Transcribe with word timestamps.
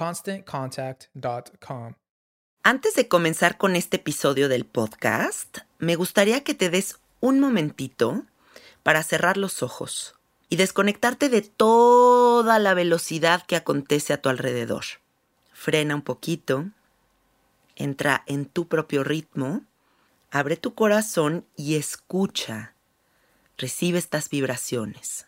ConstantContact.com. 0.00 1.94
Antes 2.62 2.94
de 2.94 3.08
comenzar 3.08 3.58
con 3.58 3.76
este 3.76 3.98
episodio 3.98 4.48
del 4.48 4.64
podcast, 4.64 5.58
me 5.78 5.96
gustaría 5.96 6.42
que 6.42 6.54
te 6.54 6.70
des 6.70 6.98
un 7.20 7.40
momentito 7.40 8.24
para 8.82 9.02
cerrar 9.02 9.36
los 9.36 9.62
ojos 9.62 10.14
y 10.48 10.56
desconectarte 10.56 11.28
de 11.28 11.42
toda 11.42 12.58
la 12.58 12.74
velocidad 12.74 13.44
que 13.46 13.56
acontece 13.56 14.12
a 14.12 14.20
tu 14.22 14.28
alrededor. 14.28 14.84
Frena 15.52 15.94
un 15.94 16.02
poquito, 16.02 16.64
entra 17.76 18.24
en 18.26 18.46
tu 18.46 18.68
propio 18.68 19.04
ritmo 19.04 19.62
Abre 20.32 20.56
tu 20.56 20.74
corazón 20.74 21.44
y 21.56 21.74
escucha. 21.74 22.74
Recibe 23.58 23.98
estas 23.98 24.30
vibraciones. 24.30 25.26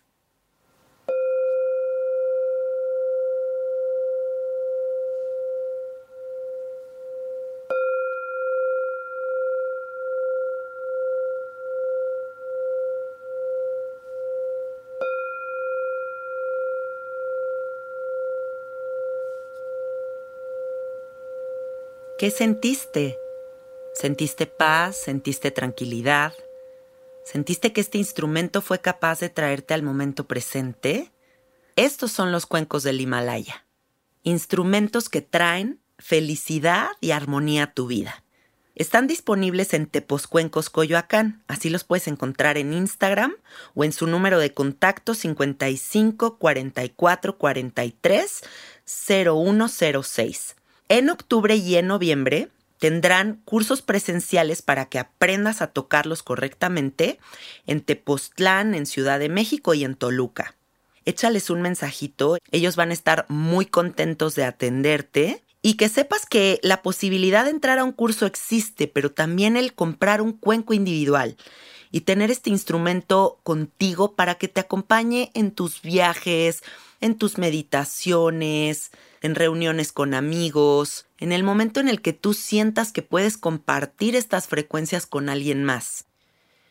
¿Qué 22.22 22.30
sentiste? 22.30 23.18
Sentiste 23.94 24.46
paz, 24.46 24.96
sentiste 24.96 25.50
tranquilidad, 25.50 26.32
sentiste 27.24 27.72
que 27.72 27.80
este 27.80 27.98
instrumento 27.98 28.62
fue 28.62 28.80
capaz 28.80 29.18
de 29.18 29.28
traerte 29.28 29.74
al 29.74 29.82
momento 29.82 30.28
presente. 30.28 31.10
Estos 31.74 32.12
son 32.12 32.30
los 32.30 32.46
cuencos 32.46 32.84
del 32.84 33.00
Himalaya, 33.00 33.66
instrumentos 34.22 35.08
que 35.08 35.20
traen 35.20 35.80
felicidad 35.98 36.90
y 37.00 37.10
armonía 37.10 37.64
a 37.64 37.74
tu 37.74 37.88
vida. 37.88 38.22
Están 38.76 39.08
disponibles 39.08 39.74
en 39.74 39.88
Teposcuencos 39.88 40.70
Coyoacán, 40.70 41.42
así 41.48 41.70
los 41.70 41.82
puedes 41.82 42.06
encontrar 42.06 42.56
en 42.56 42.72
Instagram 42.72 43.34
o 43.74 43.82
en 43.82 43.92
su 43.92 44.06
número 44.06 44.38
de 44.38 44.54
contacto 44.54 45.14
55 45.14 46.38
44 46.38 47.36
43 47.36 48.42
0106. 48.84 50.54
En 50.92 51.08
octubre 51.08 51.56
y 51.56 51.76
en 51.76 51.86
noviembre 51.86 52.50
Tendrán 52.78 53.40
cursos 53.46 53.80
presenciales 53.80 54.60
para 54.60 54.86
que 54.86 54.98
aprendas 54.98 55.62
a 55.62 55.68
tocarlos 55.68 56.22
correctamente 56.22 57.18
en 57.66 57.80
Tepoztlán, 57.80 58.74
en 58.74 58.84
Ciudad 58.84 59.20
de 59.20 59.30
México 59.30 59.72
y 59.72 59.84
en 59.84 59.94
Toluca. 59.94 60.56
Échales 61.06 61.48
un 61.48 61.62
mensajito, 61.62 62.36
ellos 62.50 62.76
van 62.76 62.90
a 62.90 62.92
estar 62.92 63.24
muy 63.28 63.64
contentos 63.64 64.34
de 64.34 64.44
atenderte 64.44 65.44
y 65.62 65.74
que 65.74 65.88
sepas 65.88 66.26
que 66.26 66.58
la 66.62 66.82
posibilidad 66.82 67.44
de 67.44 67.52
entrar 67.52 67.78
a 67.78 67.84
un 67.84 67.92
curso 67.92 68.26
existe, 68.26 68.88
pero 68.88 69.12
también 69.12 69.56
el 69.56 69.74
comprar 69.74 70.20
un 70.20 70.32
cuenco 70.32 70.74
individual 70.74 71.36
y 71.92 72.00
tener 72.00 72.32
este 72.32 72.50
instrumento 72.50 73.38
contigo 73.44 74.16
para 74.16 74.34
que 74.34 74.48
te 74.48 74.60
acompañe 74.60 75.30
en 75.34 75.52
tus 75.52 75.80
viajes, 75.80 76.64
en 77.00 77.16
tus 77.16 77.38
meditaciones, 77.38 78.90
en 79.22 79.34
reuniones 79.34 79.92
con 79.92 80.14
amigos, 80.14 81.06
en 81.18 81.32
el 81.32 81.44
momento 81.44 81.80
en 81.80 81.88
el 81.88 82.02
que 82.02 82.12
tú 82.12 82.34
sientas 82.34 82.92
que 82.92 83.02
puedes 83.02 83.38
compartir 83.38 84.16
estas 84.16 84.48
frecuencias 84.48 85.06
con 85.06 85.28
alguien 85.28 85.64
más. 85.64 86.06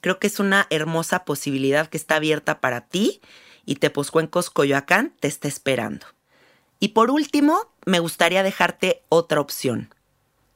Creo 0.02 0.20
que 0.20 0.28
es 0.28 0.40
una 0.40 0.68
hermosa 0.70 1.26
posibilidad 1.26 1.88
que 1.88 1.98
está 1.98 2.16
abierta 2.18 2.60
para 2.60 2.82
ti 2.82 3.22
y 3.66 3.76
Tepozcuencos 3.76 4.50
Coyoacán 4.50 5.14
te 5.20 5.28
está 5.28 5.48
esperando. 5.48 6.06
Y 6.80 6.90
por 6.90 7.12
último, 7.12 7.72
me 7.86 8.00
gustaría 8.00 8.44
dejarte 8.44 9.04
otra 9.10 9.40
opción. 9.40 9.94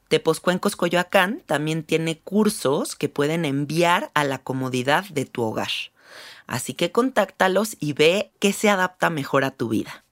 Tepozcuencos 0.08 0.76
Coyoacán 0.76 1.42
también 1.46 1.82
tiene 1.82 2.18
cursos 2.18 2.94
que 2.96 3.08
pueden 3.08 3.44
enviar 3.44 4.10
a 4.14 4.24
la 4.24 4.38
comodidad 4.38 5.04
de 5.06 5.24
tu 5.24 5.42
hogar. 5.42 5.70
Así 6.46 6.74
que 6.74 6.92
contáctalos 6.92 7.76
y 7.80 7.92
ve 7.92 8.32
qué 8.38 8.52
se 8.52 8.68
adapta 8.68 9.10
mejor 9.10 9.44
a 9.44 9.50
tu 9.50 9.68
vida. 9.68 10.05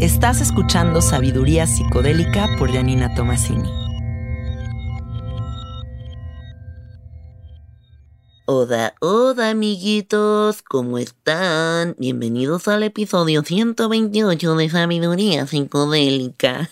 Estás 0.00 0.42
escuchando 0.42 1.00
Sabiduría 1.00 1.66
Psicodélica 1.66 2.46
por 2.58 2.70
Janina 2.70 3.14
Tomasini. 3.14 3.70
Hola, 8.44 8.94
hola 9.00 9.48
amiguitos, 9.48 10.60
¿cómo 10.60 10.98
están? 10.98 11.96
Bienvenidos 11.98 12.68
al 12.68 12.82
episodio 12.82 13.42
128 13.42 14.56
de 14.56 14.68
Sabiduría 14.68 15.46
Psicodélica. 15.46 16.68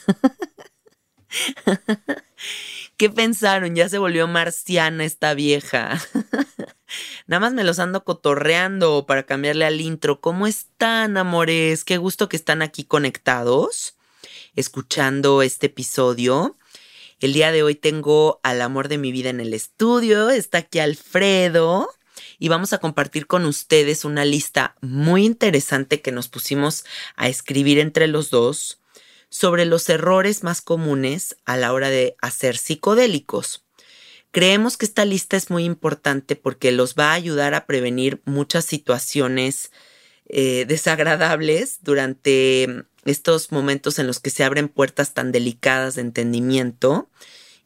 ¿Qué 2.99 3.09
pensaron? 3.09 3.75
Ya 3.75 3.89
se 3.89 3.97
volvió 3.97 4.29
marciana 4.29 5.05
esta 5.05 5.33
vieja. 5.33 5.99
Nada 7.27 7.41
más 7.41 7.53
me 7.53 7.65
los 7.65 7.79
ando 7.79 8.05
cotorreando 8.05 9.07
para 9.07 9.25
cambiarle 9.25 9.65
al 9.65 9.81
intro. 9.81 10.21
¿Cómo 10.21 10.47
están, 10.47 11.17
amores? 11.17 11.85
Qué 11.85 11.97
gusto 11.97 12.29
que 12.29 12.37
están 12.37 12.63
aquí 12.63 12.85
conectados, 12.85 13.97
escuchando 14.57 15.43
este 15.43 15.67
episodio. 15.67 16.57
El 17.21 17.33
día 17.33 17.53
de 17.53 17.63
hoy 17.63 17.75
tengo 17.75 18.41
al 18.43 18.61
amor 18.61 18.89
de 18.89 18.99
mi 18.99 19.13
vida 19.13 19.31
en 19.31 19.41
el 19.41 19.55
estudio, 19.55 20.31
está 20.31 20.59
aquí 20.59 20.81
Alfredo 20.81 21.89
y 22.39 22.49
vamos 22.49 22.73
a 22.73 22.79
compartir 22.79 23.29
con 23.29 23.47
ustedes 23.47 24.05
una 24.05 24.25
lista 24.25 24.75
muy 24.81 25.25
interesante 25.25 26.01
que 26.01 26.11
nos 26.11 26.27
pusimos 26.27 26.85
a 27.15 27.29
escribir 27.29 27.79
entre 27.79 28.09
los 28.09 28.31
dos 28.31 28.81
sobre 29.29 29.65
los 29.65 29.89
errores 29.89 30.43
más 30.43 30.61
comunes 30.61 31.37
a 31.45 31.57
la 31.57 31.73
hora 31.73 31.89
de 31.89 32.17
hacer 32.21 32.57
psicodélicos. 32.57 33.63
Creemos 34.33 34.77
que 34.77 34.87
esta 34.87 35.05
lista 35.05 35.37
es 35.37 35.51
muy 35.51 35.65
importante 35.65 36.37
porque 36.37 36.73
los 36.73 36.95
va 36.95 37.11
a 37.11 37.15
ayudar 37.15 37.55
a 37.55 37.67
prevenir 37.67 38.23
muchas 38.25 38.65
situaciones 38.65 39.71
eh, 40.27 40.65
desagradables 40.67 41.81
durante 41.83 42.85
estos 43.05 43.53
momentos 43.53 43.99
en 43.99 44.07
los 44.07 44.21
que 44.21 44.31
se 44.31 44.43
abren 44.43 44.69
puertas 44.69 45.13
tan 45.13 45.33
delicadas 45.33 45.97
de 45.97 46.01
entendimiento. 46.01 47.11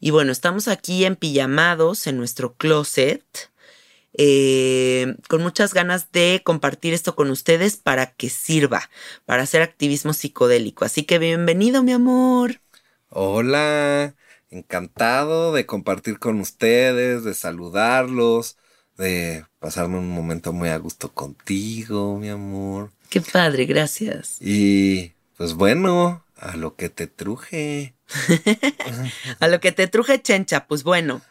Y 0.01 0.11
bueno, 0.11 0.31
estamos 0.31 0.67
aquí 0.67 1.05
en 1.05 1.15
pijamados 1.15 2.05
en 2.05 2.17
nuestro 2.17 2.53
closet 2.55 3.23
eh, 4.19 5.15
con 5.29 5.41
muchas 5.43 5.73
ganas 5.73 6.11
de 6.11 6.41
compartir 6.43 6.93
esto 6.93 7.15
con 7.15 7.29
ustedes 7.29 7.77
para 7.77 8.13
que 8.13 8.29
sirva, 8.29 8.89
para 9.25 9.43
hacer 9.43 9.61
activismo 9.61 10.11
psicodélico. 10.11 10.85
Así 10.85 11.03
que 11.03 11.19
bienvenido, 11.19 11.83
mi 11.83 11.93
amor. 11.93 12.59
Hola, 13.09 14.15
encantado 14.49 15.53
de 15.53 15.65
compartir 15.65 16.19
con 16.19 16.39
ustedes, 16.39 17.23
de 17.23 17.33
saludarlos, 17.33 18.57
de 18.97 19.45
pasarme 19.59 19.99
un 19.99 20.09
momento 20.09 20.53
muy 20.53 20.69
a 20.69 20.77
gusto 20.77 21.13
contigo, 21.13 22.17
mi 22.17 22.29
amor. 22.29 22.91
Qué 23.09 23.21
padre, 23.21 23.65
gracias. 23.65 24.37
Y 24.41 25.13
pues 25.37 25.53
bueno, 25.53 26.25
a 26.35 26.57
lo 26.57 26.75
que 26.75 26.89
te 26.89 27.07
truje. 27.07 27.95
a 29.39 29.47
lo 29.47 29.59
que 29.59 29.71
te 29.71 29.87
truje, 29.87 30.21
chencha, 30.21 30.67
pues 30.67 30.83
bueno. 30.83 31.21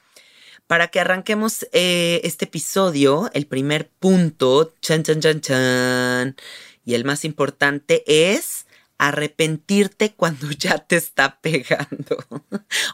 Para 0.67 0.89
que 0.89 0.99
arranquemos 0.99 1.67
eh, 1.73 2.21
este 2.25 2.47
episodio, 2.47 3.31
el 3.35 3.47
primer 3.47 3.89
punto, 3.89 4.75
chan, 4.81 5.05
chan, 5.05 5.21
chan, 5.21 5.41
chan, 5.41 6.37
y 6.85 6.95
el 6.95 7.05
más 7.05 7.25
importante 7.25 8.03
es 8.07 8.66
arrepentirte 8.99 10.13
cuando 10.15 10.51
ya 10.59 10.79
te 10.79 10.97
está 10.97 11.41
pegando. 11.41 12.17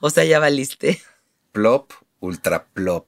o 0.01 0.11
sea, 0.11 0.25
ya 0.25 0.39
valiste. 0.39 1.01
Plop, 1.53 1.93
ultra 2.21 2.67
plop. 2.67 3.07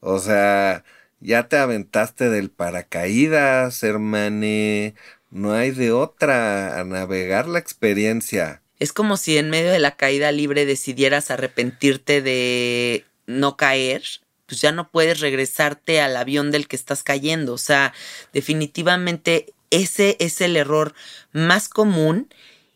O 0.00 0.18
sea, 0.18 0.84
ya 1.20 1.48
te 1.48 1.56
aventaste 1.56 2.30
del 2.30 2.50
paracaídas, 2.50 3.82
hermane. 3.82 4.94
No 5.30 5.52
hay 5.52 5.72
de 5.72 5.92
otra 5.92 6.78
a 6.78 6.84
navegar 6.84 7.48
la 7.48 7.58
experiencia. 7.58 8.62
Es 8.78 8.92
como 8.92 9.16
si 9.16 9.38
en 9.38 9.50
medio 9.50 9.72
de 9.72 9.80
la 9.80 9.96
caída 9.96 10.30
libre 10.30 10.64
decidieras 10.64 11.30
arrepentirte 11.30 12.22
de 12.22 13.04
no 13.26 13.56
caer, 13.56 14.02
pues 14.46 14.60
ya 14.60 14.72
no 14.72 14.90
puedes 14.90 15.20
regresarte 15.20 16.00
al 16.00 16.16
avión 16.16 16.50
del 16.50 16.68
que 16.68 16.76
estás 16.76 17.02
cayendo. 17.02 17.52
O 17.52 17.58
sea, 17.58 17.92
definitivamente 18.32 19.52
ese 19.70 20.16
es 20.20 20.40
el 20.40 20.56
error 20.56 20.94
más 21.32 21.68
común 21.68 22.32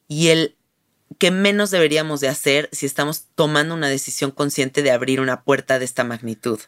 y 0.09 0.29
el 0.29 0.57
que 1.19 1.31
menos 1.31 1.71
deberíamos 1.71 2.21
de 2.21 2.29
hacer 2.29 2.69
si 2.73 2.87
estamos 2.87 3.27
tomando 3.35 3.75
una 3.75 3.89
decisión 3.89 4.31
consciente 4.31 4.83
de 4.83 4.91
abrir 4.91 5.21
una 5.21 5.43
puerta 5.43 5.79
de 5.79 5.85
esta 5.85 6.05
magnitud. 6.05 6.59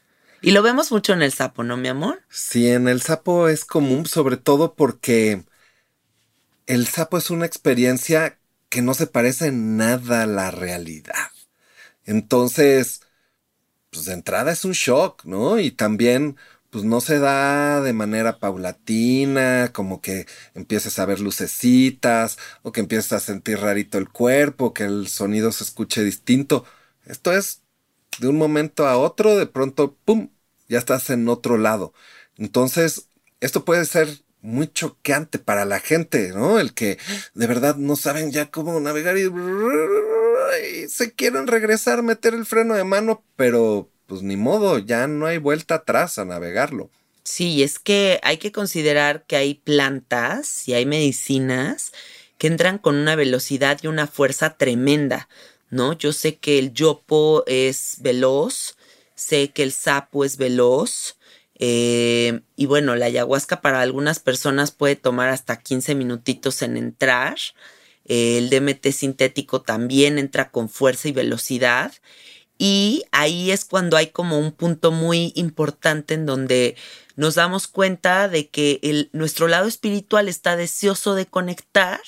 Y 0.42 0.50
lo 0.50 0.62
vemos 0.62 0.92
mucho 0.92 1.14
en 1.14 1.22
el 1.22 1.32
sapo, 1.32 1.64
¿no, 1.64 1.76
mi 1.76 1.88
amor? 1.88 2.22
Sí, 2.28 2.68
en 2.68 2.86
el 2.86 3.00
sapo 3.00 3.48
es 3.48 3.64
común, 3.64 4.06
sobre 4.06 4.36
todo 4.36 4.74
porque 4.74 5.44
el 6.66 6.86
sapo 6.86 7.16
es 7.18 7.30
una 7.30 7.46
experiencia 7.46 8.38
que 8.68 8.82
no 8.82 8.94
se 8.94 9.06
parece 9.06 9.46
en 9.46 9.76
nada 9.76 10.24
a 10.24 10.26
la 10.26 10.50
realidad. 10.50 11.30
Entonces, 12.04 13.00
pues 13.90 14.06
de 14.06 14.12
entrada 14.12 14.52
es 14.52 14.64
un 14.64 14.72
shock, 14.72 15.24
¿no? 15.24 15.58
Y 15.58 15.70
también, 15.70 16.36
pues 16.74 16.82
no 16.82 17.00
se 17.00 17.20
da 17.20 17.80
de 17.82 17.92
manera 17.92 18.40
paulatina, 18.40 19.70
como 19.72 20.00
que 20.00 20.26
empieces 20.54 20.98
a 20.98 21.06
ver 21.06 21.20
lucecitas, 21.20 22.36
o 22.62 22.72
que 22.72 22.80
empieces 22.80 23.12
a 23.12 23.20
sentir 23.20 23.60
rarito 23.60 23.96
el 23.96 24.08
cuerpo, 24.08 24.74
que 24.74 24.82
el 24.82 25.06
sonido 25.06 25.52
se 25.52 25.62
escuche 25.62 26.02
distinto. 26.02 26.64
Esto 27.06 27.32
es 27.32 27.62
de 28.18 28.26
un 28.26 28.38
momento 28.38 28.88
a 28.88 28.96
otro, 28.98 29.36
de 29.36 29.46
pronto, 29.46 29.96
¡pum!, 30.04 30.30
ya 30.68 30.78
estás 30.78 31.10
en 31.10 31.28
otro 31.28 31.58
lado. 31.58 31.94
Entonces, 32.38 33.08
esto 33.38 33.64
puede 33.64 33.84
ser 33.84 34.08
muy 34.40 34.66
choqueante 34.66 35.38
para 35.38 35.66
la 35.66 35.78
gente, 35.78 36.32
¿no? 36.32 36.58
El 36.58 36.74
que 36.74 36.98
de 37.34 37.46
verdad 37.46 37.76
no 37.76 37.94
saben 37.94 38.32
ya 38.32 38.50
cómo 38.50 38.80
navegar 38.80 39.16
y 39.16 39.30
se 40.88 41.12
quieren 41.12 41.46
regresar, 41.46 42.02
meter 42.02 42.34
el 42.34 42.46
freno 42.46 42.74
de 42.74 42.82
mano, 42.82 43.24
pero 43.36 43.93
pues 44.06 44.22
ni 44.22 44.36
modo, 44.36 44.78
ya 44.78 45.06
no 45.06 45.26
hay 45.26 45.38
vuelta 45.38 45.76
atrás 45.76 46.18
a 46.18 46.24
navegarlo. 46.24 46.90
Sí, 47.24 47.62
es 47.62 47.78
que 47.78 48.20
hay 48.22 48.36
que 48.36 48.52
considerar 48.52 49.24
que 49.26 49.36
hay 49.36 49.54
plantas 49.54 50.68
y 50.68 50.74
hay 50.74 50.84
medicinas 50.84 51.92
que 52.36 52.48
entran 52.48 52.78
con 52.78 52.96
una 52.96 53.16
velocidad 53.16 53.78
y 53.82 53.86
una 53.86 54.06
fuerza 54.06 54.56
tremenda, 54.56 55.28
¿no? 55.70 55.94
Yo 55.94 56.12
sé 56.12 56.36
que 56.36 56.58
el 56.58 56.72
yopo 56.74 57.44
es 57.46 57.96
veloz, 58.00 58.76
sé 59.14 59.50
que 59.50 59.62
el 59.62 59.72
sapo 59.72 60.24
es 60.24 60.36
veloz, 60.36 61.16
eh, 61.56 62.40
y 62.56 62.66
bueno, 62.66 62.96
la 62.96 63.06
ayahuasca 63.06 63.60
para 63.60 63.80
algunas 63.80 64.18
personas 64.18 64.72
puede 64.72 64.96
tomar 64.96 65.30
hasta 65.30 65.60
15 65.60 65.94
minutitos 65.94 66.60
en 66.62 66.76
entrar, 66.76 67.36
el 68.04 68.50
DMT 68.50 68.92
sintético 68.92 69.62
también 69.62 70.18
entra 70.18 70.50
con 70.50 70.68
fuerza 70.68 71.08
y 71.08 71.12
velocidad. 71.12 71.92
Y 72.58 73.04
ahí 73.12 73.50
es 73.50 73.64
cuando 73.64 73.96
hay 73.96 74.08
como 74.08 74.38
un 74.38 74.52
punto 74.52 74.92
muy 74.92 75.32
importante 75.34 76.14
en 76.14 76.26
donde 76.26 76.76
nos 77.16 77.34
damos 77.34 77.66
cuenta 77.66 78.28
de 78.28 78.48
que 78.48 79.08
nuestro 79.12 79.48
lado 79.48 79.66
espiritual 79.66 80.28
está 80.28 80.56
deseoso 80.56 81.14
de 81.14 81.26
conectar, 81.26 82.00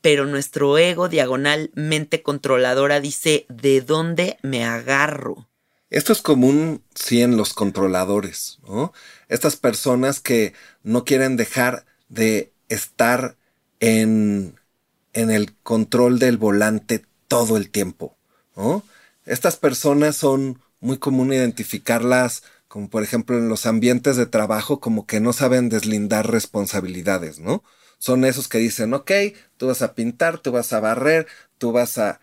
pero 0.00 0.26
nuestro 0.26 0.78
ego 0.78 1.08
diagonalmente 1.08 2.22
controladora 2.22 3.00
dice, 3.00 3.46
¿de 3.48 3.80
dónde 3.80 4.38
me 4.42 4.64
agarro? 4.64 5.48
Esto 5.90 6.12
es 6.12 6.20
común, 6.20 6.82
sí, 6.94 7.22
en 7.22 7.36
los 7.36 7.54
controladores, 7.54 8.58
¿no? 8.66 8.92
Estas 9.28 9.56
personas 9.56 10.20
que 10.20 10.52
no 10.82 11.04
quieren 11.04 11.36
dejar 11.36 11.86
de 12.08 12.52
estar 12.68 13.36
en 13.80 14.58
en 15.12 15.30
el 15.30 15.54
control 15.56 16.18
del 16.18 16.36
volante 16.36 17.04
todo 17.26 17.56
el 17.56 17.70
tiempo. 17.70 18.16
¿no? 18.56 18.82
Estas 19.28 19.56
personas 19.56 20.16
son 20.16 20.60
muy 20.80 20.98
común 20.98 21.32
identificarlas 21.32 22.42
como 22.68 22.90
por 22.90 23.02
ejemplo 23.02 23.36
en 23.36 23.48
los 23.48 23.66
ambientes 23.66 24.16
de 24.16 24.26
trabajo 24.26 24.78
como 24.78 25.06
que 25.06 25.20
no 25.20 25.32
saben 25.32 25.70
deslindar 25.70 26.30
responsabilidades, 26.30 27.40
¿no? 27.40 27.64
Son 27.98 28.24
esos 28.24 28.46
que 28.46 28.58
dicen, 28.58 28.94
ok, 28.94 29.10
tú 29.56 29.66
vas 29.66 29.82
a 29.82 29.94
pintar, 29.94 30.38
tú 30.38 30.52
vas 30.52 30.72
a 30.72 30.80
barrer, 30.80 31.26
tú 31.56 31.72
vas 31.72 31.98
a... 31.98 32.20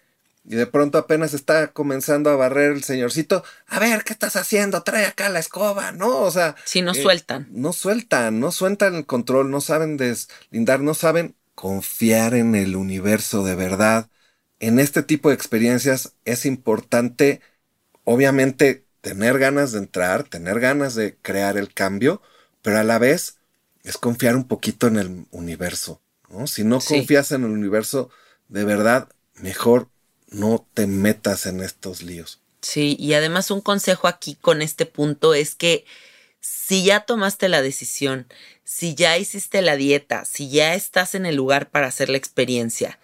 Y 0.48 0.56
de 0.56 0.68
pronto 0.68 1.00
apenas 1.00 1.34
está 1.34 1.70
comenzando 1.70 2.30
a 2.30 2.36
barrer 2.36 2.72
el 2.72 2.84
señorcito, 2.84 3.44
a 3.68 3.80
ver, 3.80 4.04
¿qué 4.04 4.14
estás 4.14 4.36
haciendo? 4.36 4.84
Trae 4.84 5.06
acá 5.08 5.28
la 5.30 5.40
escoba, 5.40 5.92
¿no? 5.92 6.20
O 6.20 6.32
sea... 6.32 6.56
Si 6.64 6.84
no 6.84 6.92
eh, 6.92 7.02
sueltan. 7.02 7.48
No 7.50 7.74
sueltan, 7.74 8.40
no 8.40 8.52
sueltan 8.52 8.96
el 8.96 9.06
control, 9.08 9.50
no 9.50 9.60
saben 9.60 9.98
deslindar, 9.98 10.80
no 10.82 10.94
saben 10.94 11.36
confiar 11.56 12.36
en 12.36 12.54
el 12.54 12.76
universo 12.76 13.44
de 13.44 13.56
verdad. 13.56 14.08
En 14.60 14.80
este 14.80 15.04
tipo 15.04 15.30
de 15.30 15.36
experiencias 15.36 16.14
es 16.24 16.46
importante, 16.46 17.42
obviamente, 18.04 18.86
tener 19.02 19.38
ganas 19.38 19.72
de 19.72 19.80
entrar, 19.80 20.24
tener 20.24 20.60
ganas 20.60 20.96
de 20.96 21.16
crear 21.18 21.58
el 21.58 21.74
cambio, 21.74 22.22
pero 22.62 22.80
a 22.80 22.84
la 22.84 22.98
vez 22.98 23.38
es 23.84 23.98
confiar 23.98 24.36
un 24.36 24.48
poquito 24.48 24.88
en 24.88 24.98
el 24.98 25.26
universo. 25.32 26.02
¿no? 26.30 26.48
Si 26.48 26.64
no 26.64 26.80
confías 26.80 27.32
en 27.32 27.44
el 27.44 27.52
universo, 27.52 28.10
de 28.48 28.64
verdad, 28.64 29.10
mejor 29.36 29.90
no 30.30 30.68
te 30.74 30.88
metas 30.88 31.46
en 31.46 31.62
estos 31.62 32.02
líos. 32.02 32.42
Sí, 32.62 32.96
y 33.00 33.14
además 33.14 33.52
un 33.52 33.62
consejo 33.62 34.08
aquí 34.08 34.36
con 34.36 34.62
este 34.62 34.88
punto 34.88 35.36
es 35.36 35.54
que 35.54 35.86
si 36.40 36.84
ya 36.84 37.02
tomaste 37.02 37.48
la 37.48 37.62
decisión, 37.62 38.28
si 38.64 38.96
ya 38.96 39.18
hiciste 39.18 39.62
la 39.62 39.76
dieta, 39.76 40.26
si 40.26 40.50
ya 40.50 40.74
estás 40.74 41.14
en 41.14 41.28
el 41.28 41.36
lugar 41.36 41.70
para 41.70 41.88
hacer 41.88 42.10
la 42.10 42.18
experiencia 42.18 43.00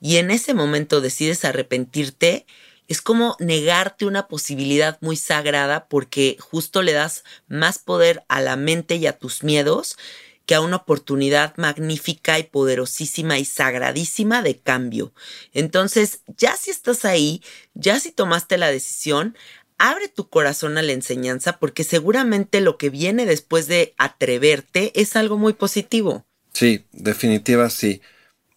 y 0.00 0.16
en 0.16 0.30
ese 0.30 0.54
momento 0.54 1.00
decides 1.00 1.44
arrepentirte, 1.44 2.46
es 2.88 3.02
como 3.02 3.36
negarte 3.38 4.04
una 4.04 4.26
posibilidad 4.26 4.98
muy 5.00 5.16
sagrada 5.16 5.86
porque 5.88 6.36
justo 6.40 6.82
le 6.82 6.92
das 6.92 7.22
más 7.46 7.78
poder 7.78 8.24
a 8.28 8.40
la 8.40 8.56
mente 8.56 8.96
y 8.96 9.06
a 9.06 9.16
tus 9.16 9.44
miedos 9.44 9.96
que 10.44 10.56
a 10.56 10.60
una 10.60 10.76
oportunidad 10.76 11.56
magnífica 11.56 12.40
y 12.40 12.42
poderosísima 12.42 13.38
y 13.38 13.44
sagradísima 13.44 14.42
de 14.42 14.58
cambio. 14.58 15.12
Entonces, 15.52 16.22
ya 16.36 16.56
si 16.56 16.72
estás 16.72 17.04
ahí, 17.04 17.40
ya 17.74 18.00
si 18.00 18.10
tomaste 18.10 18.58
la 18.58 18.72
decisión, 18.72 19.36
abre 19.78 20.08
tu 20.08 20.28
corazón 20.28 20.76
a 20.76 20.82
la 20.82 20.90
enseñanza 20.90 21.58
porque 21.58 21.84
seguramente 21.84 22.60
lo 22.60 22.76
que 22.78 22.90
viene 22.90 23.26
después 23.26 23.68
de 23.68 23.94
atreverte 23.98 24.90
es 25.00 25.14
algo 25.14 25.38
muy 25.38 25.52
positivo. 25.52 26.26
Sí, 26.52 26.84
definitiva 26.90 27.70
sí. 27.70 28.02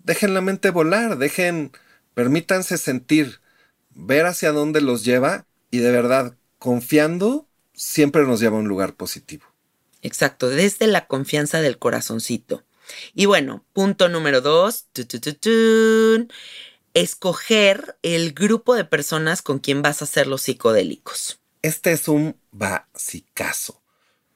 Dejen 0.03 0.33
la 0.33 0.41
mente 0.41 0.69
volar, 0.69 1.17
dejen, 1.17 1.71
permítanse 2.13 2.77
sentir, 2.77 3.39
ver 3.91 4.25
hacia 4.25 4.51
dónde 4.51 4.81
los 4.81 5.03
lleva 5.05 5.45
y 5.71 5.79
de 5.79 5.91
verdad, 5.91 6.35
confiando, 6.59 7.47
siempre 7.73 8.23
nos 8.23 8.39
lleva 8.39 8.57
a 8.57 8.59
un 8.59 8.67
lugar 8.67 8.95
positivo. 8.95 9.45
Exacto, 10.01 10.49
desde 10.49 10.87
la 10.87 11.07
confianza 11.07 11.61
del 11.61 11.79
corazoncito. 11.79 12.63
Y 13.13 13.25
bueno, 13.25 13.65
punto 13.71 14.09
número 14.09 14.41
dos, 14.41 14.85
tu, 14.91 15.05
tu, 15.05 15.19
tu, 15.19 15.33
tun, 15.33 16.31
escoger 16.93 17.97
el 18.01 18.33
grupo 18.33 18.75
de 18.75 18.85
personas 18.85 19.41
con 19.41 19.59
quien 19.59 19.81
vas 19.81 20.01
a 20.01 20.05
hacer 20.05 20.27
los 20.27 20.41
psicodélicos. 20.41 21.39
Este 21.61 21.93
es 21.93 22.07
un 22.09 22.35
basicazo. 22.51 23.82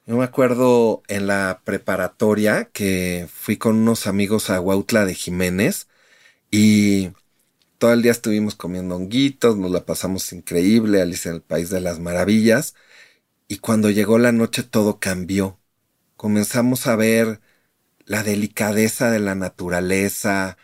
Yo 0.08 0.16
me 0.16 0.24
acuerdo 0.24 1.02
en 1.08 1.26
la 1.26 1.60
preparatoria 1.64 2.70
que 2.72 3.28
fui 3.30 3.58
con 3.58 3.76
unos 3.76 4.06
amigos 4.06 4.48
a 4.48 4.58
Huautla 4.58 5.04
de 5.04 5.14
Jiménez 5.14 5.86
y 6.50 7.10
todo 7.76 7.92
el 7.92 8.00
día 8.00 8.12
estuvimos 8.12 8.54
comiendo 8.54 8.96
honguitos, 8.96 9.58
nos 9.58 9.70
la 9.70 9.84
pasamos 9.84 10.32
increíble, 10.32 11.02
Alicia 11.02 11.28
en 11.28 11.34
el 11.34 11.42
País 11.42 11.68
de 11.68 11.82
las 11.82 12.00
Maravillas. 12.00 12.74
Y 13.48 13.58
cuando 13.58 13.90
llegó 13.90 14.18
la 14.18 14.32
noche 14.32 14.62
todo 14.62 14.98
cambió. 14.98 15.58
Comenzamos 16.16 16.86
a 16.86 16.96
ver 16.96 17.42
la 18.06 18.22
delicadeza 18.22 19.10
de 19.10 19.20
la 19.20 19.34
naturaleza, 19.34 20.56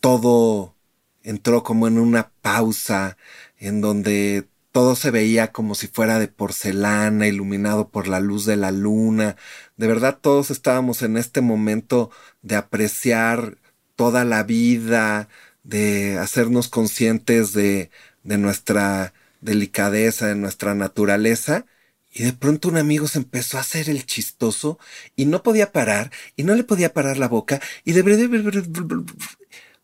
todo 0.00 0.74
entró 1.22 1.62
como 1.62 1.86
en 1.86 1.98
una 1.98 2.32
pausa 2.40 3.18
en 3.58 3.82
donde 3.82 4.48
todo 4.76 4.94
se 4.94 5.10
veía 5.10 5.52
como 5.52 5.74
si 5.74 5.86
fuera 5.86 6.18
de 6.18 6.28
porcelana, 6.28 7.26
iluminado 7.26 7.88
por 7.88 8.08
la 8.08 8.20
luz 8.20 8.44
de 8.44 8.56
la 8.56 8.72
luna. 8.72 9.36
De 9.78 9.86
verdad 9.86 10.18
todos 10.20 10.50
estábamos 10.50 11.00
en 11.00 11.16
este 11.16 11.40
momento 11.40 12.10
de 12.42 12.56
apreciar 12.56 13.56
toda 13.94 14.26
la 14.26 14.42
vida, 14.42 15.30
de 15.62 16.18
hacernos 16.18 16.68
conscientes 16.68 17.54
de, 17.54 17.90
nuestra 18.22 19.14
delicadeza, 19.40 20.26
de 20.26 20.34
nuestra 20.34 20.74
naturaleza. 20.74 21.64
Y 22.12 22.24
de 22.24 22.34
pronto 22.34 22.68
un 22.68 22.76
amigo 22.76 23.08
se 23.08 23.20
empezó 23.20 23.56
a 23.56 23.62
hacer 23.62 23.88
el 23.88 24.04
chistoso 24.04 24.78
y 25.16 25.24
no 25.24 25.42
podía 25.42 25.72
parar 25.72 26.10
y 26.36 26.42
no 26.42 26.54
le 26.54 26.64
podía 26.64 26.92
parar 26.92 27.16
la 27.16 27.28
boca 27.28 27.62
y 27.84 27.92
de 27.92 28.02
verdad, 28.02 28.28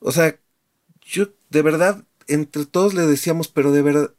o 0.00 0.12
sea, 0.12 0.38
yo 1.00 1.28
de 1.48 1.62
verdad 1.62 2.04
entre 2.26 2.66
todos 2.66 2.94
le 2.94 3.06
decíamos, 3.06 3.48
pero 3.48 3.72
de 3.72 3.82
verdad, 3.82 4.14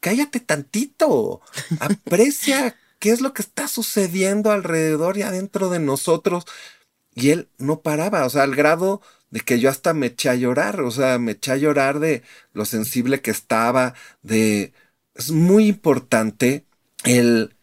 cállate 0.00 0.40
tantito, 0.40 1.40
aprecia 1.80 2.76
qué 2.98 3.10
es 3.10 3.20
lo 3.20 3.32
que 3.32 3.42
está 3.42 3.68
sucediendo 3.68 4.50
alrededor 4.50 5.16
y 5.16 5.22
adentro 5.22 5.70
de 5.70 5.80
nosotros. 5.80 6.44
Y 7.14 7.30
él 7.30 7.48
no 7.58 7.80
paraba, 7.80 8.24
o 8.24 8.30
sea, 8.30 8.42
al 8.42 8.54
grado 8.54 9.02
de 9.30 9.40
que 9.40 9.58
yo 9.60 9.70
hasta 9.70 9.94
me 9.94 10.06
eché 10.06 10.28
a 10.28 10.34
llorar, 10.34 10.80
o 10.80 10.90
sea, 10.90 11.18
me 11.18 11.32
eché 11.32 11.52
a 11.52 11.56
llorar 11.56 12.00
de 12.00 12.22
lo 12.52 12.64
sensible 12.64 13.20
que 13.20 13.30
estaba, 13.30 13.94
de... 14.22 14.72
Es 15.14 15.30
muy 15.32 15.66
importante 15.66 16.64
el 17.04 17.54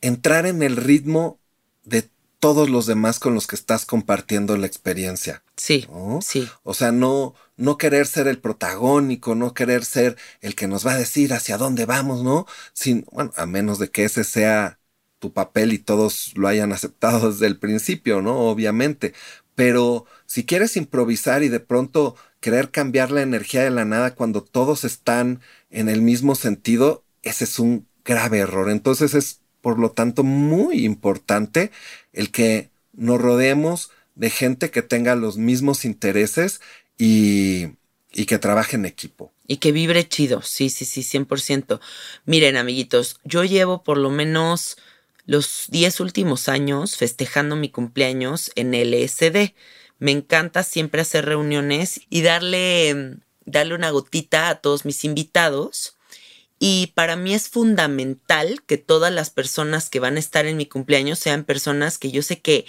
entrar 0.00 0.46
en 0.46 0.62
el 0.62 0.76
ritmo 0.76 1.38
de 1.84 2.08
todos 2.40 2.68
los 2.68 2.86
demás 2.86 3.18
con 3.18 3.34
los 3.34 3.46
que 3.46 3.56
estás 3.56 3.86
compartiendo 3.86 4.56
la 4.56 4.66
experiencia. 4.66 5.42
Sí, 5.56 5.86
¿no? 5.90 6.20
sí. 6.22 6.48
O 6.62 6.74
sea, 6.74 6.92
no, 6.92 7.34
no 7.56 7.78
querer 7.78 8.06
ser 8.06 8.28
el 8.28 8.38
protagónico, 8.38 9.34
no 9.34 9.54
querer 9.54 9.84
ser 9.84 10.16
el 10.40 10.54
que 10.54 10.68
nos 10.68 10.86
va 10.86 10.92
a 10.92 10.98
decir 10.98 11.32
hacia 11.32 11.58
dónde 11.58 11.86
vamos, 11.86 12.22
¿no? 12.22 12.46
Sin, 12.72 13.06
bueno, 13.12 13.32
a 13.36 13.46
menos 13.46 13.78
de 13.78 13.90
que 13.90 14.04
ese 14.04 14.24
sea 14.24 14.78
tu 15.18 15.32
papel 15.32 15.72
y 15.72 15.78
todos 15.78 16.32
lo 16.36 16.48
hayan 16.48 16.72
aceptado 16.72 17.30
desde 17.32 17.46
el 17.46 17.58
principio, 17.58 18.22
¿no? 18.22 18.40
Obviamente. 18.40 19.14
Pero 19.54 20.06
si 20.26 20.44
quieres 20.44 20.76
improvisar 20.76 21.42
y 21.42 21.48
de 21.48 21.60
pronto 21.60 22.16
querer 22.40 22.70
cambiar 22.70 23.10
la 23.10 23.22
energía 23.22 23.62
de 23.62 23.70
la 23.70 23.84
nada 23.84 24.14
cuando 24.14 24.42
todos 24.42 24.84
están 24.84 25.40
en 25.70 25.88
el 25.88 26.02
mismo 26.02 26.34
sentido, 26.34 27.04
ese 27.22 27.44
es 27.44 27.58
un 27.58 27.86
grave 28.04 28.38
error. 28.38 28.68
Entonces 28.70 29.14
es, 29.14 29.40
por 29.60 29.78
lo 29.78 29.92
tanto, 29.92 30.24
muy 30.24 30.84
importante 30.84 31.70
el 32.12 32.30
que 32.30 32.70
nos 32.92 33.20
rodeemos 33.20 33.90
de 34.14 34.30
gente 34.30 34.70
que 34.70 34.82
tenga 34.82 35.16
los 35.16 35.38
mismos 35.38 35.84
intereses 35.84 36.60
y, 36.98 37.76
que 38.26 38.38
trabaje 38.38 38.76
en 38.76 38.86
equipo. 38.86 39.32
Y 39.46 39.58
que 39.58 39.72
vibre 39.72 40.08
chido, 40.08 40.42
sí, 40.42 40.70
sí, 40.70 40.84
sí, 40.84 41.02
100%. 41.02 41.80
Miren, 42.24 42.56
amiguitos, 42.56 43.20
yo 43.24 43.44
llevo 43.44 43.82
por 43.82 43.98
lo 43.98 44.10
menos 44.10 44.76
los 45.26 45.66
10 45.68 46.00
últimos 46.00 46.48
años 46.48 46.96
festejando 46.96 47.56
mi 47.56 47.70
cumpleaños 47.70 48.52
en 48.54 48.74
LSD. 48.74 49.54
Me 49.98 50.12
encanta 50.12 50.62
siempre 50.62 51.00
hacer 51.00 51.24
reuniones 51.24 52.00
y 52.10 52.22
darle, 52.22 53.18
darle 53.44 53.74
una 53.74 53.90
gotita 53.90 54.48
a 54.48 54.56
todos 54.56 54.84
mis 54.84 55.04
invitados. 55.04 55.96
Y 56.58 56.92
para 56.94 57.16
mí 57.16 57.34
es 57.34 57.48
fundamental 57.48 58.62
que 58.64 58.78
todas 58.78 59.12
las 59.12 59.30
personas 59.30 59.90
que 59.90 60.00
van 60.00 60.16
a 60.16 60.20
estar 60.20 60.46
en 60.46 60.56
mi 60.56 60.66
cumpleaños 60.66 61.18
sean 61.18 61.44
personas 61.44 61.98
que 61.98 62.10
yo 62.10 62.22
sé 62.22 62.40
que 62.40 62.64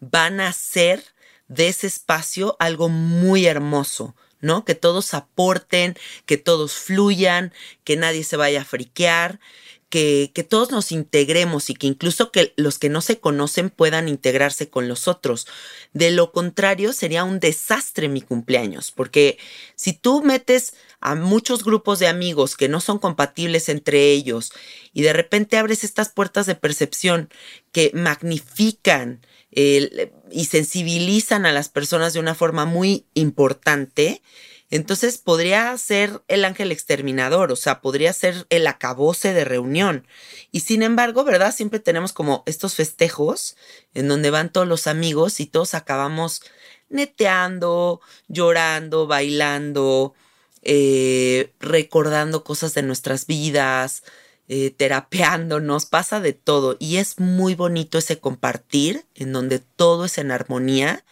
van 0.00 0.40
a 0.40 0.48
hacer 0.48 1.13
de 1.54 1.68
ese 1.68 1.86
espacio 1.86 2.56
algo 2.58 2.88
muy 2.88 3.46
hermoso, 3.46 4.14
¿no? 4.40 4.64
Que 4.64 4.74
todos 4.74 5.14
aporten, 5.14 5.96
que 6.26 6.36
todos 6.36 6.72
fluyan, 6.72 7.52
que 7.84 7.96
nadie 7.96 8.24
se 8.24 8.36
vaya 8.36 8.62
a 8.62 8.64
friquear, 8.64 9.40
que, 9.88 10.32
que, 10.34 10.42
todos 10.42 10.72
nos 10.72 10.90
integremos 10.90 11.70
y 11.70 11.74
que 11.74 11.86
incluso 11.86 12.32
que 12.32 12.52
los 12.56 12.80
que 12.80 12.88
no 12.88 13.00
se 13.00 13.20
conocen 13.20 13.70
puedan 13.70 14.08
integrarse 14.08 14.68
con 14.68 14.88
los 14.88 15.06
otros. 15.06 15.46
De 15.92 16.10
lo 16.10 16.32
contrario, 16.32 16.92
sería 16.92 17.22
un 17.22 17.38
desastre 17.38 18.08
mi 18.08 18.20
cumpleaños, 18.20 18.90
porque 18.90 19.38
si 19.76 19.92
tú 19.92 20.20
metes 20.20 20.74
a 21.04 21.14
muchos 21.14 21.62
grupos 21.62 21.98
de 21.98 22.08
amigos 22.08 22.56
que 22.56 22.68
no 22.68 22.80
son 22.80 22.98
compatibles 22.98 23.68
entre 23.68 24.10
ellos 24.10 24.52
y 24.94 25.02
de 25.02 25.12
repente 25.12 25.58
abres 25.58 25.84
estas 25.84 26.08
puertas 26.08 26.46
de 26.46 26.54
percepción 26.54 27.28
que 27.72 27.90
magnifican 27.94 29.20
eh, 29.54 30.12
y 30.30 30.46
sensibilizan 30.46 31.46
a 31.46 31.52
las 31.52 31.68
personas 31.68 32.12
de 32.12 32.20
una 32.20 32.34
forma 32.34 32.64
muy 32.64 33.06
importante, 33.14 34.22
entonces 34.70 35.18
podría 35.18 35.76
ser 35.78 36.22
el 36.26 36.44
ángel 36.44 36.72
exterminador, 36.72 37.52
o 37.52 37.56
sea, 37.56 37.80
podría 37.80 38.12
ser 38.12 38.46
el 38.50 38.66
acabose 38.66 39.32
de 39.32 39.44
reunión. 39.44 40.06
Y 40.50 40.60
sin 40.60 40.82
embargo, 40.82 41.22
¿verdad? 41.22 41.54
Siempre 41.54 41.78
tenemos 41.78 42.12
como 42.12 42.42
estos 42.46 42.74
festejos 42.74 43.56
en 43.94 44.08
donde 44.08 44.30
van 44.30 44.50
todos 44.50 44.66
los 44.66 44.86
amigos 44.88 45.38
y 45.38 45.46
todos 45.46 45.74
acabamos 45.74 46.42
neteando, 46.88 48.00
llorando, 48.28 49.06
bailando, 49.06 50.14
eh, 50.62 51.52
recordando 51.60 52.42
cosas 52.42 52.74
de 52.74 52.82
nuestras 52.82 53.26
vidas, 53.26 54.02
eh, 54.48 54.70
terapeándonos, 54.70 55.86
pasa 55.86 56.20
de 56.20 56.32
todo. 56.32 56.76
Y 56.78 56.96
es 56.96 57.18
muy 57.18 57.54
bonito 57.54 57.98
ese 57.98 58.18
compartir 58.18 59.04
en 59.14 59.32
donde 59.32 59.58
todo 59.58 60.04
es 60.04 60.18
en 60.18 60.30
armonía 60.30 61.04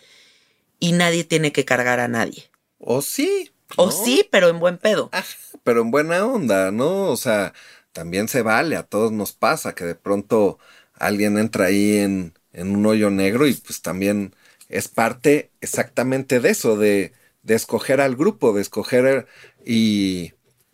y 0.81 0.93
nadie 0.93 1.25
tiene 1.25 1.53
que 1.53 1.65
cargar 1.65 2.01
a 2.01 2.09
nadie. 2.09 2.51
O 2.79 3.01
sí. 3.03 3.51
O 3.77 3.91
sí, 3.91 4.29
pero 4.31 4.49
en 4.49 4.61
buen 4.61 4.79
pedo. 4.79 5.11
Ah, 5.13 5.25
pero 5.63 5.81
en 5.83 5.91
buena 5.91 6.27
onda, 6.27 6.71
¿no? 6.71 7.09
O 7.11 7.17
sea, 7.17 7.55
también 7.93 8.29
se 8.29 8.43
vale, 8.43 8.77
a 8.77 8.83
todos 8.83 9.13
nos 9.13 9.33
pasa 9.33 9.75
que 9.75 9.85
de 9.85 9.95
pronto 9.95 10.59
alguien 10.95 11.39
entra 11.39 11.67
ahí 11.67 11.99
en, 11.99 12.35
en 12.53 12.75
un 12.77 12.87
hoyo 12.87 13.11
negro 13.11 13.47
y 13.47 13.55
pues 13.55 13.83
también 13.83 14.35
es 14.69 14.89
parte 14.89 15.51
exactamente 15.61 16.41
de 16.41 16.51
eso, 16.51 16.77
de, 16.77 17.13
de 17.43 17.55
escoger 17.55 18.01
al 18.01 18.17
grupo, 18.17 18.53
de 18.53 18.63
escoger 18.63 19.27
y 19.65 20.33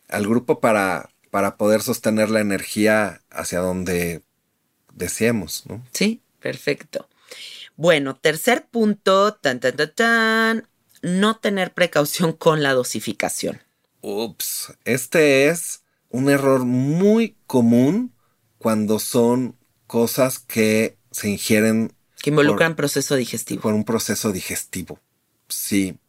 al 0.09 0.27
grupo 0.27 0.61
para, 0.61 1.11
para 1.39 1.57
poder 1.57 1.83
sostener 1.83 2.31
la 2.31 2.41
energía 2.41 3.23
hacia 3.31 3.61
donde 3.61 4.23
deseemos, 4.93 5.67
¿no? 5.69 5.87
Sí, 5.93 6.21
perfecto. 6.41 7.09
Bueno, 7.77 8.17
tercer 8.17 8.67
punto, 8.67 9.35
tan, 9.35 9.61
tan, 9.61 9.77
tan, 9.77 9.95
tan, 9.95 10.69
no 11.01 11.37
tener 11.37 11.75
precaución 11.75 12.33
con 12.37 12.65
la 12.65 12.73
dosificación. 12.73 13.61
Ups, 14.01 14.73
este 14.85 15.47
es 15.47 15.85
un 16.09 16.29
error 16.29 16.65
muy 16.65 17.37
común 17.47 18.13
cuando 18.59 18.99
son 18.99 19.55
cosas 19.87 20.41
que 20.41 20.97
se 21.13 21.29
ingieren. 21.29 21.93
Que 22.21 22.31
involucran 22.31 22.73
por, 22.73 22.79
proceso 22.79 23.15
digestivo. 23.15 23.63
Por 23.63 23.75
un 23.75 23.85
proceso 23.85 24.33
digestivo. 24.33 24.99
Sí. 25.49 26.01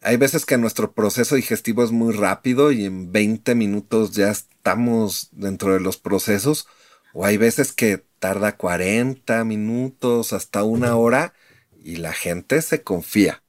Hay 0.00 0.16
veces 0.16 0.46
que 0.46 0.58
nuestro 0.58 0.92
proceso 0.92 1.34
digestivo 1.34 1.82
es 1.82 1.90
muy 1.90 2.14
rápido 2.14 2.70
y 2.70 2.84
en 2.84 3.10
20 3.10 3.56
minutos 3.56 4.12
ya 4.12 4.32
estamos 4.60 5.30
dentro 5.32 5.72
de 5.72 5.80
los 5.80 5.96
procesos. 5.96 6.68
O 7.14 7.24
hay 7.24 7.38
veces 7.38 7.72
que 7.72 8.04
tarda 8.18 8.56
40 8.56 9.42
minutos 9.44 10.34
hasta 10.34 10.62
una 10.64 10.96
hora 10.96 11.32
y 11.82 11.96
la 11.96 12.12
gente 12.12 12.60
se 12.60 12.82
confía. 12.82 13.42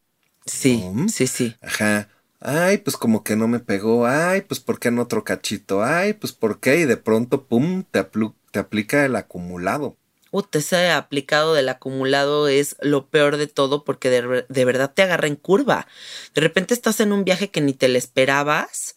Sí, 0.45 0.83
¿no? 0.93 1.09
sí, 1.09 1.27
sí. 1.27 1.55
Ajá. 1.61 2.07
Ay, 2.39 2.79
pues 2.79 2.97
como 2.97 3.23
que 3.23 3.35
no 3.35 3.47
me 3.47 3.59
pegó. 3.59 4.07
Ay, 4.07 4.41
pues 4.41 4.59
¿por 4.61 4.79
qué 4.79 4.87
en 4.87 4.99
otro 4.99 5.23
cachito? 5.23 5.83
Ay, 5.83 6.13
pues 6.13 6.33
¿por 6.33 6.59
qué? 6.59 6.79
Y 6.79 6.85
de 6.85 6.97
pronto, 6.97 7.45
pum, 7.45 7.83
te, 7.83 7.99
apl 7.99 8.27
te 8.51 8.59
aplica 8.59 9.05
el 9.05 9.15
acumulado. 9.15 9.97
Ut, 10.31 10.55
ese 10.55 10.89
aplicado 10.91 11.53
del 11.53 11.67
acumulado 11.69 12.47
es 12.47 12.77
lo 12.81 13.07
peor 13.09 13.35
de 13.35 13.47
todo 13.47 13.83
porque 13.83 14.09
de, 14.09 14.45
de, 14.47 14.65
verdad 14.65 14.93
te 14.93 15.03
agarra 15.03 15.27
en 15.27 15.35
curva. 15.35 15.87
De 16.33 16.41
repente 16.41 16.73
estás 16.73 17.01
en 17.01 17.11
un 17.11 17.25
viaje 17.25 17.51
que 17.51 17.61
ni 17.61 17.73
te 17.73 17.89
lo 17.89 17.97
esperabas 17.97 18.95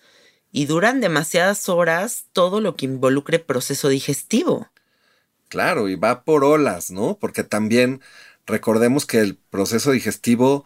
y 0.54 0.66
duran 0.66 1.00
demasiadas 1.00 1.68
horas 1.68 2.26
todo 2.32 2.60
lo 2.60 2.76
que 2.76 2.86
involucre 2.86 3.40
proceso 3.40 3.88
digestivo. 3.88 4.70
Claro, 5.48 5.88
y 5.88 5.96
va 5.96 6.22
por 6.22 6.44
olas, 6.44 6.92
¿no? 6.92 7.18
Porque 7.18 7.42
también 7.42 8.00
recordemos 8.46 9.04
que 9.04 9.18
el 9.18 9.34
proceso 9.34 9.90
digestivo 9.90 10.64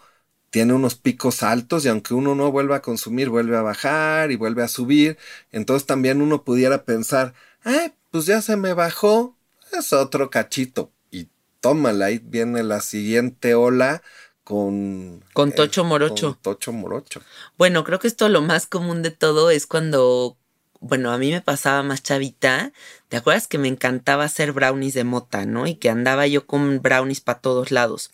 tiene 0.50 0.75
unos 0.75 0.95
picos 0.95 1.42
altos 1.42 1.87
y 1.87 1.88
aunque 1.88 2.12
uno 2.12 2.35
no 2.35 2.52
vuelva 2.52 2.76
a 2.76 2.83
consumir, 2.83 3.30
vuelve 3.30 3.57
a 3.57 3.62
bajar 3.62 4.30
y 4.30 4.37
vuelve 4.37 4.62
a 4.62 4.68
subir. 4.68 5.16
Entonces 5.52 5.87
también 5.87 6.21
uno 6.21 6.45
pudiera 6.45 6.85
pensar, 6.85 7.33
ay, 7.64 7.95
pues 8.11 8.26
ya 8.26 8.42
se 8.42 8.59
me 8.59 8.75
bajó, 8.75 9.38
es 9.73 9.95
otro 9.95 10.28
cachito. 10.28 10.92
Y 11.11 11.28
tómala, 11.61 12.07
ahí 12.07 12.21
viene 12.23 12.62
la 12.62 12.83
siguiente 12.83 13.54
ola 13.54 14.02
con... 14.48 15.22
Con 15.34 15.52
Tocho 15.52 15.84
Morocho. 15.84 16.32
Con 16.32 16.42
Tocho 16.54 16.72
Morocho. 16.72 17.20
Bueno, 17.58 17.84
creo 17.84 17.98
que 17.98 18.08
esto 18.08 18.30
lo 18.30 18.40
más 18.40 18.66
común 18.66 19.02
de 19.02 19.10
todo 19.10 19.50
es 19.50 19.66
cuando, 19.66 20.38
bueno, 20.80 21.12
a 21.12 21.18
mí 21.18 21.30
me 21.30 21.42
pasaba 21.42 21.82
más 21.82 22.02
chavita. 22.02 22.72
¿Te 23.08 23.18
acuerdas 23.18 23.46
que 23.46 23.58
me 23.58 23.68
encantaba 23.68 24.24
hacer 24.24 24.52
brownies 24.52 24.94
de 24.94 25.04
mota, 25.04 25.44
no? 25.44 25.66
Y 25.66 25.74
que 25.74 25.90
andaba 25.90 26.26
yo 26.26 26.46
con 26.46 26.80
brownies 26.80 27.20
para 27.20 27.40
todos 27.40 27.70
lados. 27.70 28.10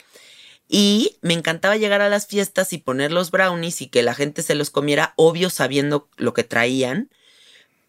Y 0.69 1.19
me 1.21 1.35
encantaba 1.35 1.77
llegar 1.77 2.01
a 2.01 2.09
las 2.09 2.27
fiestas 2.27 2.73
y 2.73 2.79
poner 2.79 3.13
los 3.13 3.31
brownies 3.31 3.81
y 3.81 3.87
que 3.87 4.03
la 4.03 4.17
gente 4.17 4.43
se 4.43 4.57
los 4.57 4.71
comiera, 4.71 5.15
obvio 5.15 5.51
sabiendo 5.51 6.09
lo 6.17 6.35
que 6.35 6.43
traían. 6.43 7.11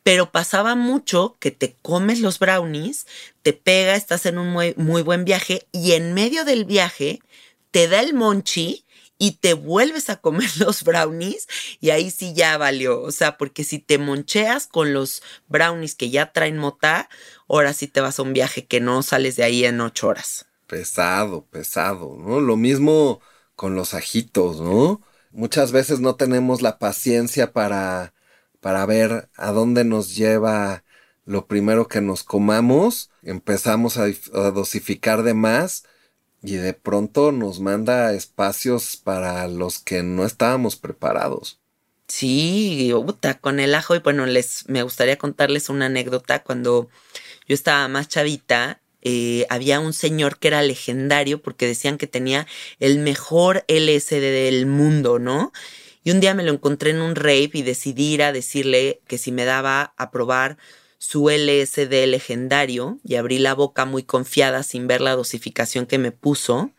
Pero 0.04 0.32
pasaba 0.32 0.76
mucho 0.76 1.36
que 1.40 1.50
te 1.50 1.78
comes 1.82 2.20
los 2.20 2.38
brownies, 2.38 3.08
te 3.42 3.54
pega, 3.54 3.96
estás 3.96 4.28
en 4.28 4.38
un 4.38 4.50
muy, 4.50 4.76
muy 4.78 5.02
buen 5.02 5.26
viaje 5.26 5.66
y 5.72 5.94
en 5.94 6.14
medio 6.14 6.46
del 6.46 6.66
viaje 6.66 7.22
te 7.76 7.90
da 7.90 8.00
el 8.00 8.14
monchi 8.14 8.86
y 9.18 9.32
te 9.32 9.54
vuelves 9.54 10.10
a 10.10 10.16
comer 10.16 10.50
los 10.60 10.86
brownies 10.86 11.46
y 11.82 11.90
ahí 11.90 12.10
sí 12.10 12.34
ya 12.34 12.58
valió. 12.58 13.02
O 13.02 13.12
sea, 13.12 13.38
porque 13.38 13.66
si 13.66 13.80
te 13.80 13.98
moncheas 13.98 14.68
con 14.68 14.94
los 14.94 15.22
brownies 15.50 15.94
que 15.94 16.10
ya 16.10 16.32
traen 16.32 16.58
mota, 16.58 17.10
ahora 17.50 17.74
sí 17.74 17.88
te 17.88 18.00
vas 18.00 18.18
a 18.18 18.22
un 18.22 18.32
viaje 18.32 18.66
que 18.66 18.80
no 18.80 19.04
sales 19.04 19.36
de 19.36 19.44
ahí 19.44 19.66
en 19.66 19.82
ocho 19.82 20.08
horas. 20.08 20.46
Pesado, 20.68 21.44
pesado, 21.48 22.16
¿no? 22.18 22.40
Lo 22.40 22.56
mismo 22.56 23.20
con 23.58 23.76
los 23.76 23.94
ajitos, 23.94 24.62
¿no? 24.62 25.02
Muchas 25.32 25.74
veces 25.74 26.00
no 26.00 26.16
tenemos 26.16 26.62
la 26.62 26.80
paciencia 26.80 27.52
para, 27.52 28.14
para 28.62 28.86
ver 28.86 29.28
a 29.36 29.52
dónde 29.52 29.84
nos 29.84 30.16
lleva 30.16 30.86
lo 31.26 31.46
primero 31.46 31.90
que 31.90 32.00
nos 32.00 32.24
comamos. 32.24 33.10
Empezamos 33.22 33.98
a, 33.98 34.06
a 34.06 34.52
dosificar 34.52 35.24
de 35.24 35.34
más 35.34 35.84
y 36.46 36.56
de 36.58 36.74
pronto 36.74 37.32
nos 37.32 37.60
manda 37.60 38.14
espacios 38.14 38.98
para 38.98 39.48
los 39.48 39.80
que 39.80 40.04
no 40.04 40.26
estábamos 40.26 40.76
preparados. 40.76 41.60
Sí, 42.08 42.92
con 43.42 43.60
el 43.60 43.74
ajo 43.74 43.96
y 43.96 44.00
bueno, 44.00 44.26
les 44.28 44.70
me 44.70 44.84
gustaría 44.84 45.18
contarles 45.18 45.70
una 45.70 45.88
anécdota 45.88 46.44
cuando 46.44 46.88
yo 47.48 47.56
estaba 47.56 47.88
más 47.88 48.08
chavita. 48.08 48.82
Eh, 49.02 49.46
había 49.50 49.80
un 49.80 49.94
señor 49.94 50.38
que 50.38 50.50
era 50.50 50.62
legendario 50.62 51.42
porque 51.42 51.68
decían 51.68 51.98
que 51.98 52.08
tenía 52.08 52.48
el 52.80 53.00
mejor 53.00 53.66
LSD 53.68 54.22
del 54.22 54.66
mundo, 54.66 55.20
¿no? 55.20 55.52
Y 56.04 56.12
un 56.12 56.20
día 56.20 56.36
me 56.36 56.44
lo 56.44 56.52
encontré 56.52 56.92
en 56.92 57.02
un 57.02 57.16
rave 57.16 57.50
y 57.54 57.64
decidí 57.64 58.14
ir 58.14 58.24
a 58.24 58.32
decirle 58.32 59.02
que 59.08 59.18
si 59.18 59.32
me 59.32 59.46
daba 59.46 59.94
a 59.98 60.12
probar 60.12 60.58
su 61.06 61.30
LSD 61.30 62.08
legendario 62.08 62.98
y 63.04 63.14
abrí 63.14 63.38
la 63.38 63.54
boca 63.54 63.86
muy 63.86 64.02
confiada 64.02 64.64
sin 64.64 64.88
ver 64.88 65.02
la 65.02 65.16
dosificación 65.16 65.86
que 65.86 66.00
me 66.00 66.12
puso. 66.12 66.72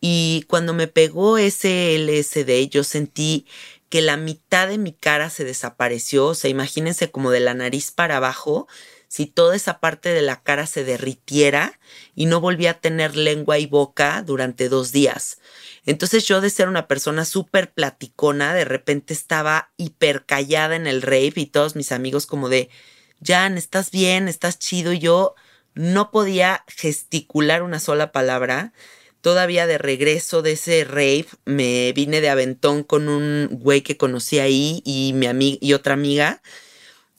Y 0.00 0.44
cuando 0.48 0.74
me 0.74 0.88
pegó 0.88 1.38
ese 1.38 1.94
LSD, 1.96 2.68
yo 2.68 2.82
sentí 2.82 3.46
que 3.90 4.02
la 4.02 4.16
mitad 4.16 4.66
de 4.66 4.76
mi 4.76 4.92
cara 4.92 5.30
se 5.30 5.44
desapareció. 5.44 6.26
O 6.26 6.34
sea, 6.34 6.50
imagínense 6.50 7.12
como 7.12 7.30
de 7.30 7.38
la 7.38 7.54
nariz 7.54 7.92
para 7.92 8.16
abajo, 8.16 8.66
si 9.06 9.26
toda 9.26 9.54
esa 9.54 9.78
parte 9.78 10.08
de 10.08 10.22
la 10.22 10.42
cara 10.42 10.66
se 10.66 10.82
derritiera 10.82 11.78
y 12.16 12.26
no 12.26 12.40
volvía 12.40 12.72
a 12.72 12.80
tener 12.80 13.14
lengua 13.14 13.58
y 13.60 13.66
boca 13.66 14.24
durante 14.26 14.68
dos 14.68 14.90
días. 14.90 15.38
Entonces 15.86 16.26
yo 16.26 16.40
de 16.40 16.50
ser 16.50 16.68
una 16.68 16.88
persona 16.88 17.24
súper 17.24 17.72
platicona, 17.72 18.52
de 18.52 18.64
repente 18.64 19.14
estaba 19.14 19.70
hiper 19.76 20.26
callada 20.26 20.74
en 20.74 20.88
el 20.88 21.02
rave 21.02 21.34
y 21.36 21.46
todos 21.46 21.76
mis 21.76 21.92
amigos 21.92 22.26
como 22.26 22.48
de, 22.48 22.68
Jan, 23.22 23.56
estás 23.56 23.90
bien, 23.90 24.28
estás 24.28 24.58
chido. 24.58 24.92
Yo 24.92 25.34
no 25.74 26.10
podía 26.10 26.64
gesticular 26.68 27.62
una 27.62 27.80
sola 27.80 28.12
palabra. 28.12 28.72
Todavía 29.20 29.66
de 29.66 29.78
regreso 29.78 30.42
de 30.42 30.52
ese 30.52 30.84
rave, 30.84 31.26
me 31.46 31.92
vine 31.94 32.20
de 32.20 32.28
aventón 32.28 32.82
con 32.82 33.08
un 33.08 33.48
güey 33.50 33.80
que 33.82 33.96
conocí 33.96 34.38
ahí 34.38 34.82
y 34.84 35.12
mi 35.14 35.26
amiga 35.26 35.58
y 35.60 35.72
otra 35.72 35.94
amiga. 35.94 36.42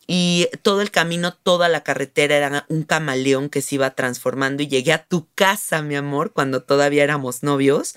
Y 0.07 0.47
todo 0.61 0.81
el 0.81 0.91
camino, 0.91 1.33
toda 1.33 1.67
la 1.67 1.83
carretera 1.83 2.37
era 2.37 2.65
un 2.69 2.83
camaleón 2.83 3.49
que 3.49 3.63
se 3.63 3.75
iba 3.75 3.95
transformando 3.95 4.61
y 4.61 4.67
llegué 4.67 4.93
a 4.93 5.03
tu 5.03 5.27
casa, 5.33 5.81
mi 5.81 5.95
amor, 5.95 6.31
cuando 6.31 6.61
todavía 6.61 7.03
éramos 7.03 7.41
novios 7.41 7.95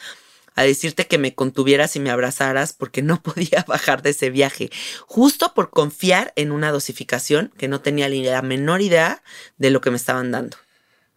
a 0.58 0.64
decirte 0.64 1.06
que 1.06 1.18
me 1.18 1.36
contuvieras 1.36 1.94
y 1.94 2.00
me 2.00 2.10
abrazaras 2.10 2.72
porque 2.72 3.00
no 3.00 3.22
podía 3.22 3.64
bajar 3.68 4.02
de 4.02 4.10
ese 4.10 4.28
viaje, 4.28 4.70
justo 5.06 5.54
por 5.54 5.70
confiar 5.70 6.32
en 6.34 6.50
una 6.50 6.72
dosificación 6.72 7.52
que 7.56 7.68
no 7.68 7.80
tenía 7.80 8.08
ni 8.08 8.24
la 8.24 8.42
menor 8.42 8.80
idea 8.80 9.22
de 9.56 9.70
lo 9.70 9.80
que 9.80 9.92
me 9.92 9.96
estaban 9.96 10.32
dando. 10.32 10.56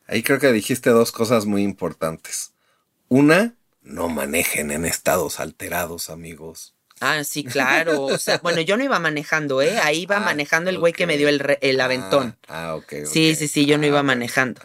Ahí 0.05 0.21
creo 0.21 0.39
que 0.39 0.51
dijiste 0.51 0.91
dos 0.91 1.11
cosas 1.11 1.47
muy 1.47 1.63
importantes. 1.63 2.53
Una, 3.07 3.55
no 3.81 4.09
manejen 4.09 4.69
en 4.69 4.85
estados 4.85 5.39
alterados, 5.39 6.11
amigos. 6.11 6.75
Ah, 6.99 7.23
sí, 7.23 7.43
claro. 7.43 8.03
O 8.03 8.19
sea, 8.19 8.37
bueno, 8.43 8.61
yo 8.61 8.77
no 8.77 8.83
iba 8.83 8.99
manejando, 8.99 9.63
¿eh? 9.63 9.79
Ahí 9.79 10.01
iba 10.01 10.17
ah, 10.17 10.19
manejando 10.19 10.69
el 10.69 10.77
güey 10.77 10.93
que 10.93 11.07
me 11.07 11.17
dio 11.17 11.29
el, 11.29 11.57
el 11.61 11.81
aventón. 11.81 12.37
Ah, 12.47 12.67
ah 12.67 12.75
ok. 12.75 12.93
Sí, 13.11 13.33
sí, 13.33 13.47
sí, 13.47 13.65
yo 13.65 13.79
no 13.79 13.87
iba 13.87 13.99
ah, 13.99 14.03
manejando. 14.03 14.61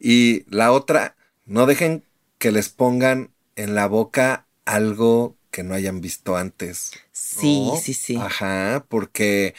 y 0.00 0.44
la 0.52 0.72
otra, 0.72 1.14
no 1.46 1.66
dejen 1.66 2.02
que 2.38 2.50
les 2.50 2.68
pongan 2.68 3.30
en 3.56 3.74
la 3.74 3.86
boca 3.86 4.46
algo 4.64 5.36
que 5.50 5.62
no 5.62 5.74
hayan 5.74 6.00
visto 6.00 6.36
antes. 6.36 6.92
Sí, 7.12 7.70
sí, 7.82 7.94
sí. 7.94 8.16
Ajá, 8.16 8.86
porque 8.88 9.54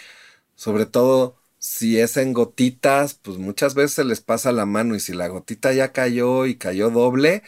sobre 0.55 0.85
todo 0.85 1.37
si 1.59 1.99
es 1.99 2.17
en 2.17 2.33
gotitas, 2.33 3.13
pues 3.13 3.37
muchas 3.37 3.73
veces 3.75 3.93
se 3.93 4.03
les 4.03 4.21
pasa 4.21 4.51
la 4.51 4.65
mano 4.65 4.95
y 4.95 4.99
si 4.99 5.13
la 5.13 5.27
gotita 5.27 5.71
ya 5.71 5.93
cayó 5.93 6.45
y 6.45 6.55
cayó 6.55 6.89
doble, 6.89 7.43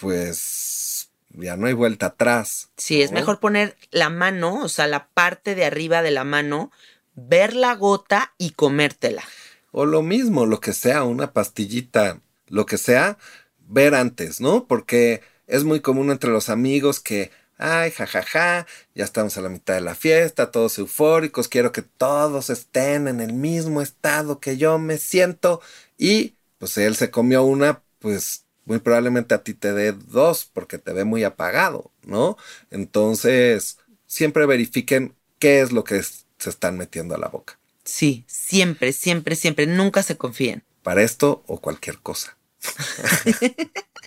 pues 0.00 1.10
ya 1.30 1.56
no 1.56 1.66
hay 1.66 1.72
vuelta 1.72 2.06
atrás. 2.06 2.70
Sí, 2.76 3.00
es 3.00 3.12
mejor 3.12 3.40
poner 3.40 3.76
la 3.90 4.10
mano, 4.10 4.62
o 4.62 4.68
sea, 4.68 4.86
la 4.86 5.08
parte 5.08 5.54
de 5.54 5.64
arriba 5.64 6.02
de 6.02 6.10
la 6.10 6.24
mano, 6.24 6.70
ver 7.14 7.54
la 7.54 7.74
gota 7.74 8.34
y 8.38 8.50
comértela. 8.50 9.22
O 9.70 9.86
lo 9.86 10.02
mismo, 10.02 10.46
lo 10.46 10.60
que 10.60 10.72
sea, 10.72 11.04
una 11.04 11.32
pastillita, 11.32 12.20
lo 12.48 12.66
que 12.66 12.78
sea, 12.78 13.18
ver 13.66 13.94
antes, 13.94 14.40
¿no? 14.40 14.66
Porque 14.66 15.22
es 15.48 15.64
muy 15.64 15.80
común 15.80 16.10
entre 16.10 16.30
los 16.30 16.50
amigos 16.50 17.00
que, 17.00 17.32
ay, 17.56 17.90
jajaja, 17.90 18.66
ya 18.94 19.04
estamos 19.04 19.36
a 19.36 19.40
la 19.40 19.48
mitad 19.48 19.74
de 19.74 19.80
la 19.80 19.94
fiesta, 19.94 20.52
todos 20.52 20.78
eufóricos, 20.78 21.48
quiero 21.48 21.72
que 21.72 21.82
todos 21.82 22.50
estén 22.50 23.08
en 23.08 23.20
el 23.20 23.32
mismo 23.32 23.82
estado 23.82 24.38
que 24.38 24.56
yo 24.58 24.78
me 24.78 24.98
siento. 24.98 25.60
Y 25.96 26.36
pues 26.58 26.76
él 26.78 26.94
se 26.94 27.10
comió 27.10 27.42
una, 27.42 27.82
pues 27.98 28.44
muy 28.66 28.78
probablemente 28.78 29.34
a 29.34 29.42
ti 29.42 29.54
te 29.54 29.72
dé 29.72 29.92
dos 29.92 30.48
porque 30.52 30.78
te 30.78 30.92
ve 30.92 31.04
muy 31.04 31.24
apagado, 31.24 31.90
¿no? 32.02 32.36
Entonces, 32.70 33.78
siempre 34.06 34.44
verifiquen 34.44 35.14
qué 35.38 35.60
es 35.60 35.72
lo 35.72 35.84
que 35.84 36.02
se 36.02 36.50
están 36.50 36.76
metiendo 36.76 37.14
a 37.14 37.18
la 37.18 37.28
boca. 37.28 37.58
Sí, 37.84 38.24
siempre, 38.26 38.92
siempre, 38.92 39.34
siempre, 39.34 39.66
nunca 39.66 40.02
se 40.02 40.18
confíen. 40.18 40.62
Para 40.82 41.02
esto 41.02 41.42
o 41.46 41.58
cualquier 41.58 41.98
cosa. 41.98 42.36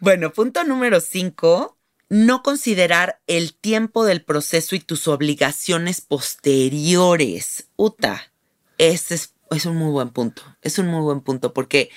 bueno, 0.00 0.32
punto 0.32 0.64
número 0.64 1.00
cinco. 1.00 1.76
No 2.08 2.42
considerar 2.42 3.20
el 3.28 3.54
tiempo 3.54 4.04
del 4.04 4.24
proceso 4.24 4.74
y 4.74 4.80
tus 4.80 5.06
obligaciones 5.06 6.00
posteriores. 6.00 7.68
Uta, 7.76 8.32
ese 8.78 9.14
es, 9.50 9.66
un 9.66 9.76
muy 9.76 9.92
buen 9.92 10.08
punto. 10.08 10.42
Es 10.60 10.78
un 10.78 10.88
muy 10.88 11.02
buen 11.02 11.20
punto 11.20 11.54
porque 11.54 11.90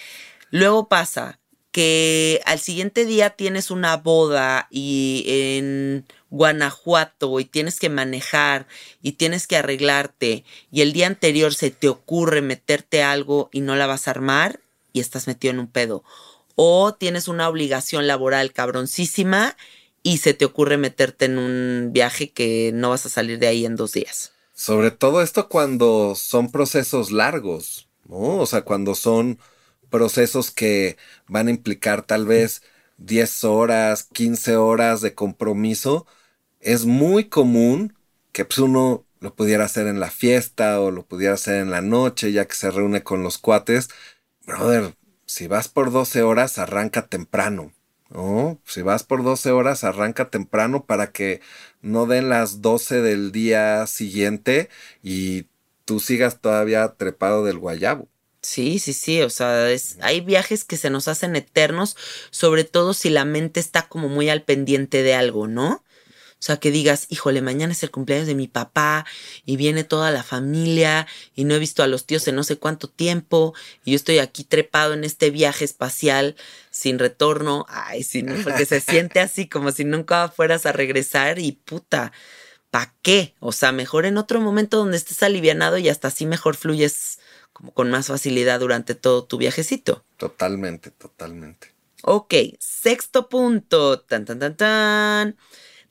luego 0.52 0.88
pasa 0.88 1.40
que 1.72 2.42
al 2.46 2.60
siguiente 2.60 3.06
día 3.06 3.32
tienes 3.32 3.72
una 3.72 3.98
boda 3.98 4.68
y 4.70 5.24
en 5.28 6.06
Guanajuato 6.30 7.40
y 7.40 7.46
tienes 7.46 7.80
que 7.80 7.90
manejar 7.90 8.68
y 9.02 9.14
tienes 9.14 9.48
que 9.48 9.58
arreglarte 9.58 10.44
y 10.72 10.82
el 10.82 10.94
día 10.94 11.08
anterior 11.08 11.56
se 11.56 11.72
te 11.72 11.90
ocurre 11.90 12.44
meterte 12.44 13.02
algo 13.02 13.50
y 13.52 13.62
no 13.62 13.76
la 13.76 13.88
vas 13.88 14.08
a 14.08 14.12
armar 14.12 14.60
y 14.92 15.00
estás 15.00 15.26
metido 15.26 15.52
en 15.52 15.60
un 15.60 15.68
pedo 15.68 16.04
o 16.56 16.94
tienes 16.94 17.28
una 17.28 17.50
obligación 17.50 18.08
laboral 18.08 18.54
cabroncísima 18.54 19.56
y 20.04 20.18
se 20.18 20.34
te 20.34 20.46
ocurre 20.46 20.78
meterte 20.78 21.26
en 21.26 21.38
un 21.38 21.90
viaje 21.94 22.32
que 22.32 22.72
no 22.74 22.90
vas 22.90 23.06
a 23.06 23.10
salir 23.10 23.40
de 23.40 23.48
ahí 23.48 23.66
en 23.66 23.76
dos 23.76 23.94
días. 23.94 24.34
Sobre 24.54 24.92
todo 24.92 25.22
esto 25.22 25.50
cuando 25.50 26.14
son 26.16 26.52
procesos 26.52 27.12
largos, 27.12 27.88
¿no? 28.08 28.38
O 28.38 28.46
sea, 28.46 28.62
cuando 28.62 28.96
son 28.96 29.40
procesos 29.90 30.52
que 30.52 30.98
van 31.28 31.48
a 31.48 31.52
implicar 31.52 32.04
tal 32.04 32.26
vez 32.26 32.62
10 32.98 33.44
horas, 33.46 34.04
15 34.12 34.58
horas 34.58 35.02
de 35.02 35.16
compromiso, 35.16 36.06
es 36.60 36.86
muy 36.86 37.26
común 37.26 37.96
que 38.32 38.46
pues, 38.46 38.60
uno 38.60 39.06
lo 39.20 39.36
pudiera 39.36 39.66
hacer 39.66 39.88
en 39.88 40.00
la 40.00 40.12
fiesta 40.12 40.82
o 40.82 40.92
lo 40.92 41.06
pudiera 41.06 41.36
hacer 41.36 41.56
en 41.62 41.72
la 41.72 41.82
noche, 41.82 42.32
ya 42.32 42.46
que 42.46 42.56
se 42.56 42.72
reúne 42.72 43.04
con 43.04 43.24
los 43.24 43.38
cuates. 43.38 43.90
Brother, 44.46 44.96
si 45.26 45.48
vas 45.48 45.68
por 45.68 45.92
12 45.92 46.22
horas, 46.24 46.58
arranca 46.58 47.08
temprano. 47.08 47.72
¿no? 48.10 48.60
Si 48.66 48.82
vas 48.82 49.04
por 49.04 49.24
12 49.24 49.52
horas, 49.52 49.84
arranca 49.84 50.30
temprano 50.30 50.86
para 50.86 51.12
que 51.12 51.42
no 51.82 52.06
den 52.06 52.30
las 52.30 52.62
12 52.62 53.02
del 53.02 53.32
día 53.32 53.88
siguiente 53.88 54.70
y 55.02 55.48
tú 55.86 56.00
sigas 56.00 56.40
todavía 56.40 56.88
trepado 56.98 57.44
del 57.44 57.58
guayabo. 57.58 58.08
Sí, 58.42 58.78
sí, 58.80 58.94
sí, 58.94 59.22
o 59.22 59.30
sea, 59.30 59.72
es, 59.72 59.98
hay 60.02 60.20
viajes 60.20 60.66
que 60.66 60.76
se 60.76 60.90
nos 60.90 61.08
hacen 61.08 61.36
eternos, 61.38 61.96
sobre 62.30 62.66
todo 62.66 62.94
si 62.94 63.10
la 63.10 63.24
mente 63.24 63.62
está 63.62 63.88
como 63.88 64.10
muy 64.10 64.30
al 64.30 64.44
pendiente 64.44 65.02
de 65.02 65.16
algo, 65.16 65.48
¿no? 65.48 65.83
O 66.44 66.46
sea, 66.46 66.58
que 66.58 66.72
digas, 66.72 67.06
híjole, 67.08 67.42
mañana 67.42 67.72
es 67.72 67.84
el 67.84 67.92
cumpleaños 67.92 68.28
de 68.28 68.36
mi 68.36 68.50
papá 68.50 69.06
y 69.46 69.56
viene 69.56 69.86
toda 69.86 70.12
la 70.12 70.24
familia 70.24 71.08
y 71.36 71.46
no 71.46 71.56
he 71.56 71.60
visto 71.60 71.84
a 71.84 71.88
los 71.88 72.06
tíos 72.06 72.28
en 72.28 72.36
no 72.36 72.44
sé 72.44 72.58
cuánto 72.58 72.90
tiempo 72.90 73.54
y 73.86 73.92
yo 73.92 73.96
estoy 73.96 74.20
aquí 74.20 74.44
trepado 74.44 74.94
en 74.94 75.06
este 75.06 75.30
viaje 75.30 75.64
espacial 75.64 76.36
sin 76.70 77.00
retorno. 77.00 77.66
Ay, 77.70 78.04
sí, 78.04 78.24
¿no? 78.24 78.36
porque 78.44 78.66
se 78.66 78.82
siente 78.82 79.22
así 79.22 79.48
como 79.48 79.72
si 79.72 79.86
nunca 79.86 80.28
fueras 80.28 80.66
a 80.66 80.74
regresar 80.74 81.40
y 81.40 81.54
puta, 81.54 82.12
¿pa' 82.72 82.94
qué? 83.02 83.36
O 83.40 83.54
sea, 83.54 83.72
mejor 83.72 84.06
en 84.06 84.18
otro 84.18 84.42
momento 84.42 84.76
donde 84.76 84.98
estés 84.98 85.24
alivianado 85.24 85.78
y 85.78 85.88
hasta 85.88 86.10
así 86.10 86.26
mejor 86.26 86.58
fluyes 86.58 87.20
como 87.54 87.74
con 87.74 87.90
más 87.90 88.08
facilidad 88.08 88.60
durante 88.60 88.96
todo 88.96 89.24
tu 89.24 89.38
viajecito. 89.38 90.04
Totalmente, 90.18 90.92
totalmente. 90.92 91.72
Ok, 92.02 92.34
sexto 92.60 93.30
punto. 93.30 94.02
Tan, 94.02 94.26
tan, 94.26 94.40
tan, 94.40 94.58
tan. 94.58 95.38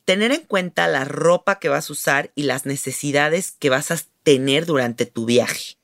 Tener 0.04 0.32
en 0.32 0.42
cuenta 0.42 0.88
la 0.88 1.04
ropa 1.04 1.58
que 1.58 1.68
vas 1.68 1.88
a 1.88 1.92
usar 1.92 2.32
y 2.34 2.44
las 2.44 2.66
necesidades 2.66 3.52
que 3.58 3.70
vas 3.70 3.90
a 3.90 3.98
tener 4.22 4.66
durante 4.66 5.06
tu 5.06 5.26
viaje. 5.26 5.76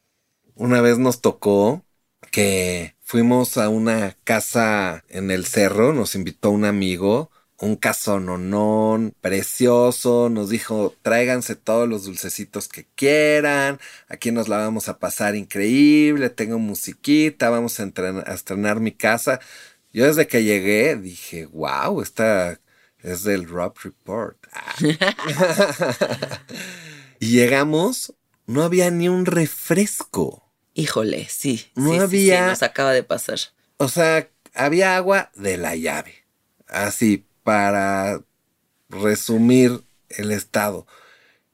Una 0.54 0.80
vez 0.80 0.98
nos 0.98 1.20
tocó 1.20 1.84
que 2.32 2.96
fuimos 3.00 3.56
a 3.58 3.68
una 3.68 4.16
casa 4.24 5.04
en 5.08 5.30
el 5.30 5.46
cerro, 5.46 5.92
nos 5.92 6.14
invitó 6.14 6.50
un 6.50 6.64
amigo 6.64 7.30
un 7.60 7.76
casononón 7.76 9.14
precioso, 9.20 10.28
nos 10.28 10.48
dijo 10.48 10.94
tráiganse 11.02 11.56
todos 11.56 11.88
los 11.88 12.04
dulcecitos 12.04 12.68
que 12.68 12.86
quieran, 12.94 13.80
aquí 14.08 14.30
nos 14.30 14.48
la 14.48 14.58
vamos 14.58 14.88
a 14.88 14.98
pasar 14.98 15.34
increíble, 15.34 16.30
tengo 16.30 16.58
musiquita, 16.58 17.50
vamos 17.50 17.80
a, 17.80 17.84
a 17.84 18.34
estrenar 18.34 18.80
mi 18.80 18.92
casa. 18.92 19.40
Yo 19.92 20.06
desde 20.06 20.26
que 20.28 20.44
llegué 20.44 20.96
dije, 20.96 21.46
wow, 21.46 22.00
esta 22.02 22.60
es 23.02 23.22
del 23.22 23.48
Rob 23.48 23.74
Report. 23.82 24.36
y 27.20 27.30
llegamos, 27.30 28.14
no 28.46 28.62
había 28.62 28.90
ni 28.90 29.08
un 29.08 29.26
refresco. 29.26 30.44
Híjole, 30.74 31.26
sí. 31.28 31.66
No 31.74 31.92
sí, 31.92 31.98
había. 31.98 32.44
Sí, 32.44 32.50
nos 32.50 32.62
acaba 32.62 32.92
de 32.92 33.02
pasar. 33.02 33.38
O 33.78 33.88
sea, 33.88 34.28
había 34.54 34.96
agua 34.96 35.30
de 35.34 35.56
la 35.56 35.76
llave. 35.76 36.24
Así, 36.66 37.26
para 37.42 38.20
resumir 38.88 39.82
el 40.08 40.32
estado. 40.32 40.86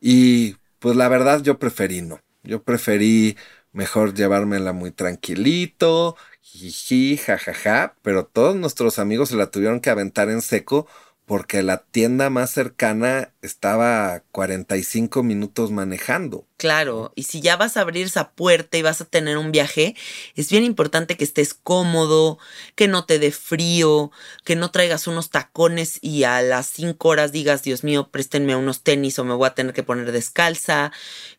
Y 0.01 0.57
pues 0.79 0.97
la 0.97 1.09
verdad 1.09 1.43
yo 1.43 1.59
preferí 1.59 2.03
no. 2.03 2.21
Yo 2.43 2.63
preferí 2.63 3.37
mejor 3.73 4.15
llevármela 4.15 4.73
muy 4.73 4.91
tranquilito, 4.91 6.17
jiji, 6.43 7.17
jajaja, 7.17 7.97
pero 8.03 8.27
todos 8.27 8.55
nuestros 8.57 8.99
amigos 8.99 9.31
se 9.31 9.37
la 9.37 9.51
tuvieron 9.51 9.81
que 9.81 9.91
aventar 9.91 10.29
en 10.29 10.43
seco 10.43 10.87
porque 11.27 11.63
la 11.63 11.79
tienda 11.79 12.29
más 12.29 12.51
cercana 12.51 13.33
estaba 13.41 14.15
a 14.15 14.21
45 14.21 15.23
minutos 15.23 15.71
manejando. 15.71 16.47
Claro, 16.57 17.13
y 17.15 17.25
si 17.25 17.41
ya 17.41 17.57
vas 17.57 17.77
a 17.77 17.81
abrir 17.81 18.07
esa 18.07 18.31
puerta 18.33 18.77
y 18.77 18.83
vas 18.83 19.01
a 19.01 19.07
tener 19.07 19.39
un 19.39 19.51
viaje, 19.51 19.97
es 20.35 20.51
bien 20.51 20.65
importante 20.65 21.17
que 21.17 21.25
estés 21.25 21.55
cómodo, 21.55 22.39
que 22.75 22.89
no 22.89 23.07
te 23.07 23.19
dé 23.19 23.33
frío, 23.33 24.11
que 24.45 24.55
no 24.55 24.71
traigas 24.71 25.07
unos 25.07 25.31
tacones 25.31 25.99
y 26.01 26.25
a 26.25 26.43
las 26.43 26.67
5 26.69 27.09
horas 27.09 27.33
digas, 27.33 27.63
Dios 27.63 27.85
mío, 27.85 28.09
préstenme 28.11 28.57
unos 28.57 28.83
tenis 28.83 29.19
o 29.19 29.25
me 29.25 29.35
voy 29.35 29.47
a 29.47 29.55
tener 29.55 29.73
que 29.73 29.83
poner 29.83 30.13
descalza, 30.13 30.93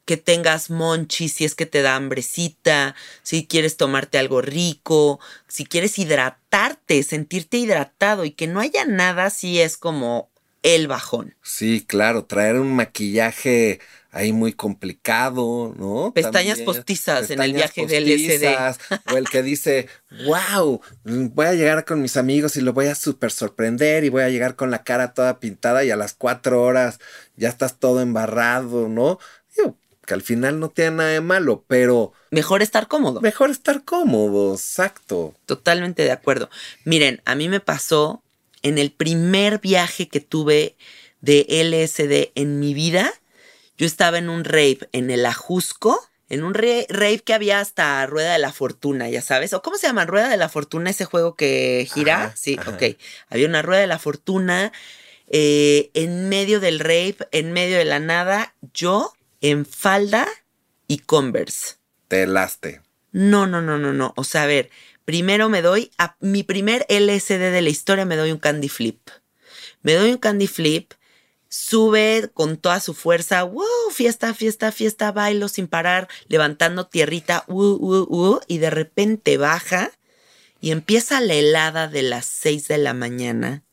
que 0.06 0.18
tengas 0.18 0.70
monchi 0.70 1.28
si 1.30 1.46
es 1.46 1.56
que 1.56 1.66
te 1.66 1.82
da 1.82 1.96
hambrecita, 1.96 2.96
si 3.24 3.46
quieres 3.46 3.76
tomarte 3.78 4.18
algo 4.18 4.42
rico, 4.42 5.20
si 5.48 5.66
quieres 5.66 5.98
hidratarte, 6.00 7.04
sentirte 7.04 7.58
hidratado 7.58 8.24
y 8.24 8.32
que 8.32 8.48
no 8.48 8.60
haya 8.60 8.86
nada 8.86 9.30
si 9.30 9.60
es 9.60 9.78
como 9.78 10.30
el 10.66 10.88
bajón. 10.88 11.36
Sí, 11.44 11.84
claro, 11.86 12.26
traer 12.26 12.56
un 12.60 12.76
maquillaje 12.76 13.80
ahí 14.16 14.32
muy 14.32 14.54
complicado, 14.54 15.76
¿no? 15.78 16.12
Pestañas 16.14 16.58
También, 16.58 16.66
postizas 16.66 17.30
en 17.30 17.42
el 17.42 17.54
viaje 17.54 17.86
del 17.86 18.08
SD. 18.08 18.58
O 19.14 19.18
el 19.18 19.30
que 19.30 19.44
dice, 19.44 19.90
wow, 20.26 20.82
voy 21.04 21.46
a 21.46 21.54
llegar 21.54 21.84
con 21.84 22.02
mis 22.02 22.16
amigos 22.16 22.56
y 22.56 22.62
lo 22.62 22.74
voy 22.74 22.88
a 22.88 22.96
súper 22.96 23.32
sorprender 23.32 24.06
y 24.06 24.10
voy 24.10 24.24
a 24.24 24.30
llegar 24.30 24.56
con 24.56 24.72
la 24.72 24.84
cara 24.84 25.14
toda 25.14 25.40
pintada 25.40 25.84
y 25.84 25.92
a 25.92 25.98
las 25.98 26.14
cuatro 26.14 26.64
horas 26.64 27.00
ya 27.36 27.50
estás 27.50 27.78
todo 27.78 28.02
embarrado, 28.02 28.88
¿no? 28.88 29.20
Digo, 29.56 29.78
que 30.06 30.14
al 30.14 30.22
final 30.22 30.60
no 30.60 30.70
tiene 30.70 30.92
nada 30.92 31.10
de 31.10 31.22
malo, 31.22 31.64
pero 31.68 32.14
Mejor 32.32 32.62
estar 32.62 32.88
cómodo. 32.88 33.22
mejor 33.22 33.50
estar 33.50 33.84
cómodo, 33.84 34.54
exacto. 34.54 35.34
Totalmente 35.46 36.04
de 36.04 36.12
acuerdo. 36.12 36.50
Miren, 36.84 37.22
a 37.26 37.36
mí 37.36 37.50
me 37.50 37.60
pasó 37.60 38.22
en 38.62 38.78
el 38.78 38.92
primer 38.92 39.60
viaje 39.60 40.08
que 40.08 40.20
tuve 40.22 40.76
de 41.22 41.46
LSD 41.50 42.32
en 42.36 42.60
mi 42.60 42.74
vida. 42.74 43.12
Yo 43.78 43.86
estaba 43.86 44.18
en 44.18 44.30
un 44.30 44.44
rave 44.44 44.80
en 44.92 45.10
el 45.12 45.26
Ajusco, 45.26 46.00
en 46.30 46.44
un 46.44 46.54
rave 46.54 47.20
que 47.24 47.34
había 47.34 47.60
hasta 47.60 48.06
Rueda 48.06 48.34
de 48.34 48.40
la 48.40 48.52
Fortuna, 48.54 49.10
ya 49.10 49.22
sabes. 49.22 49.54
¿O 49.54 49.62
cómo 49.62 49.78
se 49.78 49.88
llama? 49.88 50.06
Rueda 50.06 50.30
de 50.30 50.38
la 50.38 50.50
Fortuna, 50.50 50.90
ese 50.90 51.06
juego 51.06 51.36
que 51.36 51.88
gira. 51.94 52.26
Ajá, 52.26 52.34
sí, 52.36 52.58
ajá. 52.60 52.72
ok. 52.72 52.84
Había 53.30 53.48
una 53.48 53.62
Rueda 53.62 53.82
de 53.82 53.88
la 53.88 54.00
Fortuna 54.00 54.72
eh, 55.28 55.90
en 55.94 56.30
medio 56.30 56.60
del 56.60 56.80
rave, 56.80 57.18
en 57.32 57.52
medio 57.52 57.78
de 57.78 57.86
la 57.86 58.00
nada, 58.00 58.54
yo 58.74 59.14
en 59.52 59.66
falda 59.66 60.28
y 60.88 61.00
Converse. 61.00 61.76
Te 62.08 62.26
laste. 62.26 62.82
No, 63.12 63.48
no, 63.48 63.62
no, 63.62 63.78
no, 63.78 63.94
no. 63.94 64.14
O 64.18 64.24
sea, 64.24 64.44
a 64.44 64.48
ver, 64.48 64.70
primero 65.06 65.50
me 65.50 65.62
doy 65.62 65.92
a 65.98 66.18
mi 66.20 66.44
primer 66.44 66.86
LSD 66.90 67.52
de 67.52 67.62
la 67.62 67.70
historia, 67.70 68.06
me 68.06 68.16
doy 68.16 68.32
un 68.32 68.40
candy 68.40 68.70
flip. 68.70 69.10
Me 69.84 69.94
doy 69.94 70.12
un 70.12 70.18
candy 70.18 70.48
flip, 70.48 70.94
sube 71.48 72.30
con 72.34 72.58
toda 72.58 72.80
su 72.80 72.94
fuerza, 72.94 73.44
wow, 73.44 73.92
fiesta, 73.92 74.34
fiesta, 74.34 74.72
fiesta, 74.72 75.12
bailo 75.12 75.48
sin 75.48 75.68
parar, 75.68 76.08
levantando 76.28 76.88
tierrita, 76.88 77.46
uh, 77.48 77.54
uh, 77.54 78.08
uh, 78.10 78.40
y 78.48 78.58
de 78.58 78.72
repente 78.72 79.38
baja 79.38 79.92
y 80.60 80.72
empieza 80.72 81.22
la 81.22 81.36
helada 81.36 81.88
de 81.88 82.02
las 82.02 82.26
6 82.26 82.68
de 82.68 82.80
la 82.80 82.94
mañana 82.96 83.64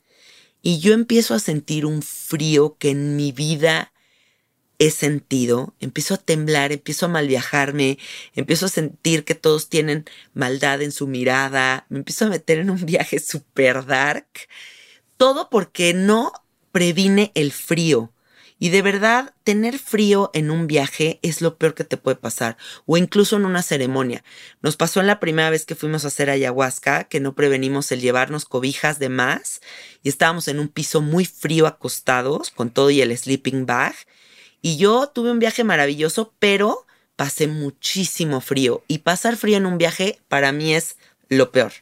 y 0.62 0.78
yo 0.78 0.94
empiezo 0.94 1.34
a 1.34 1.40
sentir 1.40 1.84
un 1.84 2.02
frío 2.02 2.76
que 2.78 2.90
en 2.90 3.16
mi 3.16 3.32
vida 3.32 3.91
he 4.82 4.90
sentido, 4.90 5.76
empiezo 5.78 6.14
a 6.14 6.16
temblar, 6.16 6.72
empiezo 6.72 7.06
a 7.06 7.08
malviajarme, 7.08 7.98
empiezo 8.34 8.66
a 8.66 8.68
sentir 8.68 9.24
que 9.24 9.36
todos 9.36 9.68
tienen 9.68 10.06
maldad 10.34 10.82
en 10.82 10.90
su 10.90 11.06
mirada, 11.06 11.86
me 11.88 11.98
empiezo 11.98 12.24
a 12.24 12.30
meter 12.30 12.58
en 12.58 12.68
un 12.68 12.84
viaje 12.84 13.20
super 13.20 13.86
dark, 13.86 14.26
todo 15.16 15.50
porque 15.50 15.94
no 15.94 16.32
previne 16.72 17.30
el 17.36 17.52
frío. 17.52 18.12
Y 18.58 18.70
de 18.70 18.82
verdad, 18.82 19.34
tener 19.44 19.78
frío 19.78 20.30
en 20.34 20.50
un 20.50 20.66
viaje 20.66 21.20
es 21.22 21.42
lo 21.42 21.58
peor 21.58 21.74
que 21.74 21.84
te 21.84 21.96
puede 21.96 22.16
pasar, 22.16 22.56
o 22.84 22.96
incluso 22.96 23.36
en 23.36 23.44
una 23.44 23.62
ceremonia. 23.62 24.24
Nos 24.62 24.76
pasó 24.76 25.00
en 25.00 25.06
la 25.06 25.20
primera 25.20 25.50
vez 25.50 25.64
que 25.64 25.76
fuimos 25.76 26.04
a 26.04 26.08
hacer 26.08 26.28
ayahuasca, 26.28 27.04
que 27.04 27.20
no 27.20 27.36
prevenimos 27.36 27.92
el 27.92 28.00
llevarnos 28.00 28.44
cobijas 28.44 28.98
de 28.98 29.08
más, 29.08 29.60
y 30.02 30.08
estábamos 30.08 30.48
en 30.48 30.58
un 30.58 30.68
piso 30.68 31.00
muy 31.00 31.24
frío 31.24 31.68
acostados, 31.68 32.50
con 32.50 32.70
todo 32.70 32.90
y 32.90 33.00
el 33.00 33.16
sleeping 33.16 33.66
bag, 33.66 33.94
y 34.62 34.76
yo 34.76 35.08
tuve 35.08 35.32
un 35.32 35.40
viaje 35.40 35.64
maravilloso, 35.64 36.32
pero 36.38 36.86
pasé 37.16 37.48
muchísimo 37.48 38.40
frío. 38.40 38.84
Y 38.86 38.98
pasar 38.98 39.36
frío 39.36 39.56
en 39.56 39.66
un 39.66 39.76
viaje 39.76 40.20
para 40.28 40.52
mí 40.52 40.74
es 40.74 40.96
lo 41.28 41.50
peor. 41.50 41.72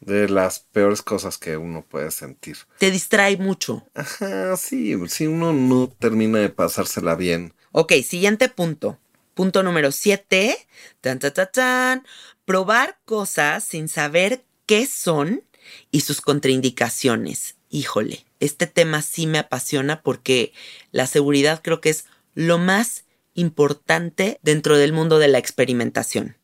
De 0.00 0.28
las 0.28 0.58
peores 0.58 1.00
cosas 1.00 1.38
que 1.38 1.56
uno 1.56 1.82
puede 1.88 2.10
sentir. 2.10 2.58
Te 2.78 2.90
distrae 2.90 3.36
mucho. 3.36 3.86
Ajá, 3.94 4.56
sí, 4.56 4.94
si 5.08 5.26
uno 5.28 5.52
no 5.52 5.88
termina 5.88 6.40
de 6.40 6.50
pasársela 6.50 7.14
bien. 7.14 7.54
Ok, 7.72 7.92
siguiente 8.02 8.48
punto. 8.48 8.98
Punto 9.34 9.62
número 9.62 9.92
7. 9.92 10.56
Tan, 11.00 11.20
tan, 11.20 11.32
tan, 11.32 11.48
tan. 11.52 12.06
Probar 12.44 12.98
cosas 13.04 13.64
sin 13.64 13.88
saber 13.88 14.44
qué 14.66 14.86
son 14.86 15.44
y 15.90 16.00
sus 16.00 16.20
contraindicaciones. 16.20 17.56
Híjole, 17.70 18.26
este 18.40 18.66
tema 18.66 19.02
sí 19.02 19.26
me 19.26 19.38
apasiona 19.38 20.02
porque 20.02 20.52
la 20.92 21.06
seguridad 21.06 21.62
creo 21.62 21.80
que 21.80 21.90
es 21.90 22.04
lo 22.34 22.58
más 22.58 23.04
importante 23.34 24.38
dentro 24.42 24.76
del 24.76 24.92
mundo 24.92 25.18
de 25.18 25.28
la 25.28 25.38
experimentación. 25.38 26.36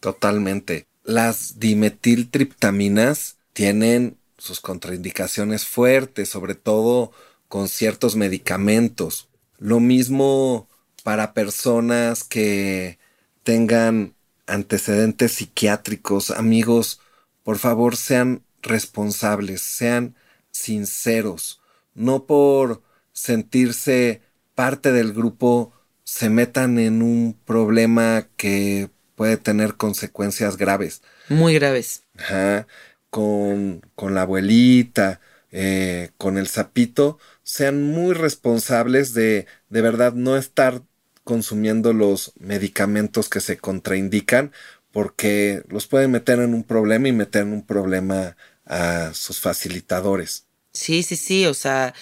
Totalmente. 0.00 0.86
Las 1.04 1.58
dimetiltriptaminas 1.58 3.36
tienen 3.52 4.16
sus 4.38 4.60
contraindicaciones 4.60 5.64
fuertes, 5.64 6.28
sobre 6.28 6.54
todo 6.54 7.12
con 7.48 7.68
ciertos 7.68 8.16
medicamentos. 8.16 9.28
Lo 9.58 9.80
mismo 9.80 10.68
para 11.02 11.32
personas 11.32 12.24
que 12.24 12.98
tengan 13.42 14.14
antecedentes 14.46 15.32
psiquiátricos. 15.32 16.30
Amigos, 16.30 17.00
por 17.44 17.58
favor, 17.58 17.96
sean 17.96 18.42
responsables, 18.62 19.60
sean 19.62 20.16
sinceros, 20.50 21.60
no 21.94 22.24
por 22.24 22.82
sentirse 23.12 24.22
parte 24.56 24.90
del 24.90 25.12
grupo 25.12 25.72
se 26.02 26.30
metan 26.30 26.80
en 26.80 27.02
un 27.02 27.38
problema 27.44 28.26
que 28.36 28.90
puede 29.14 29.36
tener 29.36 29.76
consecuencias 29.76 30.56
graves. 30.56 31.02
Muy 31.28 31.54
graves. 31.54 32.02
Ajá. 32.18 32.66
Con, 33.10 33.82
con 33.94 34.14
la 34.14 34.22
abuelita, 34.22 35.20
eh, 35.52 36.10
con 36.18 36.38
el 36.38 36.48
sapito, 36.48 37.18
sean 37.44 37.82
muy 37.84 38.14
responsables 38.14 39.14
de 39.14 39.46
de 39.68 39.80
verdad 39.80 40.14
no 40.14 40.36
estar 40.36 40.82
consumiendo 41.22 41.92
los 41.92 42.32
medicamentos 42.38 43.28
que 43.28 43.40
se 43.40 43.56
contraindican 43.58 44.52
porque 44.92 45.62
los 45.68 45.86
pueden 45.86 46.10
meter 46.10 46.38
en 46.38 46.54
un 46.54 46.62
problema 46.62 47.08
y 47.08 47.12
meter 47.12 47.42
en 47.42 47.52
un 47.52 47.66
problema 47.66 48.36
a 48.64 49.12
sus 49.12 49.40
facilitadores. 49.40 50.46
Sí, 50.72 51.02
sí, 51.02 51.16
sí, 51.16 51.46
o 51.46 51.54
sea, 51.54 51.94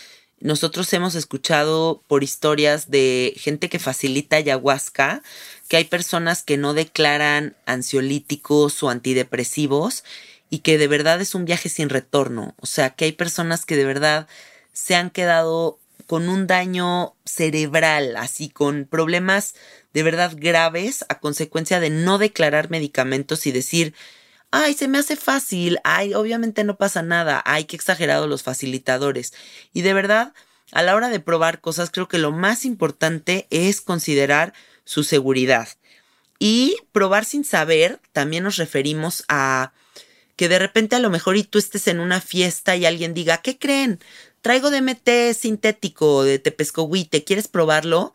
nosotros 0.45 0.93
hemos 0.93 1.15
escuchado 1.15 2.03
por 2.07 2.23
historias 2.23 2.91
de 2.91 3.33
gente 3.39 3.71
que 3.71 3.79
facilita 3.79 4.37
ayahuasca, 4.37 5.23
que 5.69 5.79
hay 5.79 5.85
personas 5.85 6.43
que 6.43 6.59
no 6.59 6.75
declaran 6.75 7.57
ansiolíticos 7.65 8.83
o 8.83 8.91
antidepresivos 8.91 10.05
y 10.51 10.59
que 10.59 10.77
de 10.77 10.87
verdad 10.87 11.19
es 11.23 11.35
un 11.35 11.47
viaje 11.47 11.71
sin 11.71 11.89
retorno. 11.89 12.55
O 12.61 12.67
sea, 12.67 12.91
que 12.91 13.07
hay 13.07 13.13
personas 13.13 13.65
que 13.65 13.75
de 13.75 13.87
verdad 13.87 14.29
se 14.75 14.95
han 14.95 15.09
quedado 15.09 15.79
con 16.07 16.29
un 16.29 16.47
daño 16.47 17.15
cerebral, 17.25 18.15
así 18.19 18.51
con 18.51 18.85
problemas 18.85 19.55
de 19.95 20.03
verdad 20.03 20.35
graves 20.37 21.07
a 21.09 21.21
consecuencia 21.21 21.81
de 21.81 21.89
no 21.89 22.19
declarar 22.19 22.69
medicamentos 22.69 23.47
y 23.47 23.53
decir, 23.53 23.95
ay, 24.55 24.75
se 24.75 24.87
me 24.87 24.99
hace 24.99 25.17
fácil, 25.17 25.79
ay, 25.83 26.15
obviamente 26.15 26.63
no 26.63 26.77
pasa 26.77 27.03
nada, 27.03 27.43
ay, 27.45 27.65
qué 27.65 27.75
exagerado 27.75 28.29
los 28.29 28.45
facilitadores. 28.45 29.33
Y 29.73 29.83
de 29.83 29.95
verdad, 29.95 30.33
a 30.71 30.83
la 30.83 30.95
hora 30.95 31.09
de 31.09 31.19
probar 31.19 31.61
cosas, 31.61 31.91
creo 31.91 32.07
que 32.07 32.19
lo 32.19 32.31
más 32.31 32.65
importante 32.65 33.49
es 33.51 33.81
considerar 33.81 34.55
su 34.85 35.03
seguridad. 35.03 35.69
Y 36.39 36.77
probar 36.93 37.25
sin 37.25 37.45
saber, 37.45 38.01
también 38.13 38.45
nos 38.45 38.57
referimos 38.57 39.25
a 39.29 39.73
que 40.37 40.49
de 40.49 40.61
repente 40.61 40.95
a 40.95 41.01
lo 41.01 41.11
mejor 41.11 41.37
y 41.37 41.43
tú 41.43 41.59
estés 41.59 41.89
en 41.89 41.99
una 41.99 42.21
fiesta 42.21 42.77
y 42.77 42.87
alguien 42.87 43.13
diga, 43.13 43.39
¿qué 43.39 43.59
creen? 43.59 43.99
traigo 44.41 44.71
DMT 44.71 45.35
sintético 45.37 46.23
de 46.23 46.39
Tepescohuite, 46.39 47.25
¿quieres 47.25 47.49
probarlo? 47.49 48.13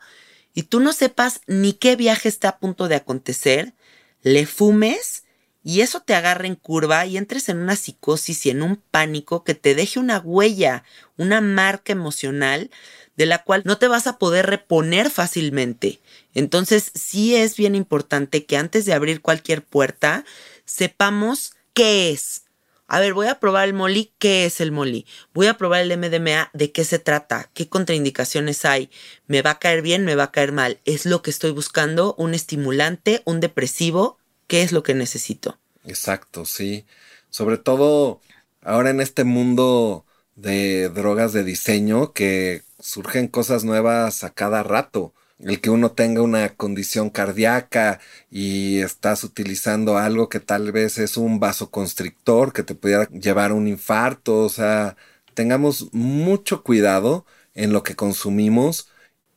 Y 0.54 0.62
tú 0.62 0.80
no 0.80 0.92
sepas 0.92 1.40
ni 1.48 1.72
qué 1.72 1.96
viaje 1.96 2.28
está 2.28 2.50
a 2.50 2.58
punto 2.58 2.86
de 2.88 2.94
acontecer, 2.94 3.74
le 4.22 4.46
fumes 4.46 5.19
y 5.62 5.82
eso 5.82 6.00
te 6.00 6.14
agarra 6.14 6.46
en 6.46 6.54
curva 6.54 7.06
y 7.06 7.16
entres 7.16 7.48
en 7.48 7.58
una 7.58 7.76
psicosis 7.76 8.46
y 8.46 8.50
en 8.50 8.62
un 8.62 8.76
pánico 8.90 9.44
que 9.44 9.54
te 9.54 9.74
deje 9.74 9.98
una 9.98 10.18
huella, 10.18 10.84
una 11.16 11.40
marca 11.40 11.92
emocional 11.92 12.70
de 13.16 13.26
la 13.26 13.42
cual 13.42 13.62
no 13.64 13.78
te 13.78 13.88
vas 13.88 14.06
a 14.06 14.18
poder 14.18 14.46
reponer 14.46 15.10
fácilmente. 15.10 16.00
Entonces 16.34 16.90
sí 16.94 17.36
es 17.36 17.56
bien 17.56 17.74
importante 17.74 18.46
que 18.46 18.56
antes 18.56 18.86
de 18.86 18.94
abrir 18.94 19.20
cualquier 19.20 19.62
puerta 19.62 20.24
sepamos 20.64 21.52
qué 21.74 22.10
es, 22.10 22.44
a 22.92 22.98
ver, 22.98 23.14
voy 23.14 23.28
a 23.28 23.38
probar 23.38 23.68
el 23.68 23.72
molly, 23.72 24.12
¿qué 24.18 24.46
es 24.46 24.60
el 24.60 24.72
molly? 24.72 25.06
Voy 25.32 25.46
a 25.46 25.56
probar 25.56 25.82
el 25.82 25.92
MDMA, 25.92 26.50
¿de 26.52 26.72
qué 26.72 26.84
se 26.84 26.98
trata? 26.98 27.48
¿Qué 27.54 27.68
contraindicaciones 27.68 28.64
hay? 28.64 28.90
¿Me 29.28 29.42
va 29.42 29.50
a 29.50 29.58
caer 29.60 29.80
bien? 29.80 30.04
¿Me 30.04 30.16
va 30.16 30.24
a 30.24 30.32
caer 30.32 30.50
mal? 30.50 30.80
¿Es 30.84 31.06
lo 31.06 31.22
que 31.22 31.30
estoy 31.30 31.52
buscando? 31.52 32.16
¿Un 32.18 32.34
estimulante? 32.34 33.22
¿Un 33.26 33.38
depresivo? 33.38 34.19
¿Qué 34.50 34.62
es 34.62 34.72
lo 34.72 34.82
que 34.82 34.94
necesito? 34.94 35.60
Exacto, 35.84 36.44
sí. 36.44 36.84
Sobre 37.28 37.56
todo 37.56 38.20
ahora 38.62 38.90
en 38.90 39.00
este 39.00 39.22
mundo 39.22 40.04
de 40.34 40.88
drogas 40.88 41.32
de 41.32 41.44
diseño 41.44 42.12
que 42.12 42.64
surgen 42.80 43.28
cosas 43.28 43.62
nuevas 43.62 44.24
a 44.24 44.30
cada 44.30 44.64
rato 44.64 45.14
el 45.38 45.60
que 45.60 45.70
uno 45.70 45.92
tenga 45.92 46.22
una 46.22 46.48
condición 46.56 47.10
cardíaca 47.10 48.00
y 48.28 48.80
estás 48.80 49.22
utilizando 49.22 49.96
algo 49.98 50.28
que 50.28 50.40
tal 50.40 50.72
vez 50.72 50.98
es 50.98 51.16
un 51.16 51.38
vasoconstrictor 51.38 52.52
que 52.52 52.64
te 52.64 52.74
pudiera 52.74 53.08
llevar 53.08 53.52
a 53.52 53.54
un 53.54 53.68
infarto, 53.68 54.38
o 54.38 54.48
sea, 54.48 54.96
tengamos 55.34 55.94
mucho 55.94 56.64
cuidado 56.64 57.24
en 57.54 57.72
lo 57.72 57.84
que 57.84 57.94
consumimos, 57.94 58.88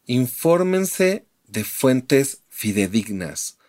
infórmense 0.08 1.28
de 1.48 1.64
fuentes 1.64 2.42
fidedignas. 2.50 3.60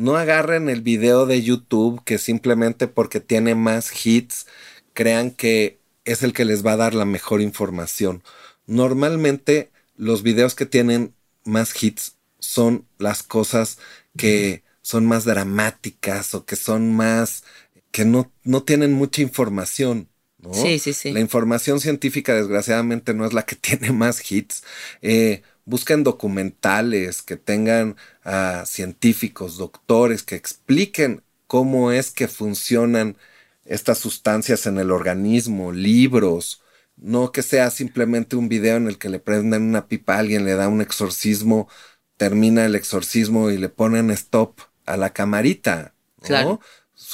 No 0.00 0.16
agarren 0.16 0.70
el 0.70 0.80
video 0.80 1.26
de 1.26 1.42
YouTube 1.42 2.02
que 2.04 2.16
simplemente 2.16 2.88
porque 2.88 3.20
tiene 3.20 3.54
más 3.54 4.06
hits 4.06 4.46
crean 4.94 5.30
que 5.30 5.78
es 6.06 6.22
el 6.22 6.32
que 6.32 6.46
les 6.46 6.64
va 6.64 6.72
a 6.72 6.78
dar 6.78 6.94
la 6.94 7.04
mejor 7.04 7.42
información. 7.42 8.22
Normalmente 8.66 9.70
los 9.96 10.22
videos 10.22 10.54
que 10.54 10.64
tienen 10.64 11.12
más 11.44 11.74
hits 11.82 12.16
son 12.38 12.86
las 12.96 13.22
cosas 13.22 13.76
que 14.16 14.62
son 14.80 15.04
más 15.04 15.26
dramáticas 15.26 16.34
o 16.34 16.46
que 16.46 16.56
son 16.56 16.94
más, 16.96 17.44
que 17.90 18.06
no, 18.06 18.32
no 18.42 18.62
tienen 18.62 18.94
mucha 18.94 19.20
información. 19.20 20.08
¿no? 20.38 20.54
Sí, 20.54 20.78
sí, 20.78 20.94
sí. 20.94 21.12
La 21.12 21.20
información 21.20 21.78
científica, 21.78 22.34
desgraciadamente, 22.34 23.12
no 23.12 23.26
es 23.26 23.34
la 23.34 23.44
que 23.44 23.54
tiene 23.56 23.92
más 23.92 24.32
hits. 24.32 24.64
Eh, 25.02 25.42
busquen 25.70 26.04
documentales 26.04 27.22
que 27.22 27.36
tengan 27.36 27.96
a 28.24 28.64
científicos, 28.66 29.56
doctores, 29.56 30.22
que 30.24 30.34
expliquen 30.34 31.22
cómo 31.46 31.92
es 31.92 32.10
que 32.10 32.28
funcionan 32.28 33.16
estas 33.64 33.98
sustancias 33.98 34.66
en 34.66 34.78
el 34.78 34.90
organismo, 34.90 35.72
libros, 35.72 36.60
no 36.96 37.32
que 37.32 37.42
sea 37.42 37.70
simplemente 37.70 38.36
un 38.36 38.48
video 38.48 38.76
en 38.76 38.88
el 38.88 38.98
que 38.98 39.08
le 39.08 39.20
prendan 39.20 39.62
una 39.62 39.86
pipa 39.86 40.16
a 40.16 40.18
alguien, 40.18 40.44
le 40.44 40.54
da 40.54 40.68
un 40.68 40.80
exorcismo, 40.80 41.68
termina 42.16 42.66
el 42.66 42.74
exorcismo 42.74 43.50
y 43.50 43.56
le 43.56 43.68
ponen 43.68 44.10
stop 44.10 44.60
a 44.86 44.96
la 44.96 45.12
camarita. 45.12 45.94
Claro. 46.20 46.60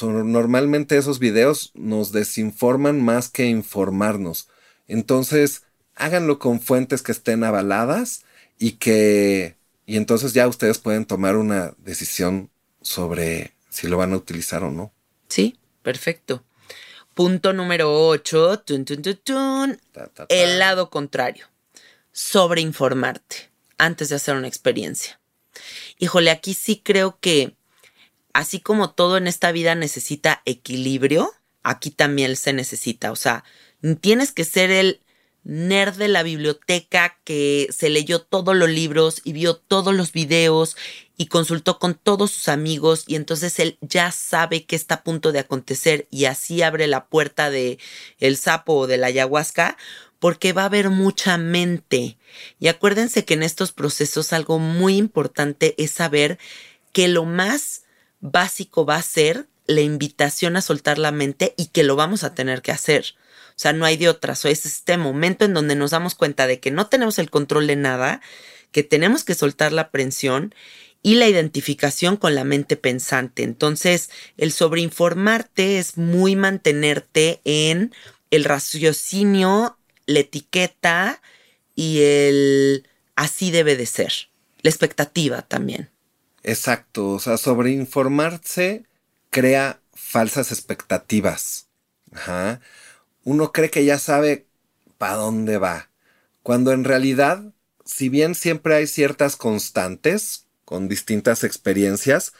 normalmente 0.03 0.97
esos 0.97 1.19
videos 1.19 1.71
nos 1.75 2.11
desinforman 2.11 3.01
más 3.01 3.29
que 3.29 3.45
informarnos. 3.45 4.49
Entonces, 4.87 5.63
háganlo 5.95 6.39
con 6.39 6.59
fuentes 6.59 7.03
que 7.03 7.13
estén 7.13 7.43
avaladas 7.43 8.25
y 8.57 8.73
que. 8.73 9.55
Y 9.85 9.95
entonces 9.95 10.33
ya 10.33 10.47
ustedes 10.47 10.79
pueden 10.79 11.05
tomar 11.05 11.37
una 11.37 11.73
decisión 11.77 12.49
sobre 12.81 13.53
si 13.69 13.87
lo 13.87 13.97
van 13.97 14.13
a 14.13 14.17
utilizar 14.17 14.63
o 14.63 14.71
no. 14.71 14.91
Sí, 15.29 15.57
perfecto. 15.81 16.43
Punto 17.13 17.53
número 17.53 18.07
8, 18.07 18.63
el 20.29 20.59
lado 20.59 20.89
contrario, 20.91 21.47
sobreinformarte 22.11 23.49
antes 23.77 24.09
de 24.09 24.15
hacer 24.15 24.35
una 24.35 24.47
experiencia. 24.47 25.19
Híjole, 25.97 26.29
aquí 26.29 26.53
sí 26.53 26.81
creo 26.83 27.17
que 27.19 27.55
así 28.33 28.59
como 28.59 28.91
todo 28.91 29.17
en 29.17 29.25
esta 29.25 29.51
vida 29.51 29.73
necesita 29.73 30.43
equilibrio, 30.45 31.31
aquí 31.63 31.89
también 31.89 32.35
se 32.35 32.53
necesita. 32.53 33.11
O 33.11 33.15
sea, 33.15 33.43
tienes 33.99 34.31
que 34.31 34.43
ser 34.43 34.69
el 34.69 35.01
nerd 35.43 35.95
de 35.95 36.07
la 36.07 36.23
biblioteca 36.23 37.17
que 37.23 37.67
se 37.71 37.89
leyó 37.89 38.21
todos 38.21 38.55
los 38.55 38.69
libros 38.69 39.21
y 39.23 39.33
vio 39.33 39.55
todos 39.55 39.95
los 39.95 40.11
videos 40.11 40.75
y 41.17 41.27
consultó 41.27 41.79
con 41.79 41.95
todos 41.95 42.31
sus 42.31 42.47
amigos 42.47 43.05
y 43.07 43.15
entonces 43.15 43.59
él 43.59 43.77
ya 43.81 44.11
sabe 44.11 44.65
qué 44.65 44.75
está 44.75 44.95
a 44.95 45.03
punto 45.03 45.31
de 45.31 45.39
acontecer 45.39 46.07
y 46.11 46.25
así 46.25 46.61
abre 46.61 46.87
la 46.87 47.07
puerta 47.07 47.49
de 47.49 47.79
el 48.19 48.37
sapo 48.37 48.73
o 48.73 48.87
de 48.87 48.97
la 48.97 49.07
ayahuasca 49.07 49.77
porque 50.19 50.53
va 50.53 50.63
a 50.63 50.65
haber 50.65 50.89
mucha 50.89 51.37
mente. 51.37 52.17
Y 52.59 52.67
acuérdense 52.67 53.25
que 53.25 53.35
en 53.35 53.43
estos 53.43 53.71
procesos 53.71 54.33
algo 54.33 54.59
muy 54.59 54.97
importante 54.97 55.75
es 55.77 55.91
saber 55.91 56.39
que 56.91 57.07
lo 57.07 57.25
más 57.25 57.83
básico 58.19 58.85
va 58.85 58.95
a 58.95 59.01
ser 59.01 59.47
la 59.67 59.81
invitación 59.81 60.55
a 60.55 60.61
soltar 60.61 60.97
la 60.97 61.11
mente 61.11 61.53
y 61.57 61.67
que 61.67 61.83
lo 61.83 61.95
vamos 61.95 62.23
a 62.23 62.33
tener 62.33 62.61
que 62.61 62.71
hacer. 62.71 63.15
O 63.57 63.59
sea, 63.59 63.73
no 63.73 63.85
hay 63.85 63.97
de 63.97 64.07
otra. 64.07 64.33
O 64.33 64.47
es 64.47 64.67
este 64.67 64.97
momento 64.97 65.43
en 65.43 65.55
donde 65.55 65.75
nos 65.75 65.89
damos 65.89 66.13
cuenta 66.13 66.45
de 66.45 66.59
que 66.59 66.69
no 66.69 66.87
tenemos 66.87 67.17
el 67.17 67.31
control 67.31 67.65
de 67.65 67.75
nada, 67.75 68.21
que 68.71 68.83
tenemos 68.83 69.23
que 69.23 69.33
soltar 69.33 69.73
la 69.73 69.83
aprensión 69.83 70.53
y 71.01 71.15
la 71.15 71.27
identificación 71.27 72.17
con 72.17 72.35
la 72.35 72.43
mente 72.43 72.77
pensante. 72.77 73.41
Entonces, 73.41 74.11
el 74.37 74.51
sobreinformarte 74.51 75.79
es 75.79 75.97
muy 75.97 76.35
mantenerte 76.35 77.41
en 77.45 77.95
el 78.29 78.43
raciocinio, 78.43 79.79
la 80.05 80.19
etiqueta 80.19 81.19
y 81.73 82.01
el 82.01 82.87
así 83.15 83.49
debe 83.49 83.75
de 83.75 83.87
ser. 83.87 84.13
La 84.61 84.69
expectativa 84.69 85.41
también. 85.41 85.89
Exacto, 86.43 87.09
o 87.09 87.19
sea, 87.19 87.37
sobreinformarse 87.37 88.83
crea 89.31 89.79
falsas 89.95 90.51
expectativas. 90.51 91.69
Ajá 92.11 92.61
uno 93.27 93.51
cree 93.51 93.69
que 93.69 93.83
ya 93.83 93.99
sabe 93.99 94.47
para 94.97 95.15
dónde 95.15 95.57
va, 95.57 95.89
cuando 96.43 96.71
en 96.71 96.85
realidad 96.85 97.53
si 97.83 98.07
bien 98.07 98.35
siempre 98.35 98.75
hay 98.75 98.87
ciertas 98.87 99.35
constantes 99.35 100.47
con 100.63 100.87
distintas 100.87 101.43
experiencias, 101.43 102.31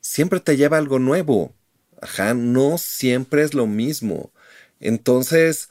siempre 0.00 0.38
te 0.38 0.56
lleva 0.56 0.78
algo 0.78 1.00
nuevo. 1.00 1.54
Ajá, 2.00 2.34
no 2.34 2.78
siempre 2.78 3.42
es 3.42 3.52
lo 3.52 3.66
mismo. 3.66 4.32
Entonces, 4.78 5.70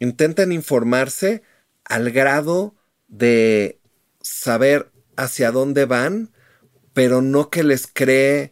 intenten 0.00 0.50
informarse 0.50 1.44
al 1.84 2.10
grado 2.10 2.74
de 3.06 3.78
saber 4.20 4.90
hacia 5.16 5.52
dónde 5.52 5.84
van, 5.84 6.32
pero 6.94 7.22
no 7.22 7.48
que 7.48 7.62
les 7.62 7.86
cree 7.86 8.50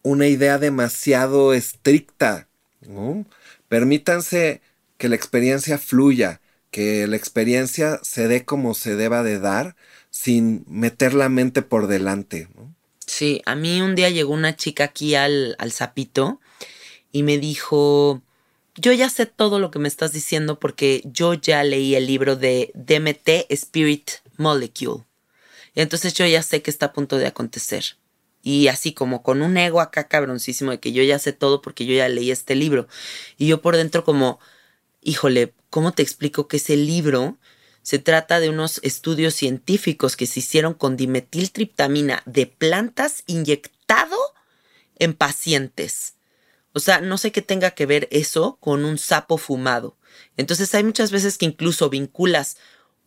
una 0.00 0.26
idea 0.26 0.56
demasiado 0.56 1.52
estricta. 1.52 2.48
Permítanse 3.68 4.62
que 5.00 5.08
la 5.08 5.16
experiencia 5.16 5.78
fluya, 5.78 6.42
que 6.70 7.06
la 7.06 7.16
experiencia 7.16 7.98
se 8.02 8.28
dé 8.28 8.44
como 8.44 8.74
se 8.74 8.96
deba 8.96 9.22
de 9.22 9.40
dar, 9.40 9.74
sin 10.10 10.62
meter 10.68 11.14
la 11.14 11.30
mente 11.30 11.62
por 11.62 11.86
delante. 11.86 12.48
Sí, 13.06 13.40
a 13.46 13.54
mí 13.54 13.80
un 13.80 13.94
día 13.94 14.10
llegó 14.10 14.34
una 14.34 14.56
chica 14.56 14.84
aquí 14.84 15.14
al, 15.14 15.56
al 15.58 15.72
Zapito 15.72 16.38
y 17.12 17.22
me 17.22 17.38
dijo, 17.38 18.20
yo 18.76 18.92
ya 18.92 19.08
sé 19.08 19.24
todo 19.24 19.58
lo 19.58 19.70
que 19.70 19.78
me 19.78 19.88
estás 19.88 20.12
diciendo 20.12 20.60
porque 20.60 21.00
yo 21.06 21.32
ya 21.32 21.64
leí 21.64 21.94
el 21.94 22.06
libro 22.06 22.36
de 22.36 22.70
DMT 22.74 23.46
Spirit 23.48 24.10
Molecule. 24.36 25.04
Y 25.74 25.80
entonces 25.80 26.12
yo 26.12 26.26
ya 26.26 26.42
sé 26.42 26.60
que 26.60 26.70
está 26.70 26.86
a 26.86 26.92
punto 26.92 27.16
de 27.16 27.26
acontecer. 27.26 27.96
Y 28.42 28.68
así 28.68 28.92
como 28.92 29.22
con 29.22 29.40
un 29.40 29.56
ego 29.56 29.80
acá 29.80 30.08
cabroncísimo 30.08 30.72
de 30.72 30.80
que 30.80 30.92
yo 30.92 31.02
ya 31.02 31.18
sé 31.18 31.32
todo 31.32 31.62
porque 31.62 31.86
yo 31.86 31.94
ya 31.94 32.06
leí 32.10 32.30
este 32.30 32.54
libro. 32.54 32.86
Y 33.38 33.46
yo 33.46 33.62
por 33.62 33.76
dentro 33.76 34.04
como, 34.04 34.40
híjole, 35.02 35.54
¿cómo 35.70 35.92
te 35.92 36.02
explico 36.02 36.48
que 36.48 36.58
ese 36.58 36.76
libro 36.76 37.38
se 37.82 37.98
trata 37.98 38.40
de 38.40 38.50
unos 38.50 38.80
estudios 38.82 39.34
científicos 39.34 40.16
que 40.16 40.26
se 40.26 40.40
hicieron 40.40 40.74
con 40.74 40.96
dimetiltriptamina 40.96 42.22
de 42.26 42.46
plantas 42.46 43.22
inyectado 43.26 44.16
en 44.96 45.14
pacientes? 45.14 46.14
O 46.72 46.80
sea, 46.80 47.00
no 47.00 47.18
sé 47.18 47.32
qué 47.32 47.42
tenga 47.42 47.72
que 47.72 47.86
ver 47.86 48.08
eso 48.10 48.58
con 48.60 48.84
un 48.84 48.98
sapo 48.98 49.38
fumado. 49.38 49.96
Entonces 50.36 50.74
hay 50.74 50.84
muchas 50.84 51.10
veces 51.10 51.38
que 51.38 51.46
incluso 51.46 51.90
vinculas 51.90 52.56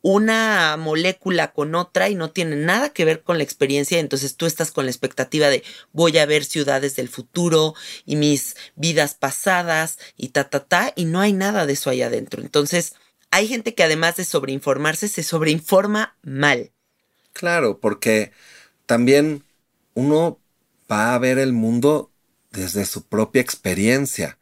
una 0.04 0.76
molécula 0.78 1.54
con 1.54 1.74
otra 1.76 2.10
y 2.10 2.16
no 2.16 2.30
tiene 2.30 2.58
nada 2.58 2.89
que 2.89 3.06
ver 3.06 3.24
con 3.24 3.38
la 3.38 3.46
experiencia, 3.46 4.00
entonces 4.00 4.36
tú 4.36 4.46
estás 4.46 4.72
con 4.72 4.86
la 4.86 4.92
expectativa 4.92 5.48
de 5.48 5.63
voy 5.94 6.18
a 6.18 6.26
ver 6.26 6.44
ciudades 6.44 6.98
del 6.98 7.08
futuro 7.08 7.74
y 8.06 8.18
mis 8.18 8.58
vidas 8.76 9.16
pasadas 9.16 9.98
y 10.18 10.30
ta, 10.30 10.50
ta, 10.50 10.66
ta, 10.66 10.92
y 10.98 11.06
no 11.06 11.22
hay 11.22 11.32
nada 11.32 11.66
de 11.66 11.74
eso 11.74 11.89
ahí 11.89 12.02
adentro. 12.02 12.42
Entonces, 12.42 12.96
hay 13.32 13.48
gente 13.48 13.74
que 13.74 13.84
además 13.84 14.18
de 14.18 14.26
sobreinformarse, 14.26 15.08
se 15.08 15.24
sobreinforma 15.24 16.18
mal. 16.22 16.72
Claro, 17.32 17.80
porque 17.80 18.34
también 18.86 19.46
uno 19.94 20.38
va 20.92 21.16
a 21.16 21.18
ver 21.18 21.38
el 21.38 21.54
mundo 21.54 22.12
desde 22.52 22.86
su 22.86 23.04
propia 23.04 23.42
experiencia. 23.42 24.38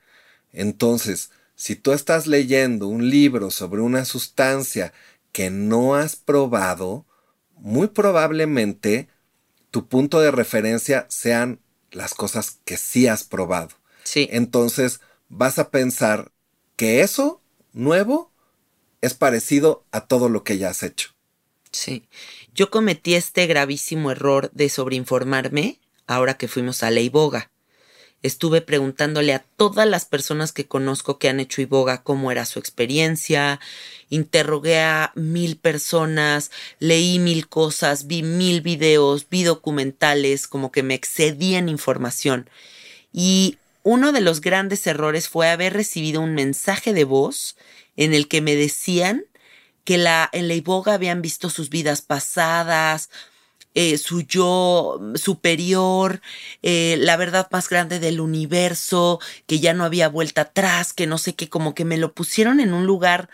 Entonces, 0.53 1.29
si 1.55 1.75
tú 1.75 1.91
estás 1.91 2.25
leyendo 2.25 2.87
un 2.87 3.11
libro 3.11 3.51
sobre 3.51 3.81
una 3.81 4.05
sustancia 4.05 4.91
que 5.31 5.49
no 5.49 5.95
has 5.95 6.15
probado, 6.15 7.05
muy 7.55 7.87
probablemente 7.87 9.07
tu 9.69 9.87
punto 9.87 10.19
de 10.19 10.31
referencia 10.31 11.05
sean 11.09 11.59
las 11.91 12.13
cosas 12.13 12.59
que 12.65 12.77
sí 12.77 13.07
has 13.07 13.23
probado. 13.23 13.69
Sí. 14.03 14.27
Entonces 14.31 15.01
vas 15.29 15.59
a 15.59 15.69
pensar 15.69 16.31
que 16.75 17.01
eso 17.01 17.41
nuevo 17.73 18.31
es 19.01 19.13
parecido 19.13 19.85
a 19.91 20.07
todo 20.07 20.29
lo 20.29 20.43
que 20.43 20.57
ya 20.57 20.69
has 20.69 20.83
hecho. 20.83 21.09
Sí. 21.71 22.07
Yo 22.53 22.69
cometí 22.69 23.15
este 23.15 23.47
gravísimo 23.47 24.11
error 24.11 24.51
de 24.53 24.69
sobreinformarme 24.69 25.79
ahora 26.07 26.37
que 26.37 26.47
fuimos 26.47 26.83
a 26.83 26.91
la 26.91 26.99
Iboga 26.99 27.50
estuve 28.23 28.61
preguntándole 28.61 29.33
a 29.33 29.43
todas 29.57 29.87
las 29.87 30.05
personas 30.05 30.51
que 30.51 30.67
conozco 30.67 31.17
que 31.17 31.29
han 31.29 31.39
hecho 31.39 31.61
iboga 31.61 32.03
cómo 32.03 32.31
era 32.31 32.45
su 32.45 32.59
experiencia, 32.59 33.59
interrogué 34.09 34.79
a 34.79 35.11
mil 35.15 35.57
personas, 35.57 36.51
leí 36.79 37.19
mil 37.19 37.47
cosas, 37.47 38.07
vi 38.07 38.23
mil 38.23 38.61
videos, 38.61 39.27
vi 39.29 39.43
documentales, 39.43 40.47
como 40.47 40.71
que 40.71 40.83
me 40.83 40.93
excedí 40.93 41.55
en 41.55 41.69
información. 41.69 42.49
Y 43.11 43.57
uno 43.83 44.11
de 44.11 44.21
los 44.21 44.41
grandes 44.41 44.85
errores 44.85 45.27
fue 45.27 45.49
haber 45.49 45.73
recibido 45.73 46.21
un 46.21 46.35
mensaje 46.35 46.93
de 46.93 47.03
voz 47.03 47.55
en 47.95 48.13
el 48.13 48.27
que 48.27 48.41
me 48.41 48.55
decían 48.55 49.25
que 49.83 49.97
la, 49.97 50.29
en 50.31 50.47
la 50.47 50.53
iboga 50.53 50.93
habían 50.93 51.21
visto 51.21 51.49
sus 51.49 51.69
vidas 51.69 52.01
pasadas, 52.01 53.09
eh, 53.73 53.97
su 53.97 54.21
yo 54.21 54.99
superior, 55.15 56.21
eh, 56.61 56.97
la 56.99 57.15
verdad 57.17 57.47
más 57.51 57.69
grande 57.69 57.99
del 57.99 58.19
universo, 58.19 59.19
que 59.47 59.59
ya 59.59 59.73
no 59.73 59.85
había 59.85 60.09
vuelta 60.09 60.41
atrás, 60.41 60.93
que 60.93 61.07
no 61.07 61.17
sé 61.17 61.35
qué, 61.35 61.49
como 61.49 61.73
que 61.73 61.85
me 61.85 61.97
lo 61.97 62.13
pusieron 62.13 62.59
en 62.59 62.73
un 62.73 62.85
lugar 62.85 63.29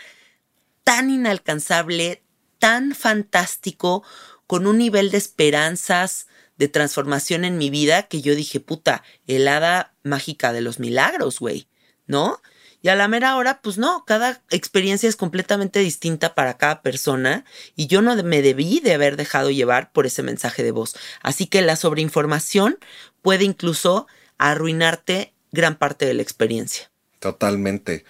tan 0.84 1.10
inalcanzable, 1.10 2.24
tan 2.60 2.94
fantástico, 2.94 4.04
con 4.46 4.68
un 4.68 4.78
nivel 4.78 5.12
de 5.12 5.18
esperanzas, 5.18 6.28
de 6.58 6.68
transformación 6.68 7.44
en 7.44 7.58
mi 7.58 7.70
vida, 7.70 8.04
que 8.04 8.22
yo 8.22 8.36
dije, 8.36 8.60
puta, 8.60 9.04
helada 9.28 9.96
mágica 10.04 10.54
de 10.54 10.62
los 10.62 10.80
milagros, 10.80 11.40
güey, 11.40 11.68
¿no? 12.08 12.42
Y 12.88 12.90
a 12.90 12.96
la 12.96 13.10
mera 13.10 13.36
hora, 13.36 13.60
pues 13.62 13.78
no, 13.78 14.06
cada 14.06 14.42
experiencia 14.50 15.10
es 15.10 15.18
completamente 15.18 15.80
distinta 15.80 16.34
para 16.36 16.56
cada 16.56 16.82
persona 16.82 17.44
y 17.76 17.88
yo 17.88 18.02
no 18.02 18.16
me 18.24 18.42
debí 18.42 18.80
de 18.80 18.94
haber 18.94 19.18
dejado 19.18 19.52
llevar 19.52 19.92
por 19.92 20.06
ese 20.06 20.24
mensaje 20.24 20.64
de 20.64 20.72
voz. 20.72 20.96
Así 21.22 21.48
que 21.48 21.62
la 21.62 21.76
sobreinformación 21.76 22.80
puede 23.22 23.44
incluso 23.44 24.08
arruinarte 24.38 25.34
gran 25.52 25.76
parte 25.76 26.06
de 26.06 26.14
la 26.14 26.22
experiencia. 26.22 26.90
Totalmente. 27.20 28.06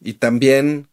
Y 0.00 0.14
también 0.14 0.88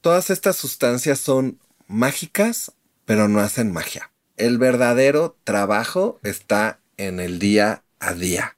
todas 0.00 0.30
estas 0.30 0.54
sustancias 0.54 1.18
son 1.18 1.58
mágicas, 1.88 2.70
pero 3.04 3.26
no 3.26 3.40
hacen 3.40 3.72
magia. 3.72 4.12
El 4.36 4.58
verdadero 4.58 5.36
trabajo 5.42 6.20
está 6.22 6.78
en 6.98 7.18
el 7.18 7.40
día 7.40 7.82
a 7.98 8.14
día. 8.14 8.56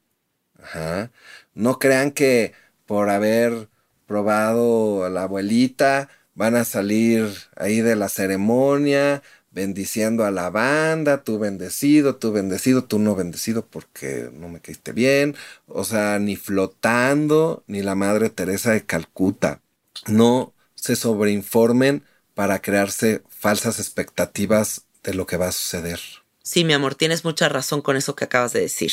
No 1.54 1.78
crean 1.78 2.10
que 2.10 2.52
por 2.84 3.08
haber 3.08 3.71
probado 4.12 5.06
a 5.06 5.08
la 5.08 5.22
abuelita, 5.22 6.10
van 6.34 6.54
a 6.54 6.66
salir 6.66 7.32
ahí 7.56 7.80
de 7.80 7.96
la 7.96 8.10
ceremonia 8.10 9.22
bendiciendo 9.50 10.26
a 10.26 10.30
la 10.30 10.50
banda, 10.50 11.24
tú 11.24 11.38
bendecido, 11.38 12.16
tú 12.16 12.30
bendecido, 12.30 12.84
tú 12.84 12.98
no 12.98 13.14
bendecido 13.14 13.64
porque 13.64 14.28
no 14.34 14.50
me 14.50 14.60
caíste 14.60 14.92
bien, 14.92 15.34
o 15.66 15.84
sea, 15.84 16.18
ni 16.18 16.36
flotando, 16.36 17.64
ni 17.66 17.80
la 17.80 17.94
Madre 17.94 18.28
Teresa 18.28 18.72
de 18.72 18.84
Calcuta. 18.84 19.62
No 20.06 20.52
se 20.74 20.94
sobreinformen 20.94 22.04
para 22.34 22.60
crearse 22.60 23.22
falsas 23.30 23.78
expectativas 23.78 24.84
de 25.02 25.14
lo 25.14 25.26
que 25.26 25.38
va 25.38 25.48
a 25.48 25.52
suceder. 25.52 26.00
Sí, 26.42 26.64
mi 26.64 26.74
amor, 26.74 26.96
tienes 26.96 27.24
mucha 27.24 27.48
razón 27.48 27.80
con 27.80 27.96
eso 27.96 28.14
que 28.14 28.24
acabas 28.24 28.52
de 28.52 28.60
decir. 28.60 28.92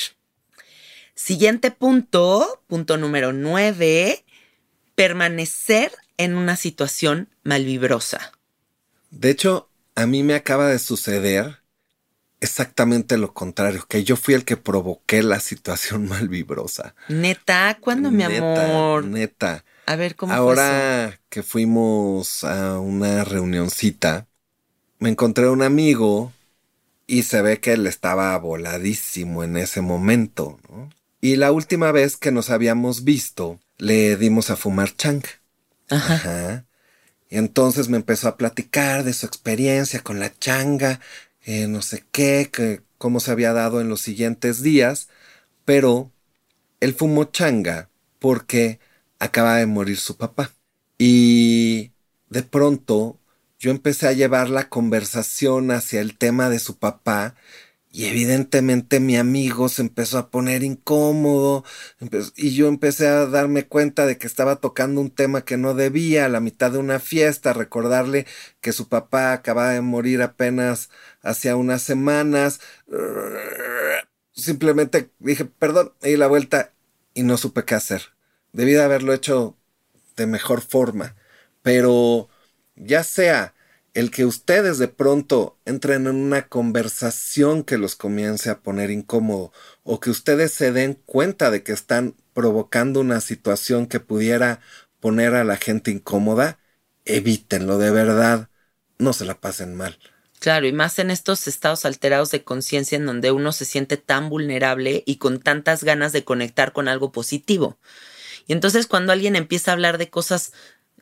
Siguiente 1.13 1.71
punto, 1.71 2.63
punto 2.67 2.95
número 2.95 3.33
nueve, 3.33 4.23
permanecer 4.99 5.93
en 6.17 6.35
una 6.35 6.57
situación 6.57 7.29
malvibrosa. 7.43 8.33
De 9.11 9.29
hecho, 9.29 9.69
a 9.95 10.05
mí 10.05 10.23
me 10.23 10.33
acaba 10.33 10.67
de 10.67 10.77
suceder 10.77 11.59
exactamente 12.41 13.17
lo 13.17 13.33
contrario, 13.33 13.85
que 13.87 14.03
yo 14.03 14.17
fui 14.17 14.33
el 14.33 14.43
que 14.43 14.57
provoqué 14.57 15.23
la 15.23 15.39
situación 15.39 16.05
malvibrosa. 16.09 16.95
Neta, 17.07 17.77
¿cuándo, 17.79 18.11
mi 18.11 18.23
amor? 18.23 19.05
Neta. 19.05 19.63
A 19.85 19.95
ver, 19.95 20.17
¿cómo 20.17 20.33
Ahora 20.33 21.17
que 21.29 21.43
fuimos 21.43 22.43
a 22.43 22.77
una 22.79 23.23
reunioncita, 23.23 24.27
me 24.97 25.07
encontré 25.07 25.47
un 25.47 25.61
amigo 25.61 26.33
y 27.07 27.23
se 27.23 27.41
ve 27.41 27.61
que 27.61 27.71
él 27.71 27.87
estaba 27.87 28.37
voladísimo 28.37 29.45
en 29.45 29.55
ese 29.55 29.79
momento. 29.79 30.59
Y 31.21 31.37
la 31.37 31.53
última 31.53 31.93
vez 31.93 32.17
que 32.17 32.33
nos 32.33 32.49
habíamos 32.49 33.05
visto, 33.05 33.61
le 33.79 34.15
dimos 34.17 34.51
a 34.51 34.55
fumar 34.55 34.95
chang. 34.95 35.23
Ajá. 35.89 36.65
Y 37.29 37.37
entonces 37.37 37.89
me 37.89 37.97
empezó 37.97 38.27
a 38.27 38.37
platicar 38.37 39.03
de 39.03 39.13
su 39.13 39.25
experiencia 39.25 40.01
con 40.01 40.19
la 40.19 40.37
changa, 40.37 40.99
no 41.47 41.81
sé 41.81 42.05
qué, 42.11 42.49
que, 42.51 42.81
cómo 42.99 43.19
se 43.19 43.31
había 43.31 43.53
dado 43.53 43.81
en 43.81 43.89
los 43.89 44.01
siguientes 44.01 44.61
días, 44.61 45.09
pero 45.65 46.11
él 46.79 46.93
fumó 46.93 47.25
changa 47.25 47.89
porque 48.19 48.79
acaba 49.17 49.57
de 49.57 49.65
morir 49.65 49.97
su 49.97 50.17
papá. 50.17 50.51
Y 50.97 51.91
de 52.29 52.43
pronto 52.43 53.17
yo 53.59 53.71
empecé 53.71 54.07
a 54.07 54.13
llevar 54.13 54.49
la 54.49 54.69
conversación 54.69 55.71
hacia 55.71 56.01
el 56.01 56.17
tema 56.17 56.49
de 56.49 56.59
su 56.59 56.77
papá 56.77 57.35
Y 57.91 58.05
evidentemente 58.05 58.99
mi 58.99 59.17
amigo 59.17 59.67
se 59.67 59.81
empezó 59.81 60.19
a 60.19 60.29
poner 60.29 60.63
incómodo 60.63 61.63
y 62.35 62.53
yo 62.53 62.67
empecé 62.67 63.07
a 63.07 63.25
darme 63.25 63.65
cuenta 63.67 64.05
de 64.05 64.19
que 64.19 64.27
estaba 64.27 64.57
tocando 64.57 65.01
un 65.01 65.09
tema 65.09 65.43
que 65.43 65.57
no 65.57 65.73
debía 65.73 66.25
a 66.25 66.29
la 66.29 66.39
mitad 66.39 66.71
de 66.71 66.77
una 66.77 66.99
fiesta, 66.99 67.51
recordarle 67.51 68.27
que 68.61 68.73
su 68.73 68.89
papá 68.89 69.33
acababa 69.33 69.71
de 69.71 69.81
morir 69.81 70.21
apenas 70.21 70.91
hacía 71.23 71.55
unas 71.55 71.81
semanas. 71.81 72.59
Simplemente 74.33 75.09
dije, 75.19 75.45
perdón, 75.45 75.93
y 76.03 76.15
la 76.15 76.27
vuelta 76.27 76.73
y 77.15 77.23
no 77.23 77.37
supe 77.37 77.65
qué 77.65 77.73
hacer. 77.75 78.03
Debí 78.53 78.73
de 78.73 78.83
haberlo 78.83 79.13
hecho 79.13 79.57
de 80.15 80.27
mejor 80.27 80.61
forma, 80.61 81.15
pero 81.63 82.29
ya 82.75 83.03
sea 83.03 83.55
el 83.93 84.11
que 84.11 84.25
ustedes 84.25 84.77
de 84.77 84.87
pronto 84.87 85.57
entren 85.65 86.07
en 86.07 86.15
una 86.15 86.47
conversación 86.47 87.63
que 87.63 87.77
los 87.77 87.95
comience 87.95 88.49
a 88.49 88.59
poner 88.59 88.91
incómodo 88.91 89.51
o 89.83 89.99
que 89.99 90.09
ustedes 90.09 90.53
se 90.53 90.71
den 90.71 90.93
cuenta 91.05 91.51
de 91.51 91.63
que 91.63 91.71
están 91.71 92.15
provocando 92.33 92.99
una 92.99 93.21
situación 93.21 93.87
que 93.87 93.99
pudiera 93.99 94.61
poner 94.99 95.35
a 95.35 95.43
la 95.43 95.57
gente 95.57 95.91
incómoda, 95.91 96.59
evítenlo 97.05 97.77
de 97.77 97.91
verdad, 97.91 98.49
no 98.97 99.13
se 99.13 99.25
la 99.25 99.39
pasen 99.39 99.75
mal. 99.75 99.97
Claro, 100.39 100.67
y 100.67 100.71
más 100.71 100.99
en 100.99 101.11
estos 101.11 101.47
estados 101.47 101.83
alterados 101.83 102.31
de 102.31 102.43
conciencia 102.43 102.95
en 102.95 103.05
donde 103.05 103.31
uno 103.31 103.51
se 103.51 103.65
siente 103.65 103.97
tan 103.97 104.29
vulnerable 104.29 105.03
y 105.05 105.17
con 105.17 105.39
tantas 105.39 105.83
ganas 105.83 106.13
de 106.13 106.23
conectar 106.23 106.71
con 106.71 106.87
algo 106.87 107.11
positivo. 107.11 107.77
Y 108.47 108.53
entonces 108.53 108.87
cuando 108.87 109.11
alguien 109.11 109.35
empieza 109.35 109.71
a 109.71 109.73
hablar 109.73 109.97
de 109.97 110.09
cosas 110.09 110.53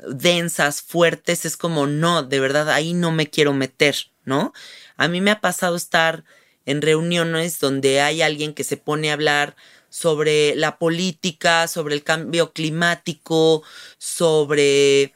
densas, 0.10 0.82
fuertes, 0.82 1.46
es 1.46 1.58
como, 1.58 1.88
no, 1.88 2.24
de 2.24 2.40
verdad, 2.40 2.70
ahí 2.70 2.94
no 2.94 3.12
me 3.12 3.30
quiero 3.30 3.54
meter, 3.54 3.96
¿no? 4.26 4.54
A 4.96 5.08
mí 5.08 5.22
me 5.22 5.32
ha 5.32 5.42
pasado 5.42 5.76
estar 5.76 6.24
en 6.66 6.82
reuniones 6.82 7.60
donde 7.60 8.02
hay 8.02 8.22
alguien 8.22 8.54
que 8.54 8.64
se 8.64 8.78
pone 8.78 9.10
a 9.10 9.14
hablar 9.14 9.56
sobre 9.90 10.56
la 10.56 10.78
política, 10.78 11.68
sobre 11.68 11.96
el 11.96 12.04
cambio 12.04 12.52
climático, 12.52 13.64
sobre 13.98 15.02
eh, 15.04 15.14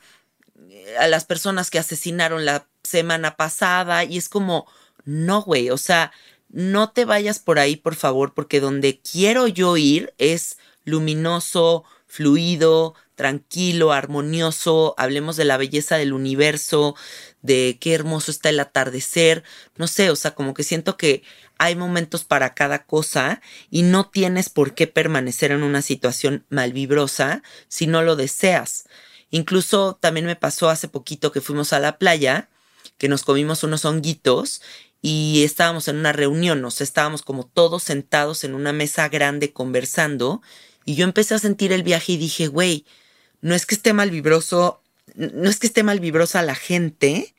a 1.00 1.08
las 1.08 1.26
personas 1.26 1.70
que 1.70 1.80
asesinaron 1.80 2.46
la 2.46 2.68
semana 2.84 3.36
pasada 3.36 4.04
y 4.06 4.18
es 4.18 4.30
como, 4.30 4.68
no, 5.04 5.42
güey, 5.42 5.70
o 5.70 5.78
sea, 5.78 6.12
no 6.50 6.92
te 6.92 7.06
vayas 7.06 7.40
por 7.40 7.60
ahí, 7.60 7.76
por 7.76 7.96
favor, 7.96 8.34
porque 8.34 8.60
donde 8.60 9.00
quiero 9.00 9.48
yo 9.48 9.78
ir 9.78 10.14
es 10.18 10.58
luminoso, 10.84 11.84
fluido, 12.08 12.96
tranquilo, 13.22 13.92
armonioso, 13.92 14.96
hablemos 14.98 15.36
de 15.36 15.46
la 15.46 15.58
belleza 15.58 15.96
del 15.98 16.12
universo, 16.12 16.96
de 17.44 17.78
qué 17.80 17.94
hermoso 17.94 18.32
está 18.32 18.50
el 18.50 18.60
atardecer, 18.60 19.44
no 19.76 19.86
sé, 19.86 20.10
o 20.10 20.16
sea, 20.16 20.34
como 20.34 20.56
que 20.56 20.64
siento 20.64 20.98
que 20.98 21.22
hay 21.60 21.76
momentos 21.76 22.24
para 22.24 22.56
cada 22.56 22.84
cosa 22.84 23.40
y 23.70 23.84
no 23.84 24.10
tienes 24.10 24.50
por 24.50 24.74
qué 24.74 24.88
permanecer 24.88 25.52
en 25.52 25.62
una 25.62 25.84
situación 25.84 26.48
malvibrosa 26.50 27.44
si 27.68 27.86
no 27.86 28.02
lo 28.02 28.16
deseas. 28.16 28.86
Incluso 29.30 30.00
también 30.02 30.26
me 30.26 30.36
pasó 30.36 30.72
hace 30.72 30.88
poquito 30.88 31.32
que 31.32 31.42
fuimos 31.42 31.74
a 31.74 31.80
la 31.80 32.00
playa, 32.00 32.50
que 32.98 33.08
nos 33.08 33.22
comimos 33.22 33.62
unos 33.62 33.86
honguitos 33.86 34.64
y 35.00 35.44
estábamos 35.44 35.88
en 35.88 35.98
una 35.98 36.12
reunión, 36.12 36.66
o 36.66 36.72
sea, 36.72 36.86
estábamos 36.86 37.22
como 37.22 37.46
todos 37.46 37.84
sentados 37.84 38.44
en 38.44 38.56
una 38.56 38.74
mesa 38.74 39.10
grande 39.10 39.54
conversando 39.54 40.42
y 40.86 40.96
yo 40.96 41.04
empecé 41.04 41.36
a 41.36 41.40
sentir 41.40 41.72
el 41.72 41.84
viaje 41.84 42.14
y 42.14 42.18
dije, 42.18 42.48
güey, 42.48 42.86
no 43.42 43.56
es 43.56 43.66
que 43.66 43.76
esté 43.76 43.94
mal 43.94 44.12
vibroso, 44.12 44.82
no 45.16 45.50
es 45.50 45.60
que 45.60 45.68
esté 45.68 45.84
mal 45.84 46.00
vibrosa 46.00 46.42
la 46.42 46.56
gente, 46.56 47.34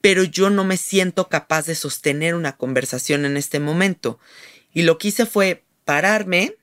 pero 0.00 0.24
yo 0.24 0.50
no 0.50 0.64
me 0.64 0.76
siento 0.76 1.28
capaz 1.28 1.66
de 1.66 1.74
sostener 1.74 2.34
una 2.34 2.56
conversación 2.56 3.24
en 3.24 3.36
este 3.36 3.60
momento. 3.60 4.18
Y 4.72 4.82
lo 4.82 4.98
que 4.98 5.08
hice 5.08 5.26
fue 5.26 5.64
pararme, 5.84 6.56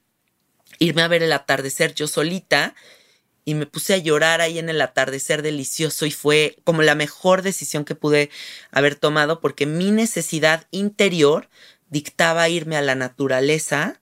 irme 0.80 1.02
a 1.02 1.08
ver 1.08 1.24
el 1.24 1.34
atardecer 1.34 1.94
yo 1.94 2.08
solita 2.08 2.76
y 3.46 3.56
me 3.56 3.66
puse 3.66 3.94
a 3.94 3.98
llorar 3.98 4.42
ahí 4.42 4.60
en 4.60 4.70
el 4.70 4.82
atardecer 4.82 5.42
delicioso 5.42 6.06
y 6.06 6.12
fue 6.12 6.58
como 6.64 6.82
la 6.82 6.96
mejor 6.96 7.42
decisión 7.42 7.86
que 7.86 7.96
pude 7.96 8.30
haber 8.72 8.96
tomado 8.96 9.42
porque 9.42 9.66
mi 9.66 9.92
necesidad 9.92 10.68
interior 10.72 11.50
dictaba 11.90 12.50
irme 12.50 12.78
a 12.78 12.82
la 12.82 12.96
naturaleza 12.96 14.00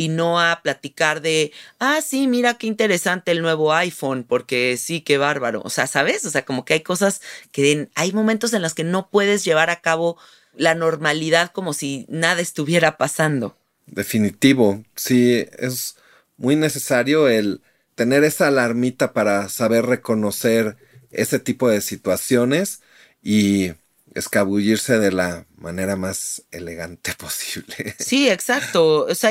y 0.00 0.08
no 0.08 0.40
a 0.40 0.62
platicar 0.62 1.20
de, 1.20 1.52
ah, 1.78 2.00
sí, 2.00 2.26
mira 2.26 2.54
qué 2.54 2.66
interesante 2.66 3.32
el 3.32 3.42
nuevo 3.42 3.74
iPhone, 3.74 4.24
porque 4.26 4.78
sí, 4.78 5.02
qué 5.02 5.18
bárbaro. 5.18 5.60
O 5.62 5.68
sea, 5.68 5.86
¿sabes? 5.86 6.24
O 6.24 6.30
sea, 6.30 6.46
como 6.46 6.64
que 6.64 6.72
hay 6.72 6.80
cosas 6.80 7.20
que 7.52 7.90
hay 7.94 8.12
momentos 8.12 8.54
en 8.54 8.62
los 8.62 8.72
que 8.72 8.82
no 8.82 9.10
puedes 9.10 9.44
llevar 9.44 9.68
a 9.68 9.82
cabo 9.82 10.16
la 10.54 10.74
normalidad 10.74 11.52
como 11.52 11.74
si 11.74 12.06
nada 12.08 12.40
estuviera 12.40 12.96
pasando. 12.96 13.58
Definitivo, 13.84 14.82
sí, 14.96 15.46
es 15.58 15.96
muy 16.38 16.56
necesario 16.56 17.28
el 17.28 17.60
tener 17.94 18.24
esa 18.24 18.48
alarmita 18.48 19.12
para 19.12 19.50
saber 19.50 19.84
reconocer 19.84 20.78
ese 21.10 21.40
tipo 21.40 21.68
de 21.68 21.82
situaciones 21.82 22.80
y 23.22 23.72
escabullirse 24.14 24.98
de 24.98 25.12
la 25.12 25.44
manera 25.58 25.96
más 25.96 26.42
elegante 26.52 27.12
posible. 27.18 27.94
Sí, 27.98 28.30
exacto. 28.30 29.04
O 29.04 29.14
sea, 29.14 29.30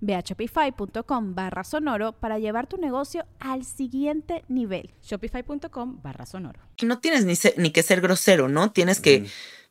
Ve 0.00 0.14
a 0.14 0.20
shopify.com 0.20 1.34
barra 1.34 1.64
sonoro 1.64 2.12
para 2.12 2.38
llevar 2.38 2.66
tu 2.66 2.76
negocio 2.76 3.26
al 3.38 3.64
siguiente 3.64 4.44
nivel. 4.48 4.90
Shopify.com 5.02 6.00
barra 6.02 6.26
sonoro. 6.26 6.60
No 6.82 6.98
tienes 6.98 7.24
ni, 7.24 7.34
ni, 7.56 7.70
que 7.70 7.82
ser 7.82 8.00
grosero, 8.00 8.48
¿no? 8.48 8.72
Tienes 8.72 9.00
que 9.00 9.26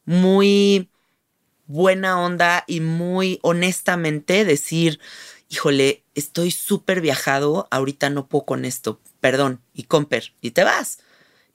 muy 0.05 0.89
buena 1.65 2.19
onda 2.19 2.63
y 2.67 2.81
muy 2.81 3.39
honestamente 3.43 4.43
decir, 4.43 4.99
híjole, 5.49 6.03
estoy 6.15 6.51
súper 6.51 7.01
viajado, 7.01 7.67
ahorita 7.71 8.09
no 8.09 8.27
puedo 8.27 8.45
con 8.45 8.65
esto, 8.65 8.99
perdón, 9.19 9.61
y 9.73 9.83
comper, 9.83 10.33
y 10.41 10.51
te 10.51 10.63
vas. 10.63 10.99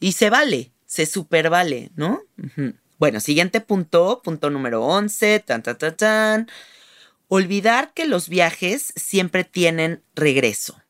Y 0.00 0.12
se 0.12 0.30
vale, 0.30 0.72
se 0.86 1.06
super 1.06 1.50
vale, 1.50 1.90
¿no? 1.96 2.22
Bueno, 2.98 3.20
siguiente 3.20 3.60
punto, 3.60 4.20
punto 4.22 4.50
número 4.50 4.84
11, 4.84 5.40
tan, 5.40 5.62
tan, 5.62 5.78
tan, 5.78 5.96
tan. 5.96 6.48
Olvidar 7.34 7.92
que 7.94 8.06
los 8.06 8.28
viajes 8.28 8.92
siempre 8.94 9.42
tienen 9.42 10.04
regreso. 10.14 10.80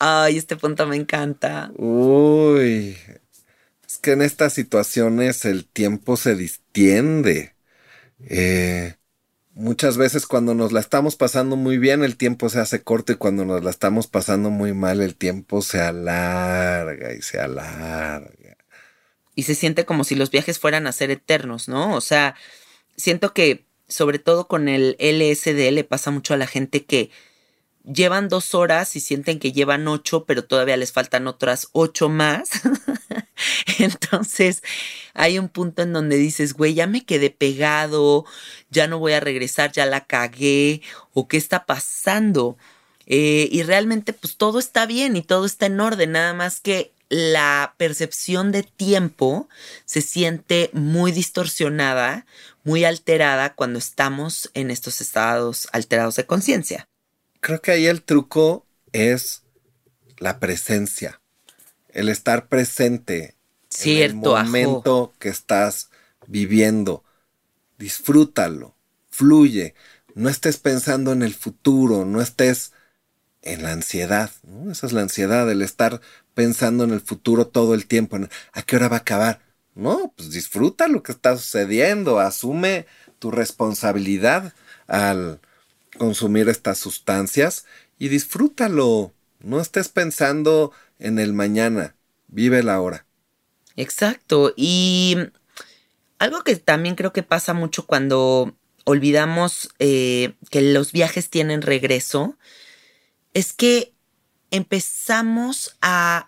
Ay, 0.00 0.36
este 0.36 0.56
punto 0.56 0.88
me 0.88 0.96
encanta. 0.96 1.70
Uy, 1.76 2.96
es 3.86 3.98
que 3.98 4.10
en 4.10 4.22
estas 4.22 4.54
situaciones 4.54 5.44
el 5.44 5.66
tiempo 5.66 6.16
se 6.16 6.34
distiende. 6.34 7.54
Eh, 8.28 8.96
muchas 9.54 9.96
veces 9.96 10.26
cuando 10.26 10.52
nos 10.52 10.72
la 10.72 10.80
estamos 10.80 11.14
pasando 11.14 11.54
muy 11.54 11.78
bien 11.78 12.02
el 12.02 12.16
tiempo 12.16 12.48
se 12.48 12.58
hace 12.58 12.82
corto 12.82 13.12
y 13.12 13.14
cuando 13.14 13.44
nos 13.44 13.62
la 13.62 13.70
estamos 13.70 14.08
pasando 14.08 14.50
muy 14.50 14.72
mal 14.72 15.00
el 15.00 15.14
tiempo 15.14 15.62
se 15.62 15.80
alarga 15.80 17.14
y 17.14 17.22
se 17.22 17.38
alarga. 17.38 18.56
Y 19.36 19.44
se 19.44 19.54
siente 19.54 19.84
como 19.84 20.02
si 20.02 20.16
los 20.16 20.32
viajes 20.32 20.58
fueran 20.58 20.88
a 20.88 20.92
ser 20.92 21.12
eternos, 21.12 21.68
¿no? 21.68 21.94
O 21.94 22.00
sea, 22.00 22.34
siento 22.96 23.32
que 23.32 23.67
sobre 23.88 24.18
todo 24.18 24.48
con 24.48 24.68
el 24.68 24.96
LSD 24.98 25.72
le 25.72 25.84
pasa 25.84 26.10
mucho 26.10 26.34
a 26.34 26.36
la 26.36 26.46
gente 26.46 26.84
que 26.84 27.10
llevan 27.84 28.28
dos 28.28 28.54
horas 28.54 28.96
y 28.96 29.00
sienten 29.00 29.38
que 29.38 29.52
llevan 29.52 29.88
ocho, 29.88 30.24
pero 30.24 30.44
todavía 30.44 30.76
les 30.76 30.92
faltan 30.92 31.26
otras 31.26 31.68
ocho 31.72 32.08
más. 32.08 32.50
Entonces 33.78 34.62
hay 35.14 35.38
un 35.38 35.48
punto 35.48 35.82
en 35.82 35.92
donde 35.92 36.16
dices, 36.16 36.54
güey, 36.54 36.74
ya 36.74 36.86
me 36.86 37.04
quedé 37.04 37.30
pegado, 37.30 38.24
ya 38.70 38.86
no 38.86 38.98
voy 38.98 39.12
a 39.12 39.20
regresar, 39.20 39.72
ya 39.72 39.86
la 39.86 40.04
cagué, 40.04 40.82
o 41.14 41.28
qué 41.28 41.36
está 41.36 41.66
pasando. 41.66 42.56
Eh, 43.06 43.48
y 43.50 43.62
realmente 43.62 44.12
pues 44.12 44.36
todo 44.36 44.58
está 44.58 44.84
bien 44.84 45.16
y 45.16 45.22
todo 45.22 45.46
está 45.46 45.66
en 45.66 45.80
orden, 45.80 46.12
nada 46.12 46.34
más 46.34 46.60
que 46.60 46.92
la 47.08 47.74
percepción 47.78 48.52
de 48.52 48.62
tiempo 48.62 49.48
se 49.86 50.02
siente 50.02 50.68
muy 50.74 51.10
distorsionada, 51.10 52.26
muy 52.64 52.84
alterada 52.84 53.54
cuando 53.54 53.78
estamos 53.78 54.50
en 54.54 54.70
estos 54.70 55.00
estados 55.00 55.68
alterados 55.72 56.16
de 56.16 56.26
conciencia. 56.26 56.88
Creo 57.40 57.60
que 57.60 57.70
ahí 57.70 57.86
el 57.86 58.02
truco 58.02 58.66
es 58.92 59.42
la 60.18 60.40
presencia, 60.40 61.20
el 61.88 62.08
estar 62.08 62.48
presente 62.48 63.36
Cierto, 63.68 64.36
en 64.36 64.44
el 64.44 64.46
momento 64.46 65.14
que 65.18 65.28
estás 65.28 65.90
viviendo. 66.26 67.04
Disfrútalo, 67.78 68.74
fluye, 69.10 69.74
no 70.14 70.28
estés 70.28 70.56
pensando 70.56 71.12
en 71.12 71.22
el 71.22 71.34
futuro, 71.34 72.04
no 72.04 72.20
estés 72.20 72.72
en 73.42 73.62
la 73.62 73.72
ansiedad. 73.72 74.30
¿no? 74.42 74.72
Esa 74.72 74.86
es 74.86 74.92
la 74.92 75.02
ansiedad, 75.02 75.50
el 75.50 75.62
estar 75.62 76.00
pensando 76.34 76.84
en 76.84 76.90
el 76.90 77.00
futuro 77.00 77.46
todo 77.46 77.74
el 77.74 77.86
tiempo. 77.86 78.18
¿A 78.52 78.62
qué 78.62 78.76
hora 78.76 78.88
va 78.88 78.96
a 78.96 79.00
acabar? 79.00 79.40
No, 79.78 80.12
pues 80.16 80.32
disfruta 80.32 80.88
lo 80.88 81.04
que 81.04 81.12
está 81.12 81.36
sucediendo, 81.36 82.18
asume 82.18 82.86
tu 83.20 83.30
responsabilidad 83.30 84.52
al 84.88 85.38
consumir 85.98 86.48
estas 86.48 86.78
sustancias 86.78 87.64
y 87.96 88.08
disfrútalo. 88.08 89.12
No 89.38 89.60
estés 89.60 89.88
pensando 89.88 90.72
en 90.98 91.20
el 91.20 91.32
mañana, 91.32 91.94
vive 92.26 92.64
la 92.64 92.80
hora. 92.80 93.06
Exacto. 93.76 94.52
Y 94.56 95.16
algo 96.18 96.42
que 96.42 96.56
también 96.56 96.96
creo 96.96 97.12
que 97.12 97.22
pasa 97.22 97.54
mucho 97.54 97.86
cuando 97.86 98.56
olvidamos 98.82 99.70
eh, 99.78 100.34
que 100.50 100.60
los 100.60 100.90
viajes 100.90 101.30
tienen 101.30 101.62
regreso 101.62 102.36
es 103.32 103.52
que 103.52 103.92
empezamos 104.50 105.76
a 105.80 106.27